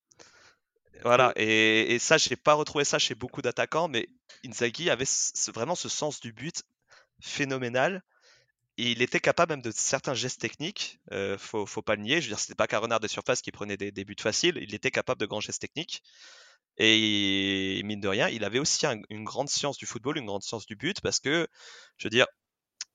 [1.03, 4.09] Voilà, et, et ça, j'ai pas retrouvé ça chez beaucoup d'attaquants, mais
[4.45, 5.05] Inzaghi avait
[5.53, 6.63] vraiment ce sens du but
[7.23, 8.03] phénoménal.
[8.79, 12.21] Et il était capable même de certains gestes techniques, euh, faut, faut pas le nier.
[12.21, 14.59] Je veux dire, c'était pas qu'un renard de surface qui prenait des, des buts faciles,
[14.63, 16.03] il était capable de grands gestes techniques.
[16.79, 20.43] Et mine de rien, il avait aussi un- une grande science du football, une grande
[20.43, 21.49] science du but, parce que,
[21.99, 22.27] je veux dire,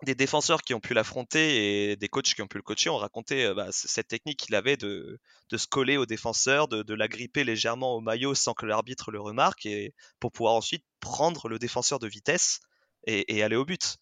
[0.04, 2.98] des défenseurs qui ont pu l'affronter et des coachs qui ont pu le coacher ont
[2.98, 5.20] raconté euh, bah, cette technique qu'il avait de,
[5.50, 9.12] de se coller au défenseur, de, de la gripper légèrement au maillot sans que l'arbitre
[9.12, 12.62] le remarque, et pour pouvoir ensuite prendre le défenseur de vitesse
[13.08, 13.98] et, et aller au but.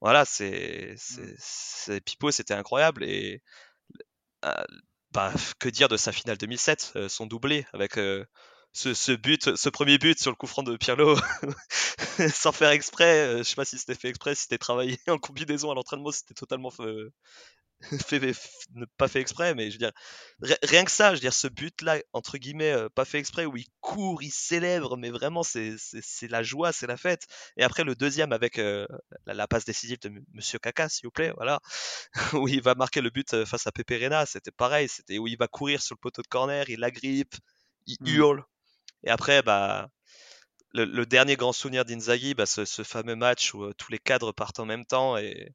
[0.00, 3.04] Voilà, c'est, c'est, c'est- Pipo, c'était incroyable.
[3.04, 3.42] Et
[4.44, 4.64] euh,
[5.12, 8.24] bah, que dire de sa finale 2007, euh, son doublé avec euh,
[8.72, 11.16] ce, ce but, ce premier but sur le coup franc de Pirlo,
[12.34, 13.26] sans faire exprès.
[13.26, 16.10] euh, je sais pas si c'était fait exprès, si c'était travaillé en combinaison à l'entraînement,
[16.12, 16.70] c'était totalement
[18.06, 18.32] fait,
[18.96, 19.54] pas fait exprès.
[19.54, 19.92] Mais je veux dire,
[20.42, 23.46] ri- rien que ça, je veux dire, ce but-là, entre guillemets, euh, pas fait exprès,
[23.46, 27.24] où il court, il célèbre, mais vraiment, c'est c'est- c'est la joie, c'est la fête.
[27.56, 28.86] Et après, le deuxième avec euh,
[29.26, 31.60] la, la passe décisive de M- Monsieur Kaka, s'il vous plaît, voilà,
[32.34, 35.36] où il va marquer le but face à Pepe Reina, c'était pareil, c'était où il
[35.38, 37.34] va courir sur le poteau de corner, il agrippe,
[37.86, 38.06] il Mm.
[38.08, 38.44] hurle.
[39.04, 39.88] Et après, bah,
[40.72, 43.98] le, le dernier grand souvenir d'Inzaghi, bah, ce, ce fameux match où euh, tous les
[43.98, 45.50] cadres partent en même temps et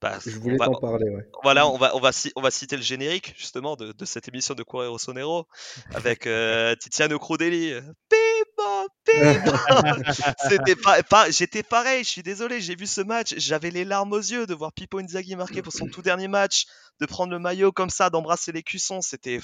[0.00, 1.26] bah, Je voulais t'en parler, ouais.
[1.42, 4.28] voilà, on va, on va, ci- on va citer le générique justement de, de cette
[4.28, 5.46] émission de Correro Sonero
[5.94, 8.88] avec euh, Tiziano Pippo.
[10.48, 12.04] C'était pas, pas- j'étais pareil.
[12.04, 14.98] Je suis désolé, j'ai vu ce match, j'avais les larmes aux yeux de voir Pippo
[14.98, 16.66] Inzaghi marquer pour son tout dernier match,
[17.00, 19.40] de prendre le maillot comme ça, d'embrasser les cuissons, c'était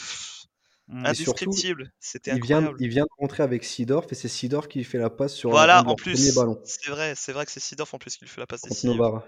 [0.92, 1.92] indescriptible.
[2.00, 2.76] C'était Il vient, incroyable.
[2.80, 5.82] il vient de rentrer avec Sidorf et c'est Sidorf qui fait la passe sur Voilà,
[5.82, 8.30] de en plus, ballons c'est vrai, c'est vrai que c'est Sidorf en plus qui lui
[8.30, 8.84] fait la passe.
[8.84, 9.26] Novara.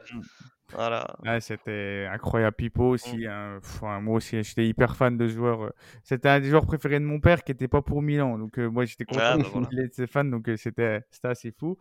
[0.73, 1.07] Voilà.
[1.25, 2.57] Ouais, c'était incroyable.
[2.57, 3.27] Pipo aussi.
[3.27, 3.59] hein.
[3.61, 5.65] Pff, ouais, moi aussi, j'étais hyper fan de ce joueur.
[5.65, 5.71] euh.
[6.03, 8.39] C'était un des joueurs préférés de mon père qui n'était pas pour Milan.
[8.39, 9.69] Donc, euh, moi, j'étais content Ah, bah voilà.
[9.71, 10.25] de ses fans.
[10.25, 11.77] Donc, euh, c'était c'était assez fou.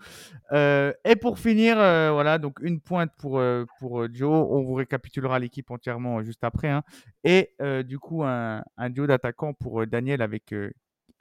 [0.51, 3.41] Euh, et pour finir, voilà, donc une pointe pour,
[3.79, 4.47] pour Joe.
[4.49, 6.69] On vous récapitulera l'équipe entièrement juste après.
[6.69, 6.83] hein.
[7.23, 7.55] Et
[7.85, 10.53] du coup, un, un duo d'attaquants pour Daniel avec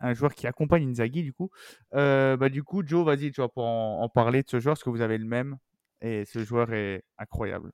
[0.01, 1.51] un joueur qui accompagne Inzaghi, du coup.
[1.93, 4.83] Bah, du coup, Joe, vas-y, tu vas pouvoir en, en parler de ce joueur, parce
[4.85, 5.57] que vous avez le même?
[6.03, 7.71] Et ce joueur est incroyable.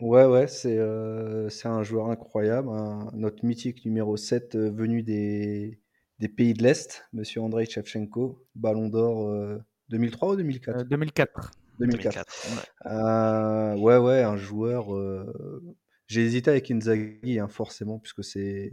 [0.00, 2.68] Ouais, ouais, c'est euh, c'est un joueur incroyable,
[3.14, 5.80] notre mythique numéro 7 euh, venu des,
[6.18, 9.58] des pays de l'Est, Monsieur Andrei Shevchenko, Ballon d'Or euh,
[9.88, 10.76] 2003 ou 2004?
[10.80, 11.50] Euh, 2004.
[11.78, 12.24] 2004.
[12.24, 12.56] 2004.
[12.86, 12.92] ouais.
[12.92, 14.94] Euh, ouais, ouais, un joueur.
[14.94, 15.60] euh,
[16.06, 18.70] J'ai hésité avec Inzaghi, hein, forcément, puisque c'est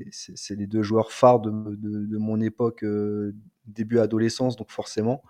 [0.51, 3.33] les deux joueurs phares de, de- de mon époque, euh,
[3.65, 5.23] début adolescence, donc forcément.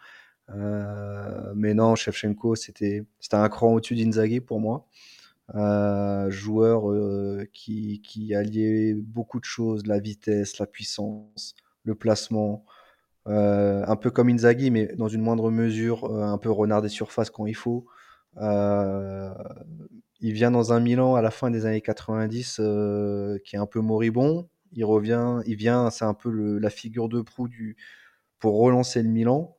[0.50, 4.88] Euh, mais non, Shevchenko, c'était un cran au-dessus d'Inzaghi pour moi.
[5.56, 12.66] Euh, joueur euh, qui, qui alliait beaucoup de choses, la vitesse, la puissance, le placement.
[13.26, 17.46] Un peu comme Inzaghi, mais dans une moindre mesure, un peu renard des surfaces quand
[17.46, 17.86] il faut.
[20.24, 23.66] Il vient dans un Milan à la fin des années 90 euh, qui est un
[23.66, 24.48] peu moribond.
[24.72, 27.50] Il revient, il vient, c'est un peu la figure de proue
[28.40, 29.58] pour relancer le Milan.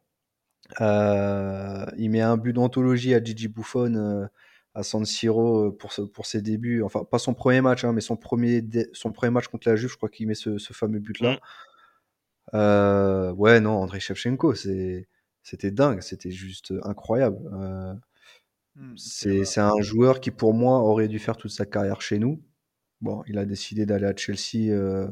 [0.81, 4.27] Euh, il met un but d'anthologie à Gigi Buffon euh,
[4.75, 6.83] à San Siro euh, pour, ce- pour ses débuts.
[6.83, 9.77] Enfin, pas son premier match, hein, mais son premier, dé- son premier match contre la
[9.77, 11.33] Juve, je crois qu'il met ce, ce fameux but-là.
[11.33, 11.39] Mm.
[12.55, 15.09] Euh, ouais, non, Andrei Shevchenko, c'est,
[15.43, 17.39] c'était dingue, c'était juste incroyable.
[17.53, 17.95] Euh,
[18.97, 22.43] c'est, c'est un joueur qui, pour moi, aurait dû faire toute sa carrière chez nous.
[23.01, 24.71] Bon, il a décidé d'aller à Chelsea.
[24.73, 25.09] euh,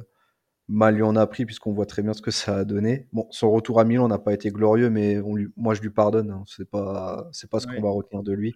[0.73, 3.07] mal lui en a pris, puisqu'on voit très bien ce que ça a donné.
[3.13, 5.91] Bon, son retour à Milan n'a pas été glorieux, mais on lui, moi, je lui
[5.91, 6.31] pardonne.
[6.31, 6.45] hein.
[6.47, 7.77] C'est pas, c'est pas ce Ouais.
[7.77, 8.55] qu'on va retenir de lui.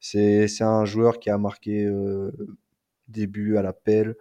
[0.00, 2.30] C'est, c'est un joueur qui a marqué euh,
[3.08, 4.14] début à l'appel,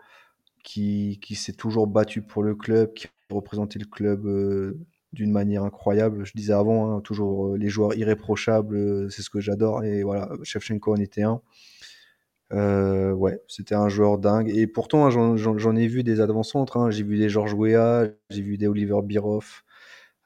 [0.64, 4.78] qui, qui s'est toujours battu pour le club, qui a représenté le club euh,
[5.14, 6.26] d'une manière incroyable.
[6.26, 9.84] Je disais avant, hein, toujours euh, les joueurs irréprochables, euh, c'est ce que j'adore.
[9.84, 11.42] Et voilà, Shevchenko en était un.
[12.53, 14.49] Euh, ouais, c'était un joueur dingue.
[14.56, 16.78] Et pourtant, hein, j'en- ai vu des avant-centres.
[16.78, 16.90] hein.
[16.91, 19.65] J'ai vu des Georges Weah, j'ai vu des Oliver Bierhoff,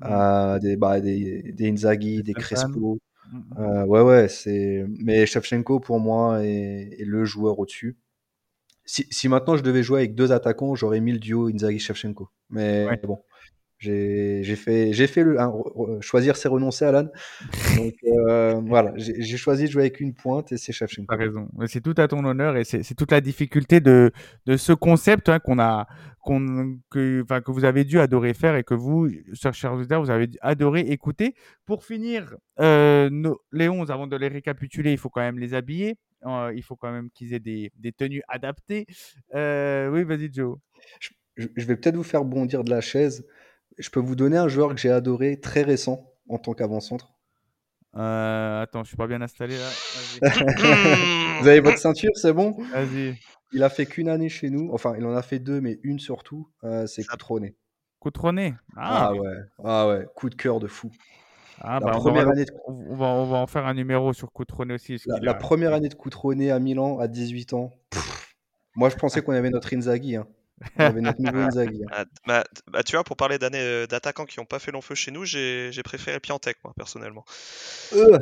[0.01, 0.05] Mm.
[0.07, 2.33] euh, des, bah, des, des Inzaghi, des.
[2.33, 2.99] Crespo.
[3.31, 3.59] Mm, mm.
[3.59, 4.85] Euh, ouais, ouais, c'est.
[4.99, 7.97] Mais Shevchenko, pour moi, est, est le joueur au-dessus.
[8.85, 12.27] Si, si maintenant je devais jouer avec deux attaquants, j'aurais mis le duo Inzaghi-Shevchenko.
[12.49, 12.99] Mais Ouais.
[13.03, 13.19] bon,
[13.81, 15.39] j'ai fait, j'ai fait le.
[15.39, 15.51] hein,
[16.01, 17.07] choisir, c'est renoncer, Alan.
[17.77, 21.07] Donc euh, voilà, j'ai choisi de jouer avec une pointe et c'est Shevchenko.
[21.09, 21.47] T'as raison.
[21.67, 24.11] C'est tout à ton honneur et c'est toute la difficulté de,
[24.45, 25.87] de ce concept hein, qu'on a,
[26.21, 30.11] qu'on, que, enfin, que vous avez dû adorer faire et que vous, chers auditeurs, vous
[30.11, 31.33] avez adoré écouter.
[31.65, 35.53] Pour finir, euh, nos- les 11, avant de les récapituler, il faut quand même les
[35.53, 35.95] habiller.
[36.25, 38.85] Euh, il faut quand même qu'ils aient des, des tenues adaptées.
[39.33, 40.57] Euh, oui, vas-y, Joe.
[41.37, 43.25] Je vais peut-être vous faire bondir de la chaise.
[43.77, 47.13] Je peux vous donner un joueur que j'ai adoré très récent en tant qu'avant-centre.
[47.97, 49.69] Euh, attends, je suis pas bien installé là.
[51.41, 52.51] Vous avez votre ceinture, c'est bon?
[52.71, 53.17] Vas-y.
[53.53, 54.69] Il a fait qu'une année chez nous.
[54.71, 56.47] Enfin, il en a fait deux, mais une surtout.
[56.63, 57.55] Euh, c'est Coutronnet.
[57.99, 58.53] Coutronnet.
[58.77, 59.07] Ah.
[59.09, 60.89] Ah, ouais, ah ouais, coup de cœur de fou.
[61.59, 63.73] Ah, La bah, on, première aura- année de- on va, on va en faire un
[63.73, 64.97] numéro sur Coutronnet aussi.
[65.05, 67.71] La, qu'il la a- première année de Coutronnet à Milan à 18 ans.
[67.89, 68.33] pff,
[68.75, 70.15] moi, je pensais qu'on avait notre Inzaghi.
[70.15, 70.27] hein.
[70.77, 71.83] On avait notre nouveau Inzaghi.
[71.83, 71.89] hein.
[71.91, 74.81] Ah, bah, bah, tu vois, pour parler d'années euh, d'attaquants qui n'ont pas fait long
[74.81, 77.25] feu chez nous, j'ai j'ai préféré Piantek, moi, personnellement.
[77.93, 78.19] Euh,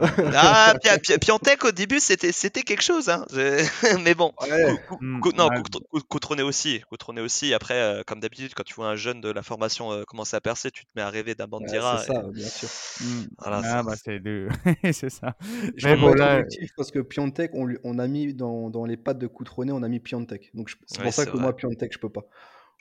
[0.00, 3.08] Ah, Pia- Pia- Piantek, au début, c'était c'était quelque chose.
[3.08, 3.26] Hein.
[4.04, 4.76] Mais bon, ouais.
[4.88, 5.60] Cou- non, ouais.
[5.62, 6.80] Coutr- Cou- Coutronnet aussi.
[6.88, 7.52] Coutronnet aussi.
[7.54, 10.40] Après, euh, comme d'habitude, quand tu vois un jeune de la formation euh, commencer à
[10.40, 11.98] percer, tu te mets à rêver d'un Ouais, Bandira.
[11.98, 12.68] c'est ça, bien sûr.
[13.00, 13.22] Hmm.
[13.38, 14.48] Voilà, ah, bah, c'est de...
[14.92, 15.36] c'est ça.
[15.76, 18.84] Je Mais bon, là- objectif parce que Piontek, on, lui- on a mis dans, dans
[18.86, 20.50] les pattes de Coutronnet, on a mis Piontek.
[20.54, 21.40] Donc je- c'est Ouais, pour ça que vrai.
[21.40, 22.22] moi, Piontek, je peux pas.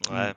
[0.10, 0.34] Ouais.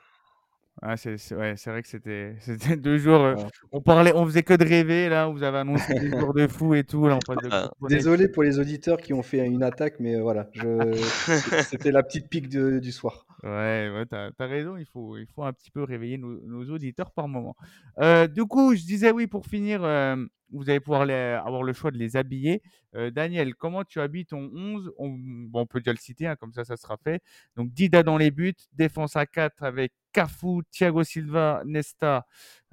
[0.83, 3.21] Ah, c'est ouais, vrai que c'était deux jours.
[3.21, 3.45] euh, Ouais.
[3.73, 5.29] on parlait, on faisait que de rêver là.
[5.29, 7.07] Vous avez annoncé des jours de fou et tout.
[7.07, 7.71] Là, on passe de Ah.
[7.89, 10.93] Désolé pour les auditeurs qui ont fait une attaque, mais euh, voilà, je...
[11.69, 13.27] c'était la petite pique de- du soir.
[13.45, 14.77] Ouais, ouais, t'as, t'as raison.
[14.77, 17.57] Il faut, il faut un petit peu réveiller nos, nos auditeurs par moment.
[18.01, 19.83] Euh, du coup, je disais oui pour finir.
[19.85, 20.17] euh,
[20.53, 21.15] vous allez pouvoir les-
[21.45, 22.63] avoir le choix de les habiller.
[22.95, 26.37] Euh, Daniel, comment tu habilles ton 11 on, bon, on peut déjà le citer, hein,
[26.37, 27.23] comme ça, ça sera fait.
[27.57, 32.25] Donc Dida dans les buts, défense à 4 avec Cafu, Thiago Silva, Nesta,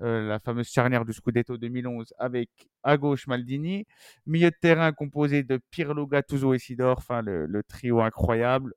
[0.01, 2.49] euh, la fameuse charnière du Scudetto 2011, avec
[2.83, 3.85] à gauche Maldini,
[4.27, 8.73] milieu de terrain composé de Pirlo, Gattuso et Sidor, le, trio incroyable,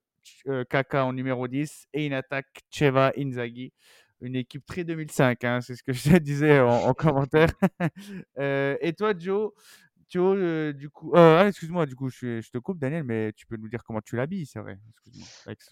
[0.48, 3.72] euh, Kaka en numéro 10 et une attaque Cheva, Inzaghi.
[4.20, 7.50] Une équipe très 2005, hein, c'est ce que je disais en, en commentaire.
[8.38, 9.52] Euh, et toi, Joe,
[10.22, 13.46] Euh, du coup, euh, ah, excuse-moi, du coup, je, je te coupe, Daniel, mais tu
[13.46, 14.78] peux nous dire comment tu l'habilles, c'est vrai.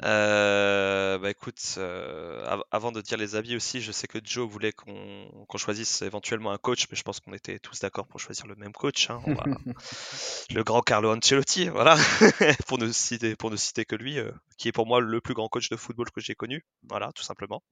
[0.02, 4.72] Euh, bah écoute, av- avant de dire les habits aussi, je sais que Joe voulait
[4.72, 8.54] qu'on choisisse éventuellement un coach, mais je pense qu'on était tous d'accord pour choisir le
[8.56, 9.10] même coach.
[9.10, 9.20] hein.
[9.26, 9.44] Va-
[10.54, 11.96] le grand Carlo Ancelotti, voilà,
[12.68, 14.18] pour ne citer, pour ne citer que lui,
[14.58, 17.22] qui est pour moi le plus grand coach de football que j'ai connu, voilà, tout
[17.22, 17.62] simplement.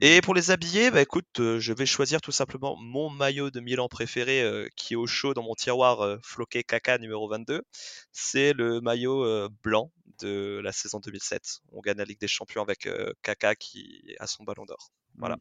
[0.00, 3.88] Et pour les habillés, bah écoute, je vais choisir tout simplement mon maillot de Milan
[3.88, 7.62] préféré, qui est au chaud dans mon tiroir, euh, floqué caca numéro 22.
[8.12, 9.90] C'est le maillot euh, blanc
[10.20, 11.60] de la saison 2007.
[11.72, 14.92] On gagne la Ligue des Champions avec euh, Kaka qui a son ballon d'or.
[15.16, 15.36] Voilà.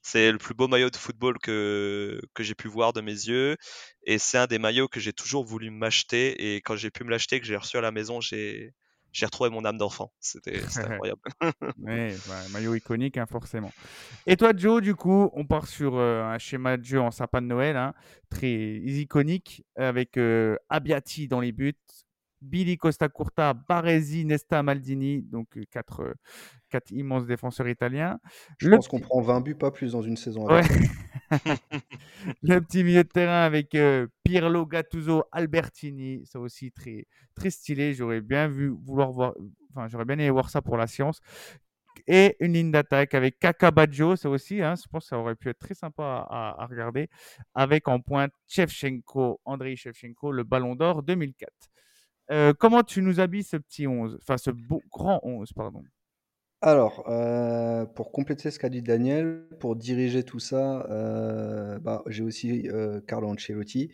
[0.00, 3.56] C'est le plus beau maillot de football que, que j'ai pu voir de mes yeux.
[4.04, 6.54] Et c'est un des maillots que j'ai toujours voulu m'acheter.
[6.54, 8.74] Et quand j'ai pu me l'acheter, que j'ai reçu à la maison, j'ai,
[9.12, 10.12] j'ai retrouvé mon âme d'enfant.
[10.20, 11.20] C'était, incroyable.
[11.78, 13.72] Ouais, bah, maillot iconique, hein, forcément.
[14.26, 17.42] Et toi, Joe, du coup, on part sur euh, un schéma de jeu en sapin
[17.42, 17.94] de Noël, hein,
[18.30, 21.74] très iconique, avec euh, Abbiati dans les buts,
[22.42, 26.14] Billy Costa Curta, Baresi, Nesta, Maldini, donc euh, quatre, euh,
[26.68, 28.18] quatre immenses défenseurs italiens.
[28.58, 30.46] Je Le pense qu'on prend 20 buts, pas plus dans une saison.
[30.46, 30.62] Ouais.
[32.42, 37.94] le petit milieu de terrain avec euh, Pirlo, Gattuso, Albertini, ça aussi très très stylé.
[37.94, 39.34] J'aurais bien vu vouloir
[39.70, 41.20] enfin j'aurais bien aimé voir ça pour la science.
[42.06, 45.36] Et une ligne d'attaque avec Kaka Baggio, ça aussi, hein, je pense que ça aurait
[45.36, 47.08] pu être très sympa à, regarder,
[47.54, 51.52] avec en pointe Shevchenko, Andrei Shevchenko, le Ballon d'Or 2004.
[52.30, 55.84] Euh, comment tu nous habilles ce petit 11, enfin ce grand 11, pardon?
[56.62, 62.22] Alors, euh, pour compléter ce qu'a dit Daniel, pour diriger tout ça, euh, bah, j'ai
[62.22, 63.90] aussi euh, Carlo Ancelotti.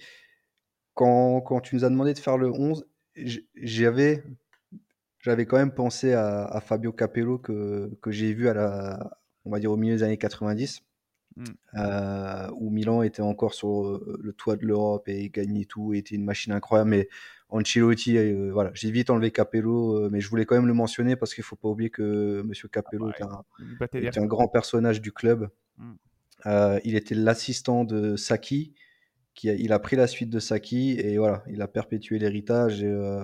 [0.95, 2.86] Quand, tu nous as demandé de faire le 11,
[3.16, 4.23] j- j'avais,
[5.47, 9.11] quand même pensé à, Fabio Capello que, j'ai vu à la,
[9.45, 10.82] on au milieu des années 90,
[11.39, 11.44] Mm.
[11.77, 15.98] euh, où Milan était encore sur euh, le toit de l'Europe et gagnait tout, et
[15.98, 16.90] était une machine incroyable.
[16.90, 17.09] Mais
[17.48, 21.15] Ancelotti, euh, voilà, j'ai vite enlevé Capello, euh, mais je voulais quand même le mentionner
[21.15, 24.19] parce qu'il faut pas oublier que Monsieur Capello bah, est un, Il battait des était
[24.19, 25.48] un grand personnage du club.
[25.77, 25.94] Mm.
[26.85, 28.74] Il était l'assistant de Saki.
[29.35, 32.82] Qui a, il a pris la suite de Saki et voilà, il a perpétué l'héritage.
[32.82, 33.20] Et,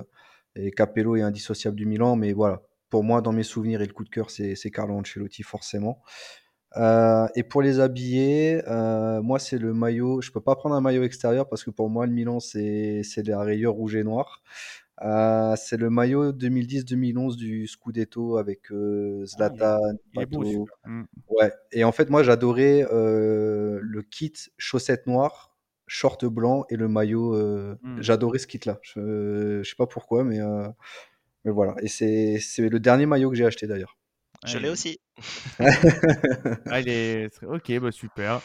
[0.54, 3.92] et Capello est indissociable du Milan, mais voilà, pour moi, dans mes souvenirs et le
[3.92, 6.00] coup de cœur, c'est Carlo Ancelotti forcément.
[6.76, 10.20] Euh, et pour les habillés, euh, moi c'est le maillot.
[10.20, 13.26] Je peux pas prendre un maillot extérieur parce que pour moi le Milan c'est c'est
[13.26, 14.42] la rayure rouge et noir.
[15.02, 20.66] Euh, c'est le maillot 2010-2011 du Scudetto avec euh, Zlatan, Ah, Il est beau.
[20.84, 21.02] Mm.
[21.28, 25.56] Ouais, et en fait, moi, j'adorais le kit chaussettes noires,
[25.88, 27.34] short blanc et le maillot.
[27.82, 28.02] Mm.
[28.02, 28.78] J'adorais ce kit-là.
[28.82, 30.38] Je, je sais pas pourquoi, mais,
[31.44, 31.74] mais voilà.
[31.82, 33.96] Et c'est c'est le dernier maillot que j'ai acheté d'ailleurs.
[34.44, 34.98] Je Ouais, l'ai aussi.
[36.70, 38.40] Ah, il est- Ok, bah super.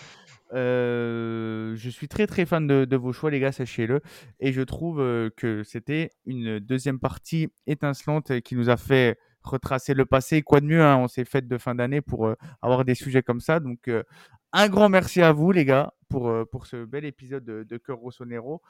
[0.53, 4.01] Euh, je suis très très fan de, de vos choix, les gars, sachez-le.
[4.39, 9.93] Et je trouve euh, que c'était une deuxième partie étincelante qui nous a fait retracer
[9.93, 10.41] le passé.
[10.41, 13.21] Quoi de mieux, hein, on s'est fait de fin d'année pour euh, avoir des sujets
[13.23, 13.59] comme ça.
[13.59, 13.89] Donc,
[14.53, 17.77] un grand merci à vous, les gars, pour, euh, pour ce bel épisode de, de
[17.77, 18.61] Cœur Rossonero.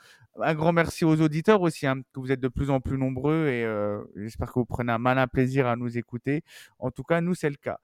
[0.41, 3.47] Un grand merci aux auditeurs aussi, hein, que vous êtes de plus en plus nombreux
[3.47, 6.43] et euh, j'espère que vous prenez un malin plaisir à nous écouter.
[6.77, 7.79] En tout cas, nous, c'est le cas.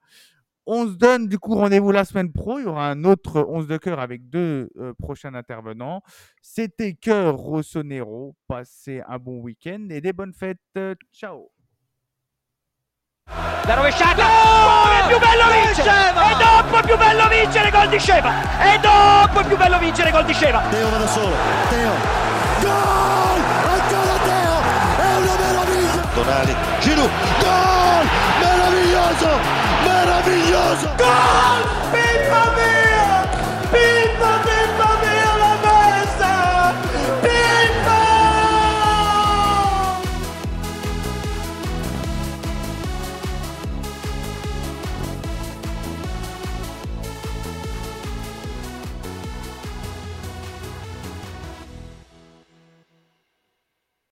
[0.68, 2.58] On se donne du coup rendez-vous la semaine pro.
[2.58, 6.02] Il y aura un autre 11 de cœur avec deux euh, prochains intervenants.
[6.42, 8.34] C'était Cœur Rossonero.
[8.48, 10.58] Passez un bon week-end et des bonnes fêtes.
[11.12, 11.55] Ciao.
[13.66, 14.22] La rovesciata!
[14.22, 14.92] Gol!
[14.92, 15.90] È più bello vincere!
[15.90, 18.32] E dopo è più bello vincere gol di Sceva!
[18.60, 20.62] E dopo è più bello vincere gol di Sceva!
[20.70, 21.34] Teo va da solo.
[21.68, 21.90] Teo.
[22.60, 23.42] Gol!
[23.66, 24.54] Ancora Teo!
[24.98, 26.06] È una meraviglia!
[26.14, 28.06] Tonali, Giroud, gol!
[28.38, 29.28] Meraviglioso!
[29.82, 30.92] Meraviglioso!
[30.96, 31.66] Gol!
[31.90, 33.26] Pippa mia!
[33.68, 34.65] Pippa, pippa